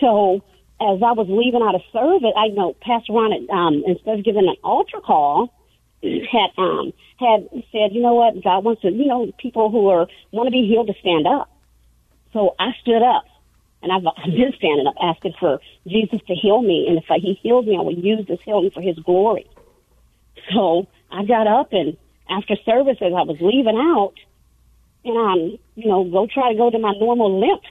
So 0.00 0.42
as 0.80 1.00
I 1.02 1.12
was 1.12 1.26
leaving 1.28 1.62
out 1.62 1.74
of 1.74 1.80
service, 1.92 2.34
I 2.36 2.48
know 2.48 2.76
Pastor 2.82 3.12
Ron 3.12 3.32
um, 3.50 3.82
instead 3.86 4.18
of 4.18 4.24
giving 4.24 4.46
an 4.46 4.56
altar 4.62 5.00
call, 5.00 5.52
had 6.02 6.50
um 6.58 6.92
had 7.18 7.48
said, 7.72 7.92
you 7.92 8.02
know 8.02 8.14
what, 8.14 8.42
God 8.44 8.64
wants 8.64 8.82
to, 8.82 8.90
you 8.90 9.06
know, 9.06 9.32
people 9.38 9.70
who 9.70 9.88
are 9.88 10.06
want 10.32 10.46
to 10.46 10.50
be 10.50 10.66
healed 10.68 10.88
to 10.88 10.94
stand 11.00 11.26
up. 11.26 11.50
So 12.32 12.54
I 12.58 12.72
stood 12.82 13.02
up, 13.02 13.24
and 13.82 13.92
I've, 13.92 14.06
I've 14.06 14.32
been 14.32 14.52
standing 14.56 14.86
up, 14.86 14.94
asking 15.00 15.34
for 15.38 15.60
Jesus 15.86 16.20
to 16.26 16.34
heal 16.34 16.62
me, 16.62 16.86
and 16.88 16.98
if 16.98 17.04
I, 17.10 17.18
He 17.18 17.38
heals 17.42 17.66
me, 17.66 17.76
I 17.76 17.82
will 17.82 17.94
use 17.94 18.26
this 18.26 18.40
healing 18.44 18.70
for 18.72 18.80
His 18.80 18.98
glory. 18.98 19.46
So 20.52 20.86
I 21.10 21.24
got 21.24 21.46
up, 21.46 21.72
and 21.72 21.96
after 22.28 22.56
service, 22.64 22.98
as 23.00 23.12
I 23.12 23.22
was 23.22 23.38
leaving 23.40 23.76
out, 23.76 24.14
and 25.04 25.16
um, 25.16 25.58
you 25.74 25.88
know, 25.88 26.04
go 26.04 26.26
try 26.26 26.52
to 26.52 26.58
go 26.58 26.70
to 26.70 26.78
my 26.78 26.92
normal 26.98 27.40
limp, 27.40 27.62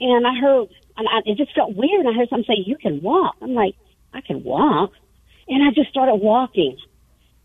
and 0.00 0.26
I 0.26 0.34
heard, 0.38 0.68
and 0.96 1.08
I, 1.08 1.20
it 1.24 1.36
just 1.36 1.54
felt 1.54 1.74
weird. 1.74 2.04
And 2.04 2.08
I 2.08 2.12
heard 2.12 2.28
someone 2.28 2.44
say, 2.44 2.62
"You 2.64 2.76
can 2.76 3.00
walk." 3.00 3.36
I'm 3.40 3.54
like, 3.54 3.74
"I 4.12 4.20
can 4.20 4.44
walk," 4.44 4.92
and 5.48 5.62
I 5.62 5.72
just 5.74 5.88
started 5.90 6.16
walking. 6.16 6.76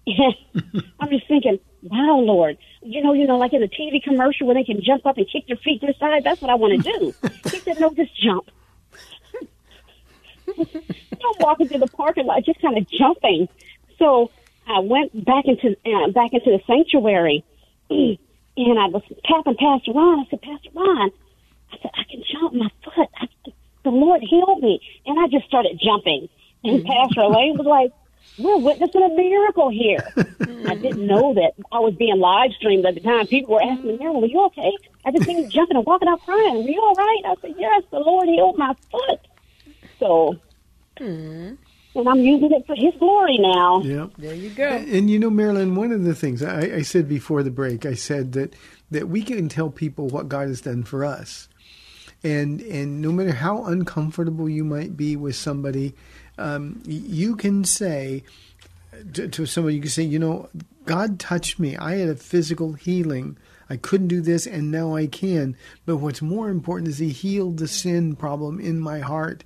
I'm 1.00 1.10
just 1.10 1.28
thinking, 1.28 1.60
wow, 1.84 2.20
Lord, 2.20 2.58
you 2.82 3.02
know, 3.02 3.14
you 3.14 3.26
know, 3.26 3.38
like 3.38 3.54
in 3.54 3.64
a 3.64 3.68
TV 3.68 4.02
commercial 4.04 4.48
where 4.48 4.56
they 4.56 4.64
can 4.64 4.82
jump 4.82 5.06
up 5.06 5.18
and 5.18 5.28
kick 5.30 5.48
their 5.48 5.58
feet 5.58 5.82
to 5.82 5.88
the 5.88 5.96
side. 6.00 6.24
That's 6.24 6.42
what 6.42 6.52
I 6.52 6.56
want 6.56 6.84
to 6.84 7.00
do. 7.00 7.14
he 7.50 7.60
said, 7.60 7.80
no, 7.80 7.92
just 7.94 8.16
jump. 8.22 8.50
I'm 10.58 11.34
walking 11.40 11.68
through 11.68 11.80
the 11.80 11.88
parking 11.88 12.28
lot, 12.28 12.44
just 12.44 12.62
kind 12.62 12.78
of 12.78 12.88
jumping. 12.88 13.50
So 13.98 14.30
I 14.68 14.80
went 14.80 15.26
back 15.26 15.46
into 15.46 15.76
uh, 15.86 16.12
back 16.12 16.34
into 16.34 16.52
the 16.52 16.62
sanctuary, 16.68 17.44
and 17.90 18.18
I 18.58 18.88
was 18.88 19.04
tapping 19.26 19.56
Pastor 19.56 19.92
Ron. 19.92 20.20
I 20.20 20.30
said, 20.30 20.42
Pastor 20.42 20.70
Ron, 20.74 21.12
I 21.72 21.78
said 21.82 21.92
I 21.96 22.04
can 22.10 22.24
jump 22.32 22.54
my 22.54 22.70
foot. 22.84 23.10
I, 23.18 23.28
the 23.84 23.90
Lord 23.90 24.22
healed 24.22 24.62
me, 24.62 24.82
and 25.06 25.20
I 25.20 25.28
just 25.28 25.48
started 25.48 25.80
jumping. 25.84 26.30
And 26.64 26.84
Pastor 26.84 27.22
Elaine 27.22 27.58
was 27.58 27.68
like, 27.68 27.92
"We're 28.38 28.58
witnessing 28.58 29.02
a 29.02 29.10
miracle 29.10 29.70
here." 29.70 30.00
I 30.68 30.76
didn't 30.76 31.06
know 31.06 31.34
that 31.34 31.54
I 31.72 31.80
was 31.80 31.94
being 31.96 32.20
live 32.20 32.52
streamed 32.54 32.86
at 32.86 32.96
the 32.96 33.02
time. 33.02 33.28
People 33.28 33.56
were 33.56 33.64
asking 33.64 33.88
me, 33.88 33.98
"Marilyn, 33.98 34.22
were 34.22 34.28
you 34.28 34.44
okay?" 34.46 34.72
I 35.06 35.12
just 35.12 35.26
seen 35.26 35.38
you 35.38 35.48
jumping 35.48 35.78
and 35.78 35.86
walking 35.86 36.08
out 36.08 36.22
crying. 36.22 36.64
Were 36.64 36.70
you 36.70 36.82
all 36.82 36.96
right? 36.96 37.22
I 37.26 37.36
said, 37.42 37.56
"Yes, 37.58 37.84
the 37.92 38.00
Lord 38.00 38.28
healed 38.28 38.58
my 38.58 38.74
foot." 38.92 39.20
So, 40.00 40.36
mm-hmm. 41.00 41.54
and 42.00 42.10
I'm 42.10 42.20
using 42.20 42.52
it 42.52 42.66
for 42.66 42.76
His 42.76 42.94
glory 43.00 43.38
now. 43.38 43.82
Yeah. 43.82 44.08
There 44.18 44.34
you 44.34 44.50
go. 44.50 44.68
And 44.68 45.10
you 45.10 45.20
know, 45.20 45.30
Marilyn, 45.30 45.76
one 45.76 45.92
of 45.92 46.04
the 46.04 46.16
things 46.16 46.44
I, 46.44 46.62
I 46.62 46.82
said 46.82 47.08
before 47.08 47.44
the 47.44 47.52
break, 47.52 47.86
I 47.86 47.94
said 47.94 48.34
that 48.34 48.56
that 48.92 49.08
we 49.08 49.24
can 49.24 49.50
tell 49.50 49.70
people 49.70 50.08
what 50.08 50.30
God 50.30 50.48
has 50.48 50.62
done 50.62 50.84
for 50.84 51.06
us, 51.06 51.48
and 52.24 52.62
and 52.62 53.02
no 53.02 53.12
matter 53.12 53.34
how 53.34 53.66
uncomfortable 53.66 54.50
you 54.50 54.64
might 54.64 54.98
be 54.98 55.16
with 55.16 55.36
somebody, 55.36 55.94
um, 56.38 56.82
you 56.86 57.36
can 57.36 57.64
say 57.64 58.24
to, 59.14 59.28
to 59.28 59.46
somebody, 59.46 59.76
you 59.76 59.82
can 59.82 59.90
say, 59.90 60.04
you 60.04 60.20
know, 60.20 60.50
God 60.86 61.20
touched 61.20 61.60
me. 61.60 61.76
I 61.78 61.96
had 61.96 62.10
a 62.10 62.16
physical 62.16 62.74
healing. 62.74 63.38
I 63.70 63.78
couldn't 63.78 64.10
do 64.10 64.22
this, 64.22 64.46
and 64.46 64.72
now 64.72 64.96
I 64.96 65.08
can. 65.08 65.58
But 65.86 65.98
what's 65.98 66.22
more 66.22 66.50
important 66.50 66.90
is 66.90 67.00
He 67.00 67.10
healed 67.10 67.58
the 67.58 67.68
sin 67.68 68.16
problem 68.16 68.60
in 68.60 68.80
my 68.80 69.00
heart, 69.00 69.44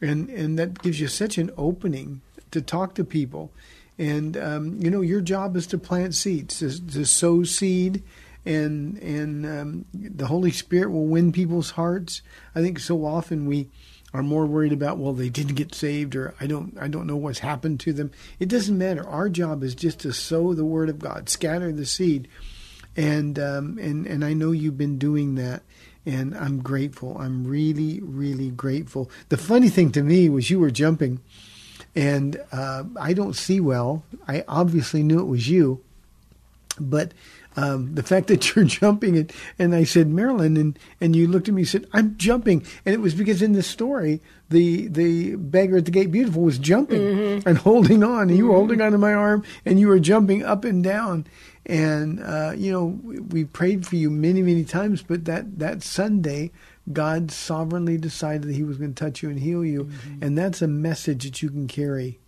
and 0.00 0.30
and 0.30 0.58
that 0.58 0.80
gives 0.80 0.98
you 0.98 1.08
such 1.08 1.36
an 1.36 1.50
opening 1.58 2.22
to 2.52 2.62
talk 2.62 2.94
to 2.94 3.04
people. 3.04 3.52
And 3.98 4.36
um, 4.36 4.78
you 4.80 4.90
know, 4.90 5.02
your 5.02 5.20
job 5.20 5.56
is 5.56 5.66
to 5.68 5.78
plant 5.78 6.14
seeds, 6.14 6.60
to, 6.60 6.86
to 6.92 7.04
sow 7.04 7.42
seed, 7.42 8.02
and 8.46 8.96
and 8.98 9.44
um, 9.44 9.84
the 9.92 10.26
Holy 10.26 10.50
Spirit 10.50 10.90
will 10.90 11.06
win 11.06 11.32
people's 11.32 11.72
hearts. 11.72 12.22
I 12.54 12.62
think 12.62 12.78
so 12.78 13.04
often 13.04 13.44
we 13.44 13.68
are 14.12 14.22
more 14.22 14.46
worried 14.46 14.72
about 14.72 14.98
well 14.98 15.12
they 15.12 15.28
didn't 15.28 15.54
get 15.54 15.74
saved 15.74 16.16
or 16.16 16.34
I 16.40 16.46
don't 16.46 16.76
I 16.80 16.88
don't 16.88 17.06
know 17.06 17.16
what's 17.16 17.40
happened 17.40 17.80
to 17.80 17.92
them. 17.92 18.10
It 18.38 18.48
doesn't 18.48 18.76
matter. 18.76 19.06
Our 19.06 19.28
job 19.28 19.62
is 19.62 19.74
just 19.74 20.00
to 20.00 20.12
sow 20.12 20.54
the 20.54 20.64
word 20.64 20.88
of 20.88 20.98
God, 20.98 21.28
scatter 21.28 21.72
the 21.72 21.86
seed, 21.86 22.28
and 22.96 23.38
um, 23.38 23.78
and 23.78 24.06
and 24.06 24.24
I 24.24 24.32
know 24.32 24.52
you've 24.52 24.78
been 24.78 24.98
doing 24.98 25.36
that. 25.36 25.62
And 26.06 26.34
I'm 26.34 26.62
grateful. 26.62 27.18
I'm 27.18 27.46
really, 27.46 28.00
really 28.00 28.48
grateful. 28.50 29.10
The 29.28 29.36
funny 29.36 29.68
thing 29.68 29.92
to 29.92 30.02
me 30.02 30.30
was 30.30 30.48
you 30.48 30.58
were 30.58 30.70
jumping, 30.70 31.20
and 31.94 32.40
uh, 32.52 32.84
I 32.98 33.12
don't 33.12 33.36
see 33.36 33.60
well. 33.60 34.02
I 34.26 34.42
obviously 34.48 35.02
knew 35.02 35.20
it 35.20 35.26
was 35.26 35.50
you, 35.50 35.82
but 36.80 37.12
um, 37.56 37.94
the 37.94 38.02
fact 38.02 38.28
that 38.28 38.54
you're 38.54 38.64
jumping 38.80 39.16
and, 39.16 39.32
and 39.58 39.74
I 39.74 39.84
said 39.84 40.08
Marilyn 40.08 40.56
and 40.56 40.78
and 41.00 41.16
you 41.16 41.26
looked 41.26 41.48
at 41.48 41.54
me 41.54 41.62
and 41.62 41.68
said 41.68 41.86
I'm 41.92 42.16
jumping. 42.16 42.64
And 42.84 42.94
it 42.94 43.00
was 43.00 43.14
because 43.14 43.42
in 43.42 43.52
the 43.52 43.62
story 43.62 44.20
the 44.48 44.88
the 44.88 45.36
beggar 45.36 45.78
at 45.78 45.84
the 45.84 45.90
gate 45.90 46.10
beautiful 46.10 46.42
was 46.42 46.58
jumping 46.58 47.42
and 47.46 47.58
holding 47.58 48.02
on. 48.02 48.28
And 48.28 48.36
you 48.36 48.46
were 48.46 48.54
holding 48.54 48.80
onto 48.80 48.98
my 48.98 49.14
arm 49.14 49.44
and 49.64 49.78
you 49.80 49.88
were 49.88 50.00
jumping 50.00 50.44
up 50.44 50.64
and 50.64 50.82
down. 50.82 51.26
And 51.66 52.22
uh, 52.22 52.52
you 52.56 52.72
know 52.72 52.98
we, 53.02 53.20
we 53.20 53.44
prayed 53.44 53.86
for 53.86 53.96
you 53.96 54.10
many 54.10 54.42
many 54.42 54.64
times 54.64 55.02
but 55.02 55.24
that 55.26 55.58
that 55.58 55.82
Sunday 55.82 56.50
God 56.92 57.30
sovereignly 57.30 57.98
decided 57.98 58.42
that 58.44 58.54
He 58.54 58.62
was 58.62 58.78
going 58.78 58.94
to 58.94 59.04
touch 59.04 59.22
you 59.22 59.28
and 59.28 59.38
heal 59.38 59.64
you. 59.64 59.90
And 60.20 60.36
that's 60.36 60.62
a 60.62 60.66
message 60.66 61.24
that 61.24 61.42
you 61.42 61.50
can 61.50 61.68
carry 61.68 62.18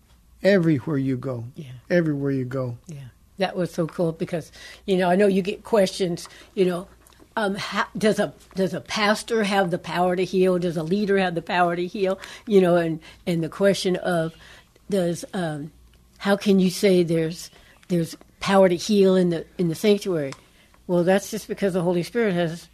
everywhere 0.43 0.99
you 0.99 1.17
go. 1.17 1.45
Yeah. 1.55 1.73
everywhere 1.91 2.33
you 2.33 2.45
go. 2.45 2.79
Yeah, 2.87 3.09
that 3.39 3.57
was 3.57 3.73
so 3.73 3.87
cool 3.87 4.13
because 4.13 4.53
you 4.87 4.97
know 4.97 5.11
I 5.11 5.17
know 5.17 5.27
you 5.27 5.43
get 5.43 5.65
questions. 5.65 6.29
You 6.55 6.65
know, 6.67 6.89
um, 7.37 7.55
how, 7.55 7.87
does 7.97 8.19
a 8.19 8.35
does 8.55 8.75
a 8.75 8.81
pastor 8.81 9.45
have 9.45 9.71
the 9.71 9.79
power 9.79 10.17
to 10.17 10.25
heal? 10.25 10.59
Does 10.59 10.77
a 10.77 10.83
leader 10.83 11.19
have 11.19 11.35
the 11.35 11.43
power 11.43 11.77
to 11.77 11.87
heal? 11.87 12.19
You 12.47 12.61
know, 12.61 12.77
and 12.77 13.01
and 13.27 13.43
the 13.43 13.49
question 13.49 13.97
of 13.97 14.35
does 14.91 15.25
um, 15.33 15.73
how 16.19 16.37
can 16.37 16.59
you 16.61 16.71
say 16.71 17.03
there's 17.03 17.51
there's 17.89 18.17
power 18.41 18.69
to 18.69 18.77
heal 18.77 19.17
in 19.17 19.31
the 19.31 19.47
in 19.59 19.69
the 19.69 19.75
sanctuary? 19.75 20.33
Well, 20.87 21.05
that's 21.05 21.31
just 21.31 21.49
because 21.49 21.73
the 21.73 21.83
Holy 21.83 22.03
Spirit 22.03 22.35
has 22.35 22.69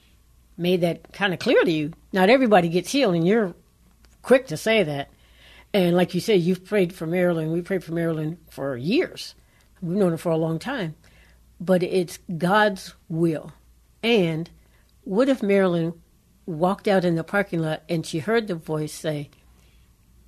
made 0.57 0.81
that 0.81 1.13
kind 1.13 1.33
of 1.33 1.39
clear 1.39 1.63
to 1.63 1.71
you. 1.71 1.93
Not 2.13 2.31
everybody 2.31 2.69
gets 2.69 2.91
healed, 2.91 3.15
and 3.15 3.27
you're 3.27 3.55
quick 4.23 4.49
to 4.49 4.57
say 4.57 4.83
that. 4.83 5.11
And 5.73 5.95
like 5.95 6.15
you 6.15 6.21
said, 6.21 6.41
you've 6.41 6.65
prayed 6.65 6.93
for 6.93 7.07
Marilyn. 7.07 7.53
We 7.53 7.63
prayed 7.63 7.85
for 7.85 7.93
Marilyn 7.93 8.39
for 8.51 8.77
years. 8.77 9.35
We've 9.83 9.97
known 9.97 10.13
her 10.13 10.19
for 10.19 10.33
a 10.33 10.37
long 10.37 10.59
time. 10.59 10.95
But 11.61 11.83
it's 11.83 12.19
God's 12.37 12.95
will. 13.09 13.53
And 14.03 14.49
what 15.05 15.29
if 15.29 15.43
Marilyn 15.43 15.95
walked 16.47 16.89
out 16.89 17.05
in 17.05 17.15
the 17.15 17.25
parking 17.25 17.61
lot 17.61 17.83
and 17.89 18.07
she 18.07 18.21
heard 18.21 18.47
the 18.47 18.55
voice 18.55 18.93
say, 18.93 19.31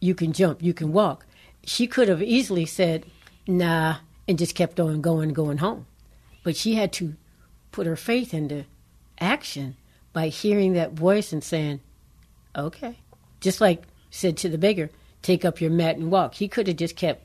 You 0.01 0.15
can 0.15 0.33
jump, 0.33 0.63
you 0.63 0.75
can 0.75 0.93
walk? 0.93 1.27
She 1.65 1.87
could 1.87 2.09
have 2.09 2.23
easily 2.23 2.67
said, 2.67 3.07
Nah, 3.47 3.97
and 4.27 4.39
just 4.39 4.55
kept 4.55 4.81
on 4.81 5.01
going, 5.01 5.33
going 5.33 5.59
home. 5.59 5.87
But 6.43 6.57
she 6.57 6.75
had 6.75 6.93
to 6.95 7.15
put 7.73 7.87
her 7.87 7.97
faith 7.97 8.35
into 8.35 8.65
action 9.21 9.77
by 10.13 10.29
hearing 10.29 10.73
that 10.73 10.93
voice 10.93 11.33
and 11.33 11.45
saying, 11.45 11.81
Okay. 12.57 12.99
Just 13.41 13.61
like 13.61 13.85
said 14.11 14.37
to 14.39 14.49
the 14.49 14.59
beggar, 14.59 14.91
take 15.23 15.45
up 15.45 15.61
your 15.61 15.71
mat 15.71 15.97
and 15.97 16.11
walk. 16.11 16.35
He 16.35 16.49
could 16.49 16.67
have 16.67 16.77
just 16.77 16.97
kept 16.97 17.25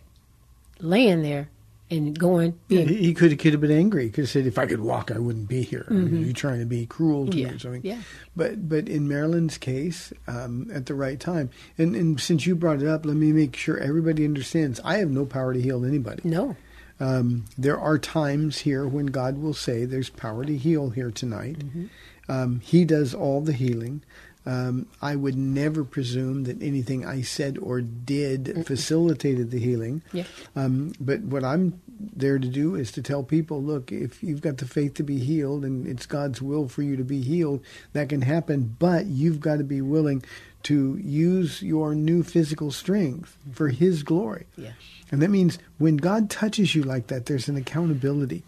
laying 0.79 1.23
there 1.23 1.49
and 1.91 2.17
going, 2.17 2.57
being 2.67 2.87
He, 2.87 2.95
he 2.95 3.13
could 3.13 3.31
have, 3.31 3.39
could 3.39 3.53
have 3.53 3.61
been 3.61 3.71
angry. 3.71 4.05
He 4.05 4.09
could 4.09 4.23
have 4.23 4.29
said, 4.29 4.47
"If 4.47 4.57
I 4.57 4.65
could 4.65 4.79
walk, 4.81 5.11
I 5.11 5.19
wouldn't 5.19 5.47
be 5.47 5.61
here." 5.61 5.85
I 5.89 5.93
mean, 5.93 6.25
you 6.25 6.33
trying 6.33 6.59
to 6.59 6.65
be 6.65 6.85
cruel 6.87 7.25
to 7.27 7.31
Mm-hmm. 7.31 7.39
Yeah, 7.39 7.47
me 7.49 7.55
or 7.55 7.59
something? 7.59 7.81
yeah. 7.83 8.01
But 8.35 8.67
but 8.67 8.89
in 8.89 9.07
Marilyn's 9.07 9.57
case, 9.57 10.11
um, 10.27 10.69
at 10.73 10.87
the 10.87 10.95
right 10.95 11.19
time, 11.19 11.49
and 11.77 11.95
and 11.95 12.19
since 12.19 12.45
you 12.47 12.55
brought 12.55 12.81
it 12.81 12.87
up, 12.87 13.05
let 13.05 13.15
me 13.15 13.31
make 13.31 13.55
sure 13.55 13.77
everybody 13.77 14.25
understands. 14.25 14.79
I 14.83 14.97
have 14.97 15.11
no 15.11 15.25
power 15.25 15.53
to 15.53 15.61
heal 15.61 15.85
anybody. 15.85 16.21
no. 16.27 16.55
Um, 16.97 17.43
there 17.57 17.77
are 17.77 17.97
times 17.99 18.59
here 18.59 18.87
when 18.87 19.07
God 19.07 19.37
will 19.37 19.53
say, 19.53 19.83
"There's 19.85 20.09
power 20.09 20.45
to 20.45 20.57
heal 20.57 20.91
here 20.91 21.11
tonight." 21.11 21.59
Mm-hmm. 21.59 21.85
Um, 22.29 22.59
he 22.61 22.85
does 22.85 23.13
all 23.13 23.41
the 23.41 23.53
healing. 23.53 24.01
Um, 24.45 24.85
I 25.01 25.15
would 25.15 25.35
never 25.35 25.83
presume 25.83 26.43
that 26.43 26.61
anything 26.61 27.05
I 27.05 27.21
said 27.21 27.57
or 27.57 27.81
did 27.81 28.65
facilitated 28.67 29.49
the 29.49 29.59
healing. 29.59 30.03
Yeah. 30.13 30.25
Um, 30.55 30.93
but 30.99 31.21
what 31.21 31.43
I'm 31.43 31.81
there 31.99 32.37
to 32.37 32.47
do 32.47 32.75
is 32.75 32.91
to 32.91 33.01
tell 33.01 33.23
people, 33.23 33.61
look, 33.61 33.91
if 33.91 34.21
you've 34.21 34.41
got 34.41 34.57
the 34.57 34.67
faith 34.67 34.93
to 34.95 35.03
be 35.03 35.19
healed 35.19 35.63
and 35.63 35.87
it's 35.87 36.05
God's 36.05 36.41
will 36.41 36.67
for 36.67 36.83
you 36.83 36.95
to 36.95 37.03
be 37.03 37.21
healed, 37.21 37.63
that 37.93 38.09
can 38.09 38.21
happen. 38.21 38.75
But 38.77 39.07
you've 39.07 39.39
got 39.39 39.57
to 39.57 39.63
be 39.63 39.81
willing 39.81 40.23
to 40.63 40.97
use 40.97 41.61
your 41.61 41.95
new 41.95 42.23
physical 42.23 42.71
strength 42.71 43.37
for 43.51 43.69
His 43.69 44.03
glory. 44.03 44.45
Yeah. 44.57 44.73
And 45.11 45.21
that 45.21 45.29
means 45.29 45.59
when 45.77 45.97
God 45.97 46.29
touches 46.29 46.75
you 46.75 46.83
like 46.83 47.07
that, 47.07 47.25
there's 47.25 47.47
an 47.47 47.55
accountability. 47.55 48.43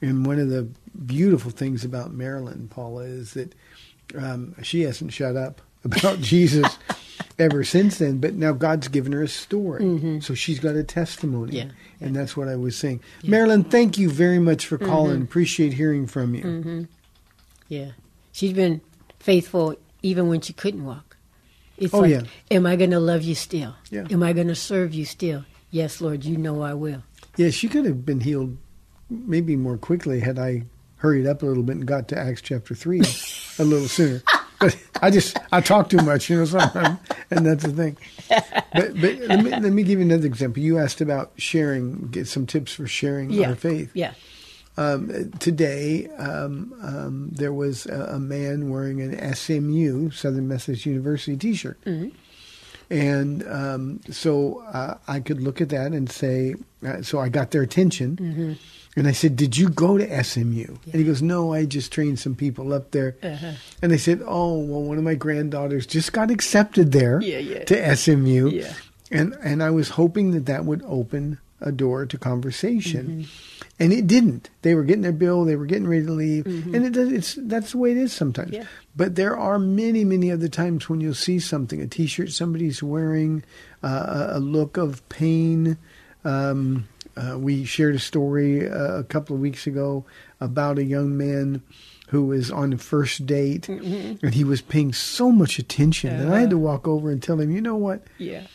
And 0.00 0.26
one 0.26 0.38
of 0.38 0.48
the 0.48 0.68
beautiful 1.06 1.50
things 1.50 1.84
about 1.84 2.12
Marilyn, 2.12 2.68
Paula, 2.68 3.02
is 3.02 3.32
that 3.34 3.54
um, 4.16 4.54
she 4.62 4.82
hasn't 4.82 5.12
shut 5.12 5.36
up 5.36 5.60
about 5.84 6.20
Jesus 6.20 6.78
ever 7.38 7.64
since 7.64 7.98
then. 7.98 8.18
But 8.18 8.34
now 8.34 8.52
God's 8.52 8.88
given 8.88 9.12
her 9.12 9.22
a 9.22 9.28
story. 9.28 10.20
So 10.20 10.34
she's 10.34 10.58
got 10.58 10.74
a 10.76 10.82
testimony. 10.84 11.52
Mm-hmm. 11.52 11.68
Yeah, 11.68 12.06
And 12.06 12.14
that's 12.16 12.36
what 12.36 12.48
I 12.48 12.56
was 12.56 12.76
saying. 12.76 13.00
Marilyn, 13.24 13.64
thank 13.64 13.98
you 13.98 14.10
very 14.10 14.38
much 14.38 14.66
for 14.66 14.78
calling. 14.78 15.16
Mm-hmm. 15.16 15.24
Appreciate 15.24 15.72
hearing 15.72 16.06
from 16.06 16.34
you. 16.34 16.88
Yeah. 17.68 17.92
She's 18.32 18.52
been 18.52 18.80
faithful 19.18 19.76
even 20.02 20.28
when 20.28 20.40
she 20.40 20.52
couldn't 20.52 20.84
walk. 20.84 21.16
It's 21.78 21.92
Oh, 21.92 22.00
like, 22.00 22.10
yeah. 22.10 22.22
am 22.50 22.64
I 22.66 22.76
going 22.76 22.90
to 22.92 23.00
love 23.00 23.22
you 23.22 23.34
still? 23.34 23.74
Yeah. 23.90 24.06
Am 24.10 24.22
I 24.22 24.32
going 24.32 24.48
to 24.48 24.54
serve 24.54 24.94
you 24.94 25.04
still? 25.04 25.44
Yes, 25.70 26.00
Lord, 26.00 26.24
you 26.24 26.36
know 26.38 26.62
I 26.62 26.72
will. 26.74 27.02
Yeah, 27.36 27.50
she 27.50 27.68
could 27.68 27.84
have 27.84 28.06
been 28.06 28.20
healed 28.20 28.56
maybe 29.10 29.56
more 29.56 29.76
quickly 29.76 30.20
had 30.20 30.38
I 30.38 30.62
hurried 30.96 31.26
up 31.26 31.42
a 31.42 31.46
little 31.46 31.62
bit 31.62 31.76
and 31.76 31.86
got 31.86 32.08
to 32.08 32.18
Acts 32.18 32.40
chapter 32.40 32.74
3 32.74 33.02
a 33.58 33.64
little 33.64 33.88
sooner. 33.88 34.22
But 34.58 34.76
I 35.02 35.10
just, 35.10 35.36
I 35.52 35.60
talk 35.60 35.90
too 35.90 35.98
much, 35.98 36.30
you 36.30 36.36
know, 36.38 36.44
sometimes, 36.46 36.98
and 37.30 37.44
that's 37.44 37.62
the 37.64 37.72
thing. 37.72 37.96
But, 38.28 38.98
but 39.00 39.18
let, 39.28 39.44
me, 39.44 39.50
let 39.50 39.62
me 39.72 39.82
give 39.82 39.98
you 39.98 40.04
another 40.06 40.26
example. 40.26 40.62
You 40.62 40.78
asked 40.78 41.00
about 41.02 41.32
sharing, 41.36 42.08
get 42.08 42.26
some 42.26 42.46
tips 42.46 42.72
for 42.72 42.86
sharing 42.86 43.30
Yeah. 43.30 43.50
our 43.50 43.54
faith. 43.54 43.90
Yeah. 43.94 44.14
Um, 44.78 45.30
today, 45.40 46.06
um, 46.18 46.74
um, 46.82 47.28
there 47.32 47.52
was 47.52 47.86
a, 47.86 48.14
a 48.14 48.18
man 48.18 48.70
wearing 48.70 49.00
an 49.02 49.34
SMU, 49.34 50.10
Southern 50.10 50.48
Methodist 50.48 50.86
University 50.86 51.36
t 51.36 51.54
shirt. 51.54 51.78
And 52.88 53.46
um, 53.48 54.00
so 54.10 54.60
uh, 54.72 54.98
I 55.08 55.20
could 55.20 55.40
look 55.42 55.60
at 55.60 55.70
that 55.70 55.92
and 55.92 56.08
say, 56.10 56.54
uh, 56.86 57.02
so 57.02 57.18
I 57.18 57.28
got 57.28 57.50
their 57.50 57.62
attention. 57.62 58.16
Mm-hmm. 58.16 58.52
And 58.96 59.06
I 59.06 59.12
said, 59.12 59.36
Did 59.36 59.56
you 59.58 59.68
go 59.68 59.98
to 59.98 60.24
SMU? 60.24 60.64
And 60.86 60.94
he 60.94 61.04
goes, 61.04 61.20
No, 61.22 61.52
I 61.52 61.66
just 61.66 61.92
trained 61.92 62.18
some 62.18 62.34
people 62.34 62.72
up 62.72 62.90
there. 62.92 63.16
Uh-huh. 63.22 63.52
And 63.82 63.92
they 63.92 63.98
said, 63.98 64.22
Oh, 64.24 64.58
well, 64.58 64.82
one 64.82 64.96
of 64.98 65.04
my 65.04 65.14
granddaughters 65.14 65.86
just 65.86 66.12
got 66.12 66.30
accepted 66.30 66.92
there 66.92 67.20
Yeah, 67.22 67.38
yeah. 67.38 67.64
to 67.64 67.96
SMU. 67.96 68.48
Yeah. 68.50 68.72
And, 69.10 69.34
and 69.44 69.62
I 69.62 69.70
was 69.70 69.90
hoping 69.90 70.32
that 70.32 70.46
that 70.46 70.64
would 70.64 70.82
open 70.86 71.38
a 71.60 71.70
door 71.72 72.06
to 72.06 72.18
conversation. 72.18 73.06
Mm-hmm. 73.06 73.62
And 73.78 73.92
it 73.92 74.06
didn't. 74.06 74.48
They 74.62 74.74
were 74.74 74.84
getting 74.84 75.02
their 75.02 75.12
bill. 75.12 75.44
They 75.44 75.56
were 75.56 75.66
getting 75.66 75.86
ready 75.86 76.06
to 76.06 76.12
leave, 76.12 76.46
and 76.46 76.76
it 76.86 76.94
does, 76.94 77.12
it's 77.12 77.34
that's 77.38 77.72
the 77.72 77.78
way 77.78 77.90
it 77.90 77.98
is 77.98 78.10
sometimes. 78.10 78.48
Mm-hmm. 78.52 78.62
Yeah. 78.62 78.66
But 78.96 79.16
there 79.16 79.36
are 79.36 79.58
many, 79.58 80.02
many 80.02 80.32
other 80.32 80.48
times 80.48 80.88
when 80.88 81.02
you'll 81.02 81.12
see 81.12 81.38
something, 81.38 81.82
a 81.82 81.86
T-shirt 81.86 82.30
somebody's 82.32 82.82
wearing, 82.82 83.44
uh, 83.82 84.30
a 84.32 84.38
a 84.38 84.40
look 84.40 84.78
of 84.78 85.06
pain. 85.10 85.76
Um, 86.24 86.88
uh, 87.16 87.38
we 87.38 87.64
shared 87.64 87.94
a 87.94 87.98
story 87.98 88.68
uh, 88.68 88.98
a 88.98 89.04
couple 89.04 89.34
of 89.34 89.40
weeks 89.42 89.66
ago 89.66 90.04
about 90.40 90.78
a 90.78 90.84
young 90.84 91.16
man 91.16 91.62
who 92.08 92.26
was 92.26 92.50
on 92.52 92.72
a 92.72 92.78
first 92.78 93.26
date, 93.26 93.68
and 93.68 94.32
he 94.34 94.44
was 94.44 94.60
paying 94.62 94.92
so 94.92 95.32
much 95.32 95.58
attention 95.58 96.16
that 96.18 96.32
I 96.32 96.40
had 96.40 96.50
to 96.50 96.58
walk 96.58 96.86
over 96.86 97.10
and 97.10 97.20
tell 97.22 97.40
him, 97.40 97.50
you 97.50 97.60
know 97.60 97.74
what? 97.76 98.02
Yeah. 98.18 98.46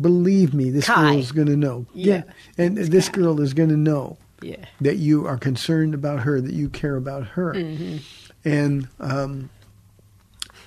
Believe 0.00 0.52
me, 0.52 0.70
this 0.70 0.86
Kai. 0.86 1.14
is 1.14 1.30
going 1.32 1.46
to 1.46 1.56
know. 1.56 1.86
Yeah. 1.94 2.24
and 2.58 2.76
this 2.76 3.08
girl 3.08 3.40
is 3.40 3.54
going 3.54 3.68
to 3.70 3.76
know 3.76 4.18
Yeah. 4.42 4.64
that 4.80 4.96
you 4.96 5.24
are 5.26 5.38
concerned 5.38 5.94
about 5.94 6.20
her, 6.20 6.40
that 6.40 6.52
you 6.52 6.68
care 6.68 6.96
about 6.96 7.24
her, 7.28 7.54
Mm-hmm. 7.54 7.96
and 8.44 8.88
um, 8.98 9.50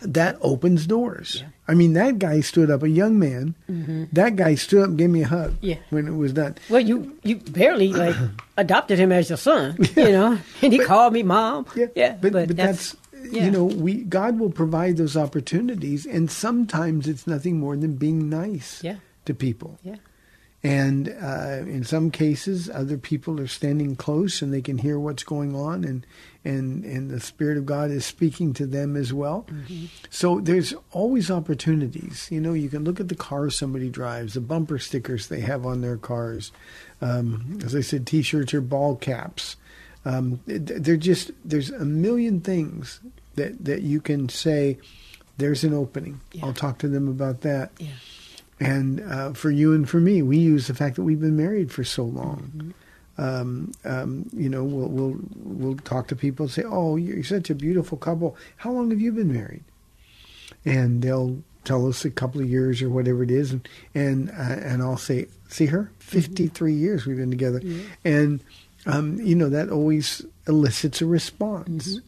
that 0.01 0.37
opens 0.41 0.87
doors. 0.87 1.43
I 1.67 1.73
mean, 1.73 1.93
that 1.93 2.19
guy 2.19 2.39
stood 2.41 2.71
up, 2.71 2.83
a 2.83 2.89
young 2.89 3.19
man. 3.19 3.55
That 4.13 4.35
guy 4.35 4.55
stood 4.55 4.81
up 4.83 4.89
and 4.89 4.97
gave 4.97 5.09
me 5.09 5.23
a 5.23 5.27
hug 5.27 5.51
Mm-hmm. 5.51 5.65
Yeah. 5.65 5.77
when 5.89 6.07
it 6.07 6.15
was 6.15 6.33
done. 6.33 6.55
Well, 6.69 6.81
you 6.81 7.17
you 7.23 7.37
barely 7.37 7.93
like 7.93 8.15
adopted 8.57 8.97
him 8.99 9.11
as 9.11 9.29
your 9.29 9.37
son, 9.37 9.75
you 9.95 10.11
know, 10.11 10.37
and 10.61 10.73
he 10.73 10.79
called 10.79 11.13
me 11.13 11.23
mom. 11.23 11.65
Yeah, 11.75 12.17
but, 12.21 12.31
but, 12.33 12.55
that's, 12.55 12.95
yeah. 13.29 13.45
you 13.45 13.51
know, 13.51 13.65
we 13.65 14.03
God 14.03 14.39
will 14.39 14.51
provide 14.51 14.97
those 14.97 15.15
opportunities, 15.17 16.05
and 16.05 16.31
sometimes 16.31 17.07
it's 17.07 17.27
nothing 17.27 17.59
more 17.59 17.75
than 17.75 17.95
being 17.95 18.29
nice 18.29 18.83
Yeah. 18.83 18.97
to 19.25 19.33
people. 19.33 19.77
yeah, 19.83 19.97
And 20.63 21.09
uh, 21.21 21.63
in 21.67 21.83
some 21.83 22.11
cases, 22.11 22.69
other 22.69 22.97
people 22.97 23.39
are 23.39 23.47
standing 23.47 23.95
close 23.95 24.41
and 24.41 24.53
they 24.53 24.61
can 24.61 24.77
hear 24.79 24.97
what's 24.99 25.23
going 25.23 25.55
on, 25.55 25.83
and 25.83 26.05
and 26.49 26.83
and 26.85 27.09
the 27.09 27.19
Spirit 27.19 27.57
of 27.57 27.65
God 27.65 27.91
is 27.91 28.05
speaking 28.05 28.53
to 28.53 28.65
them 28.65 28.95
as 28.95 29.13
well. 29.13 29.45
So 30.09 30.39
there's 30.39 30.73
always 30.91 31.29
opportunities. 31.29 32.27
You 32.31 32.41
know, 32.41 32.53
you 32.53 32.69
can 32.69 32.83
look 32.83 32.99
at 32.99 33.07
the 33.07 33.15
car 33.15 33.49
somebody 33.49 33.89
drives, 33.89 34.33
the 34.33 34.41
bumper 34.41 34.79
stickers 34.79 35.27
they 35.27 35.41
have 35.41 35.65
on 35.65 35.81
their 35.81 35.97
cars. 35.97 36.51
Um, 37.01 37.59
as 37.63 37.75
I 37.75 37.81
said, 37.81 38.05
T-shirts 38.05 38.53
or 38.53 38.61
ball 38.61 38.95
caps. 38.95 39.55
Um, 40.05 40.39
they're 40.45 40.97
just 40.97 41.31
there's 41.45 41.69
a 41.69 41.85
million 41.85 42.41
things 42.41 42.99
that 43.35 43.63
that 43.65 43.81
you 43.81 44.01
can 44.01 44.29
say. 44.29 44.77
There's 45.37 45.63
an 45.63 45.73
opening. 45.73 46.19
Yeah. 46.33 46.45
I'll 46.45 46.53
talk 46.53 46.79
to 46.79 46.89
them 46.89 47.07
about 47.07 47.41
that. 47.41 47.71
yeah, 47.79 47.87
And 48.59 48.99
uh, 48.99 49.31
for 49.31 49.49
you 49.49 49.73
and 49.73 49.87
for 49.87 50.01
me, 50.01 50.21
we 50.21 50.37
use 50.37 50.67
the 50.67 50.73
fact 50.73 50.97
that 50.97 51.03
we've 51.03 51.21
been 51.21 51.37
married 51.37 51.71
for 51.71 51.85
so 51.85 52.03
long. 52.03 52.51
Mm-hmm. 52.55 52.71
Um, 53.19 53.73
um, 53.83 54.29
you 54.31 54.47
know, 54.47 54.63
we'll, 54.63 54.87
we'll 54.87 55.19
we'll 55.43 55.77
talk 55.77 56.07
to 56.07 56.15
people 56.15 56.45
and 56.45 56.53
say, 56.53 56.63
"Oh, 56.65 56.95
you're 56.95 57.23
such 57.23 57.49
a 57.49 57.55
beautiful 57.55 57.97
couple. 57.97 58.37
How 58.57 58.71
long 58.71 58.89
have 58.91 59.01
you 59.01 59.11
been 59.11 59.33
married?" 59.33 59.63
And 60.63 61.01
they'll 61.01 61.43
tell 61.65 61.85
us 61.87 62.05
a 62.05 62.09
couple 62.09 62.39
of 62.39 62.49
years 62.49 62.81
or 62.81 62.89
whatever 62.89 63.21
it 63.23 63.31
is, 63.31 63.51
and 63.51 63.67
and, 63.93 64.29
uh, 64.29 64.33
and 64.63 64.81
I'll 64.81 64.97
say, 64.97 65.27
"See 65.49 65.65
her? 65.65 65.91
Fifty 65.99 66.47
three 66.47 66.73
years 66.73 67.05
we've 67.05 67.17
been 67.17 67.29
together," 67.29 67.61
and 68.05 68.39
um, 68.85 69.19
you 69.19 69.35
know 69.35 69.49
that 69.49 69.69
always 69.69 70.25
elicits 70.47 71.01
a 71.01 71.05
response. 71.05 71.99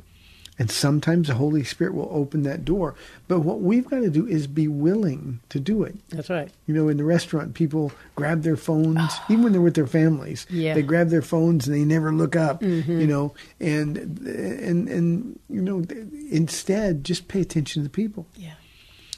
And 0.61 0.69
sometimes 0.69 1.27
the 1.27 1.33
Holy 1.33 1.63
Spirit 1.63 1.95
will 1.95 2.07
open 2.11 2.43
that 2.43 2.63
door. 2.63 2.93
But 3.27 3.39
what 3.39 3.61
we've 3.61 3.89
got 3.89 4.01
to 4.01 4.11
do 4.11 4.27
is 4.27 4.45
be 4.45 4.67
willing 4.67 5.39
to 5.49 5.59
do 5.59 5.81
it. 5.81 5.95
that's 6.09 6.29
right. 6.29 6.51
You 6.67 6.75
know, 6.75 6.87
in 6.87 6.97
the 6.97 7.03
restaurant, 7.03 7.55
people 7.55 7.91
grab 8.15 8.43
their 8.43 8.55
phones, 8.55 8.99
ah. 8.99 9.25
even 9.27 9.43
when 9.43 9.53
they're 9.53 9.61
with 9.61 9.73
their 9.73 9.87
families. 9.87 10.45
Yeah. 10.51 10.75
They 10.75 10.83
grab 10.83 11.09
their 11.09 11.23
phones 11.23 11.67
and 11.67 11.75
they 11.75 11.83
never 11.83 12.13
look 12.13 12.35
up. 12.35 12.61
Mm-hmm. 12.61 12.99
You 12.99 13.07
know, 13.07 13.33
and 13.59 13.97
and 13.97 14.87
and 14.87 15.39
you 15.49 15.63
know, 15.63 15.83
instead, 16.29 17.03
just 17.03 17.27
pay 17.27 17.41
attention 17.41 17.81
to 17.81 17.87
the 17.87 17.91
people. 17.91 18.27
Yeah, 18.35 18.53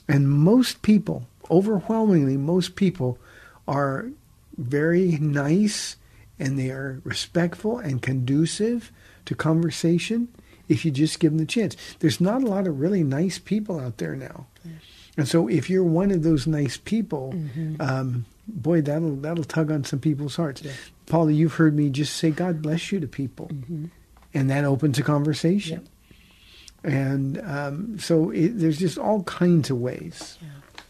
And 0.07 0.29
most 0.29 0.81
people, 0.81 1.27
overwhelmingly, 1.51 2.37
most 2.37 2.77
people 2.77 3.17
are 3.67 4.07
very 4.57 5.17
nice 5.17 5.97
and 6.39 6.57
they 6.57 6.69
are 6.69 7.01
respectful 7.03 7.79
and 7.79 8.01
conducive 8.01 8.93
to 9.25 9.35
conversation 9.35 10.29
if 10.67 10.85
you 10.85 10.91
just 10.91 11.19
give 11.19 11.31
them 11.31 11.39
the 11.39 11.45
chance. 11.45 11.75
There's 11.99 12.21
not 12.21 12.43
a 12.43 12.47
lot 12.47 12.67
of 12.67 12.79
really 12.79 13.03
nice 13.03 13.39
people 13.39 13.79
out 13.79 13.97
there 13.97 14.15
now. 14.15 14.47
And 15.17 15.27
so 15.27 15.47
if 15.47 15.69
you're 15.69 15.83
one 15.83 16.09
of 16.11 16.23
those 16.23 16.47
nice 16.47 16.77
people, 16.77 17.35
um, 17.79 18.25
boy, 18.47 18.81
that'll 18.81 19.15
that'll 19.17 19.43
tug 19.43 19.71
on 19.71 19.83
some 19.83 19.99
people's 19.99 20.35
hearts. 20.35 20.63
Paula, 21.05 21.31
you've 21.31 21.53
heard 21.55 21.75
me 21.75 21.89
just 21.89 22.15
say 22.17 22.31
God 22.31 22.61
bless 22.61 22.91
you 22.91 22.99
to 22.99 23.07
people. 23.07 23.51
And 24.33 24.49
that 24.49 24.65
opens 24.65 24.97
a 24.97 25.03
conversation. 25.03 25.87
And 26.83 27.39
um, 27.41 27.99
so 27.99 28.31
it, 28.31 28.57
there's 28.59 28.79
just 28.79 28.97
all 28.97 29.23
kinds 29.23 29.69
of 29.69 29.77
ways. 29.79 30.37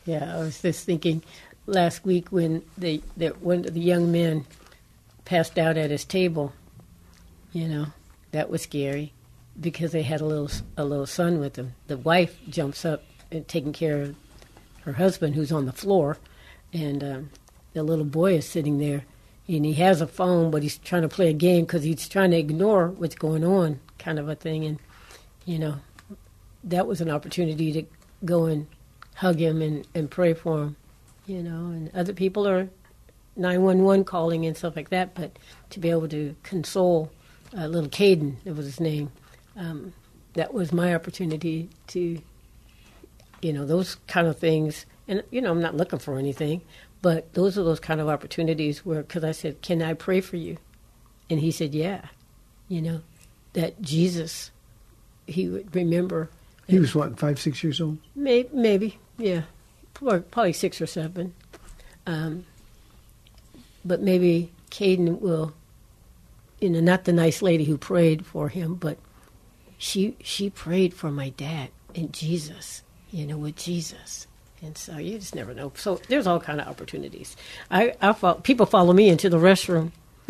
yeah. 0.05 0.35
I 0.35 0.39
was 0.39 0.61
just 0.61 0.85
thinking 0.85 1.21
last 1.67 2.05
week 2.05 2.31
when 2.31 2.63
the 2.77 3.01
that 3.17 3.41
one 3.41 3.65
of 3.65 3.73
the 3.73 3.81
young 3.81 4.11
men 4.11 4.45
passed 5.25 5.57
out 5.59 5.77
at 5.77 5.91
his 5.91 6.05
table. 6.05 6.53
You 7.51 7.67
know, 7.67 7.85
that 8.31 8.49
was 8.49 8.61
scary 8.63 9.11
because 9.59 9.91
they 9.91 10.01
had 10.01 10.21
a 10.21 10.25
little 10.25 10.49
a 10.77 10.85
little 10.85 11.05
son 11.05 11.39
with 11.39 11.53
them. 11.53 11.73
The 11.87 11.97
wife 11.97 12.37
jumps 12.49 12.85
up 12.85 13.03
and 13.31 13.47
taking 13.47 13.73
care 13.73 14.01
of 14.01 14.15
her 14.81 14.93
husband 14.93 15.35
who's 15.35 15.51
on 15.51 15.65
the 15.65 15.71
floor, 15.71 16.17
and 16.71 17.03
um, 17.03 17.29
the 17.73 17.83
little 17.83 18.05
boy 18.05 18.35
is 18.35 18.47
sitting 18.47 18.79
there, 18.79 19.05
and 19.47 19.65
he 19.65 19.73
has 19.73 20.01
a 20.01 20.07
phone, 20.07 20.51
but 20.51 20.63
he's 20.63 20.77
trying 20.77 21.03
to 21.03 21.09
play 21.09 21.29
a 21.29 21.33
game 21.33 21.65
because 21.65 21.83
he's 21.83 22.07
trying 22.07 22.31
to 22.31 22.37
ignore 22.37 22.89
what's 22.89 23.15
going 23.15 23.43
on, 23.43 23.79
kind 23.99 24.19
of 24.19 24.29
a 24.29 24.35
thing. 24.35 24.65
And 24.65 24.79
you 25.45 25.59
know, 25.59 25.75
that 26.63 26.87
was 26.87 27.01
an 27.01 27.09
opportunity 27.09 27.71
to 27.73 27.83
go 28.25 28.45
and 28.45 28.67
hug 29.15 29.39
him 29.39 29.61
and, 29.61 29.87
and 29.93 30.09
pray 30.09 30.33
for 30.33 30.63
him. 30.63 30.75
You 31.25 31.41
know, 31.41 31.67
and 31.67 31.91
other 31.95 32.13
people 32.13 32.47
are 32.47 32.67
911 33.35 34.05
calling 34.05 34.45
and 34.45 34.55
stuff 34.55 34.75
like 34.75 34.89
that, 34.89 35.15
but 35.15 35.37
to 35.71 35.79
be 35.79 35.89
able 35.89 36.07
to 36.09 36.35
console 36.43 37.11
uh, 37.57 37.67
little 37.67 37.89
Caden, 37.89 38.35
that 38.43 38.55
was 38.55 38.65
his 38.65 38.79
name, 38.79 39.11
um, 39.55 39.93
that 40.33 40.53
was 40.53 40.71
my 40.71 40.95
opportunity 40.95 41.69
to, 41.87 42.21
you 43.41 43.53
know, 43.53 43.65
those 43.65 43.95
kind 44.07 44.27
of 44.27 44.37
things. 44.37 44.85
And, 45.07 45.23
you 45.31 45.41
know, 45.41 45.51
I'm 45.51 45.61
not 45.61 45.75
looking 45.75 45.99
for 45.99 46.17
anything, 46.17 46.61
but 47.01 47.33
those 47.33 47.57
are 47.57 47.63
those 47.63 47.79
kind 47.79 48.01
of 48.01 48.09
opportunities 48.09 48.85
where, 48.85 49.01
because 49.03 49.23
I 49.23 49.31
said, 49.31 49.61
Can 49.61 49.81
I 49.81 49.93
pray 49.93 50.21
for 50.21 50.37
you? 50.37 50.57
And 51.29 51.39
he 51.39 51.51
said, 51.51 51.73
Yeah. 51.73 52.05
You 52.67 52.81
know, 52.81 53.01
that 53.53 53.81
Jesus, 53.81 54.51
he 55.27 55.47
would 55.49 55.75
remember. 55.75 56.29
He 56.67 56.79
was 56.79 56.95
what, 56.95 57.19
five, 57.19 57.39
six 57.39 57.63
years 57.63 57.81
old? 57.81 57.97
Maybe, 58.15 58.49
maybe 58.53 58.97
yeah, 59.17 59.43
probably, 59.93 60.21
probably 60.21 60.53
six 60.53 60.81
or 60.81 60.87
seven. 60.87 61.33
Um, 62.05 62.45
but 63.85 64.01
maybe 64.01 64.51
Caden 64.71 65.19
will, 65.19 65.53
you 66.59 66.69
know, 66.69 66.79
not 66.79 67.05
the 67.05 67.13
nice 67.13 67.41
lady 67.41 67.63
who 67.63 67.77
prayed 67.77 68.25
for 68.25 68.49
him, 68.49 68.75
but 68.75 68.97
she 69.83 70.15
she 70.23 70.49
prayed 70.49 70.93
for 70.93 71.11
my 71.11 71.29
dad 71.29 71.67
and 71.93 72.13
Jesus, 72.13 72.83
you 73.11 73.25
know, 73.27 73.37
with 73.37 73.57
Jesus. 73.57 74.27
And 74.61 74.77
so 74.77 74.97
you 74.97 75.19
just 75.19 75.35
never 75.35 75.53
know. 75.53 75.73
So 75.75 75.99
there's 76.07 76.25
all 76.25 76.39
kind 76.39 76.61
of 76.61 76.67
opportunities. 76.69 77.35
I, 77.69 77.93
I 78.01 78.13
fo- 78.13 78.35
people 78.35 78.65
follow 78.65 78.93
me 78.93 79.09
into 79.09 79.27
the 79.29 79.37
restroom. 79.37 79.91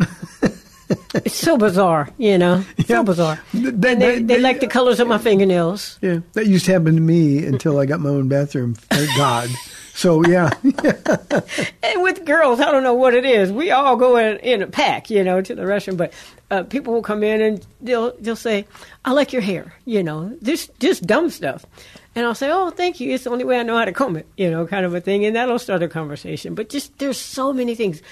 it's 1.14 1.36
so 1.36 1.56
bizarre, 1.56 2.08
you 2.18 2.36
know, 2.36 2.64
so 2.84 2.94
Yeah. 2.96 3.02
bizarre. 3.04 3.38
And 3.52 3.64
that- 3.80 3.80
they, 3.80 3.94
that- 4.18 4.26
they 4.26 4.40
like 4.40 4.58
the 4.58 4.66
colors 4.66 4.98
of 4.98 5.06
my 5.06 5.18
fingernails. 5.18 5.98
Yeah, 6.02 6.18
that 6.32 6.48
used 6.48 6.64
to 6.66 6.72
happen 6.72 6.96
to 6.96 7.00
me 7.00 7.46
until 7.46 7.78
I 7.78 7.86
got 7.86 8.00
my 8.00 8.10
own 8.10 8.26
bathroom. 8.26 8.74
Thank 8.74 9.08
God. 9.16 9.48
So 9.96 10.26
yeah, 10.26 10.50
And 11.84 12.02
with 12.02 12.24
girls, 12.24 12.58
I 12.58 12.72
don't 12.72 12.82
know 12.82 12.94
what 12.94 13.14
it 13.14 13.24
is. 13.24 13.52
We 13.52 13.70
all 13.70 13.94
go 13.94 14.16
in, 14.16 14.38
in 14.38 14.60
a 14.60 14.66
pack, 14.66 15.08
you 15.08 15.22
know, 15.22 15.40
to 15.40 15.54
the 15.54 15.62
restroom. 15.62 15.96
But 15.96 16.12
uh, 16.50 16.64
people 16.64 16.92
will 16.92 17.02
come 17.02 17.22
in 17.22 17.40
and 17.40 17.66
they'll 17.80 18.12
they'll 18.18 18.34
say, 18.34 18.66
"I 19.04 19.12
like 19.12 19.32
your 19.32 19.40
hair," 19.40 19.72
you 19.84 20.02
know, 20.02 20.36
this 20.42 20.68
just 20.80 21.06
dumb 21.06 21.30
stuff. 21.30 21.64
And 22.16 22.26
I'll 22.26 22.34
say, 22.34 22.50
"Oh, 22.50 22.70
thank 22.70 22.98
you. 22.98 23.14
It's 23.14 23.22
the 23.22 23.30
only 23.30 23.44
way 23.44 23.58
I 23.58 23.62
know 23.62 23.78
how 23.78 23.84
to 23.84 23.92
comb 23.92 24.16
it," 24.16 24.26
you 24.36 24.50
know, 24.50 24.66
kind 24.66 24.84
of 24.84 24.94
a 24.94 25.00
thing. 25.00 25.24
And 25.24 25.36
that'll 25.36 25.60
start 25.60 25.80
a 25.84 25.88
conversation. 25.88 26.56
But 26.56 26.70
just 26.70 26.98
there's 26.98 27.18
so 27.18 27.52
many 27.52 27.76
things. 27.76 28.02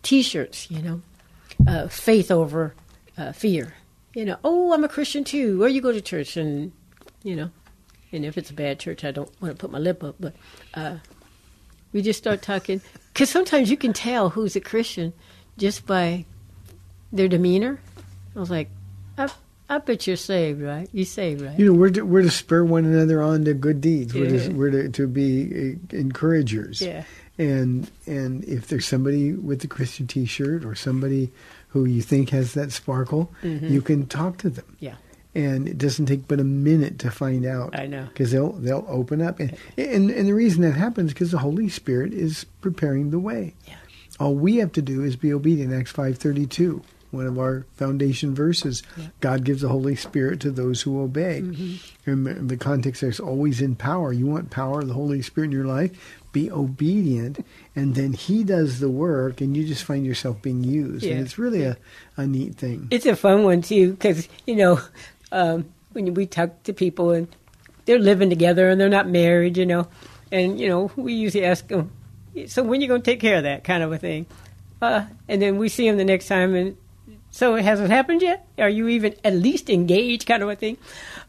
T-shirts, 0.00 0.70
you 0.70 0.80
know, 0.80 1.02
uh, 1.68 1.88
faith 1.88 2.30
over 2.30 2.74
uh, 3.18 3.32
fear. 3.32 3.74
You 4.14 4.24
know, 4.24 4.38
oh, 4.42 4.72
I'm 4.72 4.84
a 4.84 4.88
Christian 4.88 5.22
too. 5.22 5.62
Or 5.62 5.68
you 5.68 5.82
go 5.82 5.92
to 5.92 6.00
church 6.00 6.36
and, 6.36 6.72
you 7.22 7.36
know, 7.36 7.50
and 8.12 8.24
if 8.24 8.36
it's 8.36 8.50
a 8.50 8.54
bad 8.54 8.78
church, 8.78 9.04
I 9.04 9.10
don't 9.10 9.30
want 9.40 9.54
to 9.54 9.60
put 9.60 9.70
my 9.70 9.78
lip 9.78 10.04
up, 10.04 10.16
but. 10.20 10.34
Uh, 10.74 10.98
We 11.92 12.00
just 12.00 12.16
start 12.16 12.40
talking 12.40 12.80
because 13.12 13.28
sometimes 13.28 13.68
you 13.70 13.76
can 13.76 13.92
tell 13.92 14.30
who's 14.30 14.56
a 14.56 14.62
Christian 14.62 15.12
just 15.58 15.84
by 15.84 16.24
their 17.12 17.28
demeanor. 17.28 17.80
I 18.34 18.40
was 18.40 18.48
like, 18.48 18.70
I, 19.18 19.28
I 19.68 19.76
bet 19.76 20.06
you're 20.06 20.16
saved, 20.16 20.62
right? 20.62 20.88
You 20.94 21.04
saved, 21.04 21.42
right? 21.42 21.58
You 21.58 21.66
know, 21.66 21.74
we're 21.74 21.90
to, 21.90 22.00
we're 22.00 22.22
to 22.22 22.30
spur 22.30 22.64
one 22.64 22.86
another 22.86 23.20
on 23.20 23.44
to 23.44 23.52
good 23.52 23.82
deeds. 23.82 24.14
We're, 24.14 24.30
to, 24.30 24.48
we're 24.54 24.70
to, 24.70 24.88
to 24.88 25.06
be 25.06 25.76
uh, 25.92 25.94
encouragers. 25.94 26.80
Yeah. 26.80 27.04
And 27.36 27.90
and 28.06 28.42
if 28.44 28.68
there's 28.68 28.86
somebody 28.86 29.34
with 29.34 29.60
the 29.60 29.68
Christian 29.68 30.06
T-shirt 30.06 30.64
or 30.64 30.74
somebody 30.74 31.30
who 31.68 31.84
you 31.84 32.00
think 32.00 32.30
has 32.30 32.54
that 32.54 32.72
sparkle, 32.72 33.30
you 33.42 33.82
can 33.82 34.06
talk 34.06 34.38
to 34.38 34.48
them. 34.48 34.64
Mm-hmm. 34.64 34.84
Yeah. 34.86 34.96
And 35.34 35.66
it 35.66 35.78
doesn't 35.78 36.06
take 36.06 36.28
but 36.28 36.40
a 36.40 36.44
minute 36.44 36.98
to 37.00 37.10
find 37.10 37.46
out. 37.46 37.78
I 37.78 37.86
know. 37.86 38.04
because 38.04 38.32
they'll 38.32 38.52
they'll 38.52 38.84
open 38.88 39.22
up, 39.22 39.40
and 39.40 39.56
and, 39.78 40.10
and 40.10 40.28
the 40.28 40.34
reason 40.34 40.60
that 40.62 40.72
happens 40.72 41.12
because 41.12 41.30
the 41.30 41.38
Holy 41.38 41.68
Spirit 41.70 42.12
is 42.12 42.44
preparing 42.60 43.10
the 43.10 43.18
way. 43.18 43.54
Yeah. 43.66 43.74
All 44.20 44.34
we 44.34 44.56
have 44.56 44.72
to 44.72 44.82
do 44.82 45.02
is 45.02 45.16
be 45.16 45.32
obedient. 45.32 45.72
Acts 45.72 45.90
five 45.90 46.18
thirty 46.18 46.46
two, 46.46 46.82
one 47.12 47.26
of 47.26 47.38
our 47.38 47.64
foundation 47.76 48.34
verses. 48.34 48.82
God 49.20 49.44
gives 49.44 49.62
the 49.62 49.68
Holy 49.68 49.96
Spirit 49.96 50.40
to 50.40 50.50
those 50.50 50.82
who 50.82 51.00
obey. 51.00 51.40
Mm-hmm. 51.42 52.10
And 52.10 52.50
the 52.50 52.56
context 52.56 53.00
there's 53.00 53.20
always 53.20 53.60
in 53.62 53.74
power. 53.74 54.12
You 54.12 54.26
want 54.26 54.50
power 54.50 54.80
of 54.80 54.88
the 54.88 54.94
Holy 54.94 55.22
Spirit 55.22 55.46
in 55.46 55.52
your 55.52 55.64
life. 55.66 55.92
Be 56.32 56.50
obedient, 56.50 57.44
and 57.76 57.94
then 57.94 58.14
He 58.14 58.42
does 58.42 58.80
the 58.80 58.88
work, 58.88 59.40
and 59.42 59.54
you 59.54 59.66
just 59.66 59.84
find 59.84 60.06
yourself 60.06 60.40
being 60.40 60.64
used. 60.64 61.04
Yeah. 61.04 61.14
And 61.14 61.20
it's 61.26 61.36
really 61.38 61.64
a, 61.64 61.76
a 62.16 62.26
neat 62.26 62.54
thing. 62.54 62.88
It's 62.90 63.04
a 63.04 63.14
fun 63.16 63.44
one 63.44 63.60
too 63.60 63.92
because 63.92 64.28
you 64.46 64.56
know 64.56 64.80
um, 65.32 65.72
when 65.92 66.14
we 66.14 66.26
talk 66.26 66.62
to 66.64 66.72
people 66.72 67.10
and 67.10 67.26
they're 67.84 67.98
living 67.98 68.30
together 68.30 68.68
and 68.68 68.80
they're 68.80 68.88
not 68.88 69.08
married, 69.08 69.56
you 69.56 69.66
know, 69.66 69.88
and 70.30 70.60
you 70.60 70.68
know 70.68 70.90
we 70.94 71.14
usually 71.14 71.44
ask 71.44 71.66
them, 71.66 71.90
so 72.46 72.62
when 72.62 72.80
you 72.80 72.88
going 72.88 73.02
to 73.02 73.10
take 73.10 73.20
care 73.20 73.38
of 73.38 73.42
that 73.42 73.64
kind 73.64 73.82
of 73.82 73.92
a 73.92 73.98
thing, 73.98 74.26
uh, 74.80 75.04
and 75.28 75.42
then 75.42 75.58
we 75.58 75.68
see 75.68 75.88
them 75.88 75.96
the 75.96 76.04
next 76.04 76.28
time 76.28 76.54
and 76.54 76.76
so 77.32 77.54
it 77.54 77.64
hasn't 77.64 77.90
happened 77.90 78.20
yet. 78.20 78.46
Are 78.58 78.68
you 78.68 78.88
even 78.88 79.14
at 79.24 79.32
least 79.32 79.70
engaged, 79.70 80.26
kind 80.26 80.42
of 80.42 80.50
a 80.50 80.54
thing? 80.54 80.76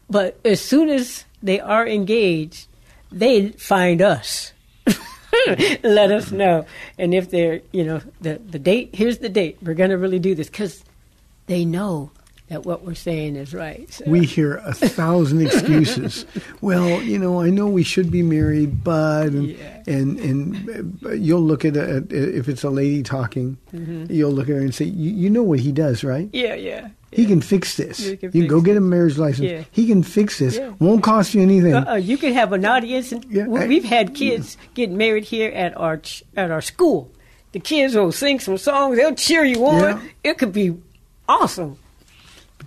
But 0.08 0.38
as 0.44 0.60
soon 0.60 0.90
as 0.90 1.24
they 1.42 1.60
are 1.60 1.86
engaged, 1.86 2.68
they 3.10 3.48
find 3.52 4.02
us. 4.02 4.52
Let 5.82 6.12
us 6.12 6.30
know, 6.30 6.66
and 6.98 7.14
if 7.14 7.30
they're, 7.30 7.62
you 7.72 7.84
know, 7.84 8.02
the 8.20 8.34
the 8.38 8.58
date. 8.58 8.90
Here's 8.92 9.18
the 9.18 9.30
date. 9.30 9.58
We're 9.62 9.74
going 9.74 9.90
to 9.90 9.98
really 9.98 10.18
do 10.18 10.34
this 10.34 10.48
because 10.48 10.84
they 11.46 11.64
know 11.64 12.10
that 12.48 12.64
what 12.66 12.84
we're 12.84 12.94
saying 12.94 13.36
is 13.36 13.54
right. 13.54 13.90
So, 13.92 14.04
We 14.06 14.24
hear 14.26 14.56
a 14.56 14.74
thousand 14.74 15.40
excuses. 15.46 16.26
well, 16.60 17.00
you 17.02 17.18
know, 17.18 17.40
I 17.40 17.48
know 17.50 17.66
we 17.68 17.82
should 17.82 18.10
be 18.10 18.22
married, 18.22 18.84
but 18.84 19.28
and 19.28 19.46
Yeah. 19.48 19.82
and, 19.86 20.18
and 20.20 20.98
you'll 21.18 21.42
look 21.42 21.64
at 21.64 21.76
a, 21.76 22.04
if 22.10 22.48
it's 22.48 22.62
a 22.64 22.70
lady 22.70 23.02
talking, 23.02 23.56
Mm-hmm. 23.72 24.12
you'll 24.12 24.30
look 24.30 24.48
at 24.48 24.54
her 24.54 24.60
and 24.60 24.74
say, 24.74 24.84
you, 24.84 25.10
"You 25.10 25.30
know 25.30 25.42
what 25.42 25.58
he 25.60 25.72
does, 25.72 26.04
right? 26.04 26.28
yeah, 26.32 26.54
yeah. 26.54 26.88
He 27.10 27.26
can 27.26 27.40
fix 27.40 27.76
this. 27.76 27.98
He 27.98 28.16
can 28.16 28.30
you 28.34 28.48
go 28.48 28.60
get 28.60 28.76
a 28.76 28.80
marriage 28.80 29.18
license. 29.18 29.48
Yeah. 29.48 29.62
He 29.70 29.86
can 29.86 30.02
fix 30.02 30.40
this. 30.40 30.56
Yeah. 30.56 30.72
Won't 30.80 31.04
cost 31.04 31.32
you 31.32 31.42
anything. 31.42 31.72
Uh-uh, 31.72 31.94
you 31.94 32.18
can 32.18 32.32
have 32.34 32.52
an 32.52 32.64
audience, 32.64 33.12
and 33.12 33.24
Yeah, 33.30 33.46
we- 33.46 33.60
I- 33.60 33.66
we've 33.68 33.84
had 33.84 34.14
kids 34.16 34.56
get 34.74 34.90
married 34.90 35.22
here 35.24 35.50
at 35.52 35.76
our 35.76 35.98
ch- 35.98 36.24
at 36.36 36.50
our 36.50 36.60
school. 36.60 37.10
The 37.52 37.60
kids 37.60 37.94
will 37.94 38.10
sing 38.12 38.40
some 38.40 38.58
songs; 38.58 38.96
they'll 38.96 39.14
cheer 39.14 39.44
you 39.44 39.64
on. 39.64 40.10
It 40.24 40.38
could 40.38 40.52
be 40.52 40.74
awesome. 41.28 41.78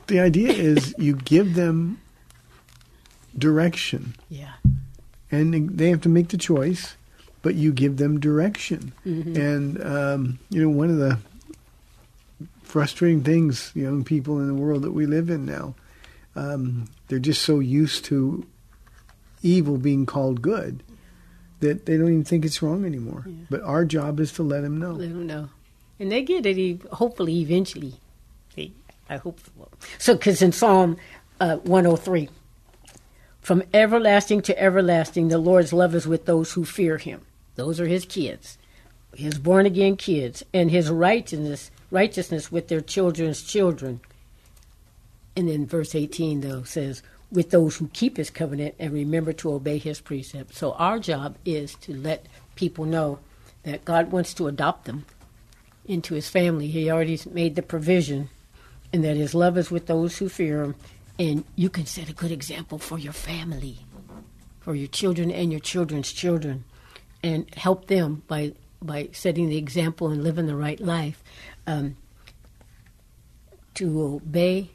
The 0.08 0.20
idea 0.20 0.52
is 0.52 0.94
you 0.98 1.16
give 1.16 1.56
them 1.56 2.00
direction, 3.38 4.16
Yeah, 4.30 4.54
and 5.32 5.78
they 5.78 5.90
have 5.90 6.02
to 6.02 6.10
make 6.10 6.30
the 6.30 6.38
choice, 6.38 6.96
but 7.42 7.56
you 7.56 7.72
give 7.72 7.98
them 7.98 8.20
direction. 8.20 8.94
Mm-hmm. 9.06 9.36
And 9.36 9.84
um, 9.84 10.40
you 10.50 10.62
know, 10.62 10.70
one 10.70 10.90
of 10.90 10.98
the 10.98 11.18
frustrating 12.64 13.24
things, 13.24 13.72
young 13.74 14.04
people 14.04 14.40
in 14.40 14.48
the 14.48 14.54
world 14.54 14.84
that 14.84 14.92
we 14.92 15.06
live 15.06 15.30
in 15.30 15.46
now, 15.46 15.76
um, 16.36 16.86
they're 17.08 17.20
just 17.20 17.42
so 17.42 17.60
used 17.60 18.06
to 18.06 18.46
evil 19.42 19.78
being 19.78 20.06
called 20.06 20.42
good 20.42 20.84
that 21.60 21.86
they 21.86 21.98
don't 21.98 22.08
even 22.10 22.24
think 22.24 22.46
it's 22.46 22.62
wrong 22.62 22.86
anymore. 22.86 23.24
Yeah. 23.26 23.34
But 23.50 23.62
our 23.64 23.86
job 23.86 24.20
is 24.20 24.32
to 24.34 24.44
let 24.44 24.62
them 24.62 24.80
know. 24.80 24.92
let 24.92 25.10
them 25.10 25.26
know, 25.28 25.50
and 26.00 26.12
they 26.12 26.22
get 26.22 26.46
it. 26.46 26.84
Hopefully, 26.94 27.40
eventually. 27.40 27.96
I 29.10 29.18
hope 29.18 29.40
so. 29.40 29.70
So, 29.98 30.14
because 30.16 30.42
in 30.42 30.52
Psalm 30.52 30.98
uh, 31.40 31.58
103, 31.58 32.30
from 33.42 33.64
everlasting 33.74 34.42
to 34.44 34.62
everlasting, 34.62 35.30
the 35.30 35.38
Lord's 35.38 35.72
love 35.72 35.96
is 35.96 36.08
with 36.08 36.26
those 36.26 36.52
who 36.52 36.66
fear 36.66 36.98
Him. 36.98 37.22
Those 37.56 37.80
are 37.80 37.88
His 37.88 38.06
kids, 38.06 38.58
His 39.16 39.38
born 39.38 39.66
again 39.66 39.96
kids, 39.96 40.44
and 40.54 40.70
His 40.70 40.90
righteousness, 40.90 41.72
righteousness 41.90 42.52
with 42.52 42.68
their 42.68 42.82
children's 42.82 43.42
children. 43.42 44.02
And 45.36 45.48
then 45.48 45.66
verse 45.66 45.96
18 45.96 46.42
though 46.42 46.64
says, 46.64 47.04
with 47.32 47.52
those 47.52 47.78
who 47.78 47.88
keep 47.90 48.18
His 48.18 48.30
covenant 48.30 48.76
and 48.80 48.94
remember 48.94 49.34
to 49.34 49.54
obey 49.54 49.78
His 49.78 50.02
precepts. 50.02 50.58
So 50.58 50.74
our 50.74 51.00
job 51.00 51.38
is 51.46 51.76
to 51.76 51.94
let 51.94 52.26
people 52.56 52.86
know 52.86 53.20
that 53.64 53.86
God 53.86 54.12
wants 54.12 54.34
to 54.36 54.48
adopt 54.48 54.86
them 54.86 55.06
into 55.86 56.16
His 56.16 56.30
family. 56.30 56.68
He 56.68 56.90
already 56.90 57.20
made 57.32 57.56
the 57.56 57.62
provision, 57.62 58.30
and 58.92 59.04
that 59.04 59.18
His 59.18 59.34
love 59.34 59.58
is 59.58 59.72
with 59.72 59.88
those 59.88 60.18
who 60.18 60.30
fear 60.30 60.64
Him. 60.64 60.76
And 61.20 61.44
you 61.56 61.70
can 61.70 61.86
set 61.86 62.10
a 62.10 62.14
good 62.14 62.32
example 62.32 62.78
for 62.78 63.00
your 63.00 63.14
family, 63.14 63.80
for 64.60 64.76
your 64.76 64.88
children 64.88 65.32
and 65.32 65.52
your 65.52 65.60
children's 65.62 66.12
children, 66.12 66.64
and 67.24 67.54
help 67.56 67.88
them 67.88 68.24
by 68.28 68.54
by 68.82 69.10
setting 69.12 69.50
the 69.50 69.58
example 69.58 70.10
and 70.10 70.24
living 70.24 70.46
the 70.46 70.56
right 70.56 70.80
life. 70.80 71.24
Um, 71.66 71.98
to 73.78 74.02
obey 74.02 74.72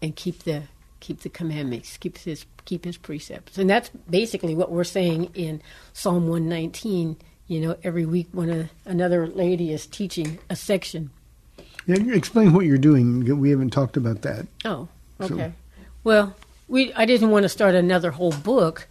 and 0.00 0.16
keep 0.16 0.44
the 0.44 0.62
keep 1.00 1.20
the 1.20 1.28
commandments, 1.28 1.98
keep 1.98 2.16
his 2.18 2.46
keep 2.64 2.84
his 2.84 2.96
precepts, 2.96 3.58
and 3.58 3.68
that's 3.68 3.90
basically 4.08 4.54
what 4.54 4.70
we're 4.70 4.84
saying 4.84 5.30
in 5.34 5.60
Psalm 5.92 6.28
one 6.28 6.48
nineteen. 6.48 7.16
You 7.46 7.60
know, 7.60 7.76
every 7.84 8.06
week 8.06 8.28
a, 8.34 8.70
another 8.86 9.26
lady 9.26 9.70
is 9.70 9.86
teaching 9.86 10.38
a 10.48 10.56
section. 10.56 11.10
Yeah, 11.86 11.96
explain 12.14 12.52
what 12.52 12.66
you're 12.66 12.78
doing. 12.78 13.38
We 13.40 13.50
haven't 13.50 13.70
talked 13.70 13.96
about 13.96 14.22
that. 14.22 14.46
Oh, 14.64 14.88
So- 15.20 15.34
okay. 15.34 15.52
Well, 16.02 16.34
we 16.68 16.92
I 16.94 17.04
didn't 17.06 17.30
want 17.30 17.42
to 17.44 17.48
start 17.48 17.74
another 17.74 18.10
whole 18.10 18.32
book 18.32 18.86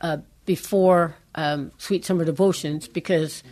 uh, 0.00 0.18
before 0.44 1.16
um, 1.34 1.70
Sweet 1.78 2.04
Summer 2.04 2.24
Devotions 2.24 2.88
because 2.88 3.42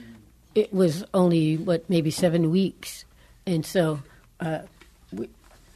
it 0.54 0.72
was 0.72 1.04
only 1.12 1.56
what 1.56 1.88
maybe 1.90 2.10
seven 2.10 2.50
weeks, 2.50 3.04
and 3.46 3.64
so 3.66 4.00
uh, 4.40 4.60
we, 5.12 5.28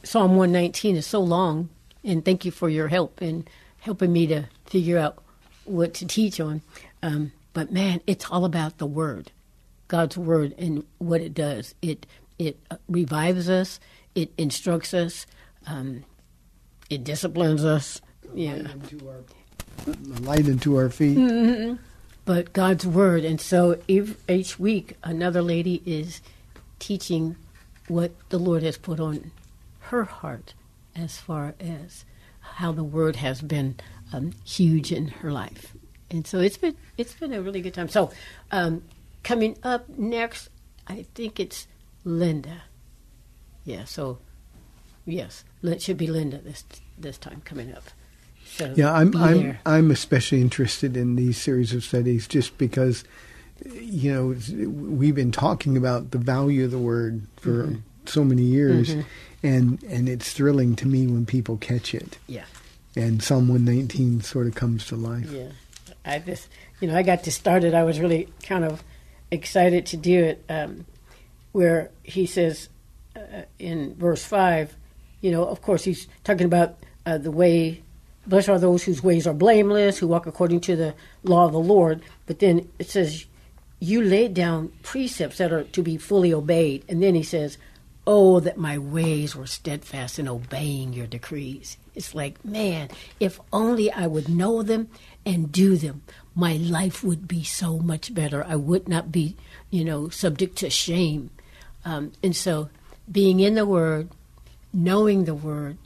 Psalm 0.03 0.35
one 0.37 0.51
nineteen 0.51 0.95
is 0.95 1.05
so 1.05 1.19
long. 1.19 1.69
And 2.03 2.23
thank 2.23 2.45
you 2.45 2.51
for 2.51 2.69
your 2.69 2.87
help 2.87 3.21
in 3.21 3.45
helping 3.81 4.13
me 4.13 4.25
to 4.27 4.45
figure 4.65 4.97
out 4.97 5.21
what 5.65 5.93
to 5.95 6.07
teach 6.07 6.39
on. 6.39 6.61
Um, 7.03 7.33
but 7.53 7.71
man, 7.71 7.99
it's 8.07 8.25
all 8.31 8.45
about 8.45 8.77
the 8.77 8.85
Word. 8.85 9.31
God's 9.89 10.17
word 10.17 10.53
and 10.57 10.85
what 10.99 11.19
it 11.19 11.33
does. 11.33 11.73
It 11.81 12.05
it 12.39 12.57
revives 12.87 13.49
us. 13.49 13.79
It 14.15 14.31
instructs 14.37 14.93
us. 14.93 15.25
Um, 15.67 16.03
it 16.89 17.03
disciplines 17.03 17.63
us. 17.63 18.01
Yeah, 18.33 18.67
A 19.87 19.91
light 20.21 20.47
into 20.47 20.77
our 20.77 20.89
feet. 20.89 21.77
but 22.25 22.53
God's 22.53 22.85
word. 22.85 23.25
And 23.25 23.39
so 23.39 23.79
each 23.87 24.59
week, 24.59 24.95
another 25.03 25.41
lady 25.41 25.81
is 25.85 26.21
teaching 26.79 27.35
what 27.87 28.11
the 28.29 28.37
Lord 28.37 28.63
has 28.63 28.77
put 28.77 28.99
on 28.99 29.31
her 29.79 30.03
heart, 30.03 30.53
as 30.95 31.17
far 31.17 31.55
as 31.59 32.05
how 32.39 32.71
the 32.71 32.83
word 32.83 33.15
has 33.17 33.41
been 33.41 33.75
um, 34.13 34.31
huge 34.45 34.91
in 34.91 35.07
her 35.07 35.31
life. 35.31 35.75
And 36.11 36.25
so 36.25 36.39
it's 36.39 36.57
been 36.57 36.75
it's 36.97 37.13
been 37.13 37.33
a 37.33 37.41
really 37.41 37.61
good 37.61 37.73
time. 37.73 37.89
So 37.89 38.11
um, 38.51 38.83
coming 39.23 39.57
up 39.63 39.87
next, 39.89 40.49
I 40.87 41.05
think 41.15 41.39
it's 41.39 41.67
Linda. 42.17 42.63
Yeah. 43.65 43.85
So 43.85 44.17
yes, 45.05 45.43
it 45.63 45.81
should 45.81 45.97
be 45.97 46.07
Linda 46.07 46.39
this 46.39 46.63
this 46.97 47.17
time 47.17 47.41
coming 47.45 47.73
up. 47.73 47.83
So 48.45 48.73
Yeah, 48.75 48.91
I'm 48.93 49.15
I'm 49.15 49.37
there. 49.43 49.59
I'm 49.65 49.91
especially 49.91 50.41
interested 50.41 50.97
in 50.97 51.15
these 51.15 51.37
series 51.37 51.73
of 51.73 51.83
studies 51.83 52.27
just 52.27 52.57
because 52.57 53.03
you 53.79 54.11
know 54.13 54.69
we've 54.69 55.15
been 55.15 55.31
talking 55.31 55.77
about 55.77 56.11
the 56.11 56.17
value 56.17 56.65
of 56.65 56.71
the 56.71 56.79
word 56.79 57.21
for 57.37 57.49
Mm-hmm. 57.65 57.75
so 58.05 58.23
many 58.23 58.41
years, 58.43 58.95
and 59.43 59.83
and 59.83 60.09
it's 60.09 60.33
thrilling 60.33 60.75
to 60.77 60.87
me 60.87 61.05
when 61.05 61.25
people 61.25 61.57
catch 61.57 61.93
it. 61.93 62.17
yeah. 62.27 62.45
And 62.95 63.21
Psalm 63.21 63.47
119 63.47 64.21
sort 64.21 64.47
of 64.47 64.55
comes 64.55 64.87
to 64.87 64.95
life. 64.95 65.29
Yeah, 65.29 65.51
I 66.03 66.17
just 66.19 66.47
you 66.81 66.87
know 66.87 66.95
I 66.97 67.03
got 67.03 67.23
to 67.25 67.31
start 67.31 67.63
it. 67.63 67.73
I 67.75 67.83
was 67.83 67.99
really 67.99 68.27
kind 68.41 68.65
of 68.65 68.83
excited 69.29 69.85
to 69.87 69.97
do 69.97 70.23
it. 70.23 70.43
Um, 70.49 70.85
where 71.51 71.91
he 72.03 72.25
says 72.25 72.69
uh, 73.15 73.43
in 73.57 73.95
verse 73.95 74.23
five, 74.23 74.75
you 75.21 75.31
know, 75.31 75.45
of 75.45 75.61
course 75.61 75.83
he's 75.83 76.07
talking 76.23 76.45
about 76.45 76.77
uh, 77.05 77.17
the 77.17 77.31
way 77.31 77.81
blessed 78.27 78.49
are 78.49 78.59
those 78.59 78.83
whose 78.83 79.03
ways 79.03 79.25
are 79.25 79.33
blameless, 79.33 79.97
who 79.97 80.07
walk 80.07 80.27
according 80.27 80.61
to 80.61 80.75
the 80.75 80.93
law 81.23 81.45
of 81.45 81.51
the 81.51 81.59
Lord. 81.59 82.01
But 82.27 82.39
then 82.39 82.69
it 82.77 82.89
says, 82.89 83.25
you 83.79 84.01
laid 84.01 84.33
down 84.33 84.71
precepts 84.83 85.37
that 85.37 85.51
are 85.51 85.63
to 85.63 85.81
be 85.81 85.97
fully 85.97 86.33
obeyed. 86.33 86.83
And 86.87 87.01
then 87.01 87.15
he 87.15 87.23
says, 87.23 87.57
Oh, 88.07 88.39
that 88.39 88.57
my 88.57 88.77
ways 88.77 89.35
were 89.35 89.45
steadfast 89.45 90.17
in 90.17 90.27
obeying 90.27 90.93
your 90.93 91.05
decrees. 91.05 91.77
It's 91.93 92.15
like, 92.15 92.43
man, 92.43 92.89
if 93.19 93.39
only 93.53 93.91
I 93.91 94.07
would 94.07 94.27
know 94.27 94.63
them 94.63 94.89
and 95.25 95.51
do 95.51 95.75
them, 95.75 96.01
my 96.33 96.53
life 96.53 97.03
would 97.03 97.27
be 97.27 97.43
so 97.43 97.77
much 97.77 98.13
better. 98.13 98.43
I 98.43 98.55
would 98.55 98.87
not 98.87 99.11
be, 99.11 99.35
you 99.69 99.85
know, 99.85 100.09
subject 100.09 100.57
to 100.57 100.71
shame. 100.71 101.29
Um, 101.85 102.11
and 102.21 102.35
so, 102.35 102.69
being 103.11 103.39
in 103.39 103.55
the 103.55 103.65
Word, 103.65 104.09
knowing 104.73 105.25
the 105.25 105.33
Word, 105.33 105.77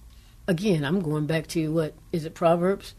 again, 0.48 0.84
I'm 0.84 1.02
going 1.02 1.26
back 1.26 1.48
to 1.48 1.72
what 1.72 1.94
is 2.12 2.26
it, 2.26 2.34
Proverbs? 2.34 2.96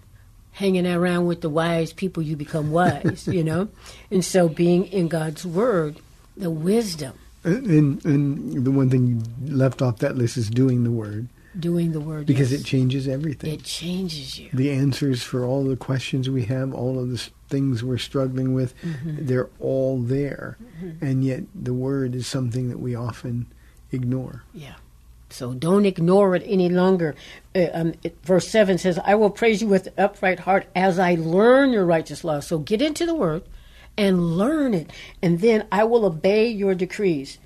Hanging 0.52 0.86
around 0.86 1.26
with 1.26 1.40
the 1.40 1.50
wise 1.50 1.92
people, 1.92 2.22
you 2.22 2.36
become 2.36 2.70
wise, 2.70 3.26
you 3.30 3.42
know? 3.42 3.68
And 4.10 4.24
so, 4.24 4.48
being 4.48 4.86
in 4.86 5.08
God's 5.08 5.44
Word, 5.44 5.96
the 6.36 6.50
wisdom, 6.50 7.18
And, 7.44 8.04
and 8.04 8.64
the 8.64 8.70
one 8.70 8.88
thing 8.90 9.06
you 9.06 9.54
left 9.54 9.82
off 9.82 9.98
that 9.98 10.16
list 10.16 10.36
is 10.36 10.48
doing 10.48 10.84
the 10.84 10.90
word 10.90 11.28
doing 11.58 11.92
the 11.92 12.00
Word. 12.00 12.26
because 12.26 12.50
yes. 12.52 12.60
it 12.60 12.64
changes 12.64 13.06
everything. 13.08 13.52
it 13.54 13.62
changes 13.64 14.38
you. 14.38 14.48
the 14.52 14.70
answers 14.70 15.22
for 15.22 15.44
all 15.44 15.64
the 15.64 15.76
questions 15.76 16.28
we 16.30 16.44
have, 16.44 16.74
all 16.74 16.98
of 16.98 17.10
the 17.10 17.30
things 17.48 17.82
we're 17.84 17.98
struggling 17.98 18.54
with, 18.54 18.74
Mm-hmm. 18.82 19.26
they're 19.26 19.50
all 19.60 19.98
there. 20.00 20.58
And 21.00 21.24
yet 21.24 21.44
the 21.54 21.74
word 21.74 22.14
is 22.14 22.26
something 22.26 22.68
that 22.68 22.78
we 22.80 22.94
often 22.94 23.46
ignore. 23.92 24.42
Yeah. 24.52 24.74
So 25.30 25.52
don't 25.54 25.84
ignore 25.86 26.36
it 26.36 26.42
any 26.46 26.68
longer. 26.68 27.14
Uh, 27.54 27.66
um, 27.72 27.94
it, 28.02 28.16
verse 28.24 28.48
7 28.48 28.78
says, 28.78 28.98
I 29.04 29.14
will 29.16 29.30
praise 29.30 29.62
you 29.62 29.68
with 29.68 29.88
upright 29.98 30.40
heart 30.40 30.66
as 30.76 30.98
I 30.98 31.14
learn 31.14 31.72
your 31.72 31.84
righteous 31.84 32.22
law. 32.24 32.40
So 32.40 32.58
get 32.58 32.80
into 32.82 33.04
the 33.06 33.14
word 33.14 33.42
and 33.96 34.36
learn 34.36 34.74
it, 34.74 34.90
and 35.22 35.40
then 35.40 35.66
I 35.72 35.84
will 35.84 36.04
obey 36.04 36.48
your 36.48 36.74
decrees. 36.74 37.38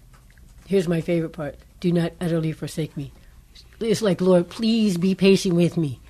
Here's 0.67 0.89
my 0.89 1.01
favorite 1.01 1.33
part 1.33 1.57
do 1.81 1.93
not 1.93 2.13
utterly 2.21 2.53
forsake 2.53 2.97
me. 2.97 3.13
It's 3.81 4.03
like, 4.03 4.21
Lord, 4.21 4.49
please 4.49 4.97
be 4.97 5.15
patient 5.15 5.55
with 5.55 5.77
me. 5.77 6.01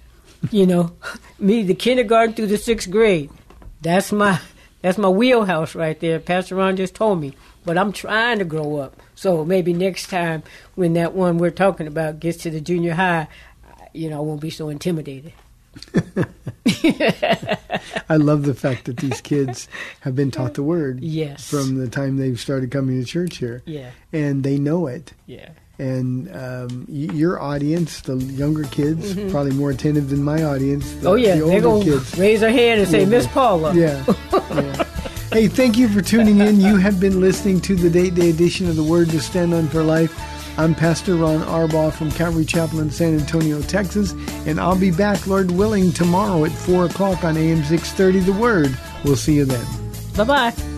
You 0.50 0.66
know, 0.66 0.92
me, 1.38 1.62
the 1.62 1.74
kindergarten 1.74 2.34
through 2.34 2.46
the 2.46 2.58
sixth 2.58 2.90
grade. 2.90 3.30
That's 3.82 4.10
my 4.12 4.40
that's 4.82 4.98
my 4.98 5.08
wheelhouse 5.08 5.74
right 5.74 5.98
there. 6.00 6.20
Pastor 6.20 6.54
Ron 6.56 6.76
just 6.76 6.94
told 6.94 7.20
me. 7.20 7.34
But 7.64 7.76
I'm 7.76 7.92
trying 7.92 8.38
to 8.38 8.44
grow 8.44 8.76
up. 8.76 8.96
So 9.14 9.44
maybe 9.44 9.72
next 9.74 10.08
time 10.08 10.42
when 10.76 10.94
that 10.94 11.12
one 11.12 11.36
we're 11.38 11.50
talking 11.50 11.86
about 11.86 12.20
gets 12.20 12.38
to 12.44 12.50
the 12.50 12.60
junior 12.60 12.94
high, 12.94 13.28
you 13.92 14.08
know, 14.08 14.18
I 14.18 14.20
won't 14.20 14.40
be 14.40 14.50
so 14.50 14.68
intimidated. 14.68 15.32
I 18.08 18.16
love 18.16 18.44
the 18.44 18.54
fact 18.54 18.84
that 18.86 18.96
these 18.98 19.20
kids 19.20 19.68
have 20.00 20.14
been 20.16 20.30
taught 20.30 20.54
the 20.54 20.62
word 20.62 21.00
Yes. 21.00 21.48
from 21.48 21.76
the 21.76 21.88
time 21.88 22.16
they've 22.16 22.38
started 22.40 22.70
coming 22.70 22.98
to 23.00 23.06
church 23.06 23.36
here. 23.38 23.62
Yeah. 23.66 23.90
And 24.12 24.42
they 24.44 24.58
know 24.58 24.86
it. 24.86 25.12
Yeah. 25.26 25.50
And 25.80 26.28
um, 26.34 26.86
y- 26.88 27.12
your 27.14 27.40
audience, 27.40 28.00
the 28.00 28.16
younger 28.16 28.64
kids, 28.64 29.14
probably 29.30 29.52
more 29.52 29.70
attentive 29.70 30.10
than 30.10 30.24
my 30.24 30.42
audience. 30.42 30.92
The, 30.94 31.08
oh 31.10 31.14
yeah, 31.14 31.36
the 31.36 31.44
they're 31.46 31.64
older 31.66 31.84
gonna 31.90 32.00
kids. 32.00 32.18
raise 32.18 32.40
their 32.40 32.50
hand 32.50 32.80
and 32.80 32.88
say, 32.90 33.04
Miss 33.04 33.26
Paula. 33.28 33.72
Yeah. 33.74 34.04
yeah. 34.32 34.84
Hey, 35.30 35.46
thank 35.46 35.76
you 35.76 35.88
for 35.88 36.00
tuning 36.00 36.38
in. 36.40 36.58
You 36.60 36.76
have 36.78 36.98
been 36.98 37.20
listening 37.20 37.60
to 37.60 37.76
the 37.76 37.90
Date 37.90 38.14
Day 38.14 38.30
edition 38.30 38.66
of 38.68 38.76
the 38.76 38.82
Word 38.82 39.10
to 39.10 39.20
Stand 39.20 39.52
on 39.54 39.68
for 39.68 39.82
Life. 39.82 40.12
I'm 40.58 40.74
Pastor 40.74 41.14
Ron 41.14 41.40
Arbaugh 41.42 41.92
from 41.92 42.10
Calvary 42.10 42.44
Chapel 42.46 42.80
in 42.80 42.90
San 42.90 43.16
Antonio, 43.20 43.60
Texas, 43.62 44.12
and 44.46 44.58
I'll 44.58 44.76
be 44.78 44.90
back, 44.90 45.26
Lord 45.28 45.50
willing, 45.52 45.92
tomorrow 45.92 46.44
at 46.44 46.50
4 46.50 46.86
o'clock 46.86 47.22
on 47.22 47.36
AM 47.36 47.62
630 47.62 48.20
The 48.20 48.32
Word. 48.32 48.76
We'll 49.04 49.14
see 49.16 49.34
you 49.34 49.44
then. 49.44 49.64
Bye 50.16 50.24
bye. 50.24 50.77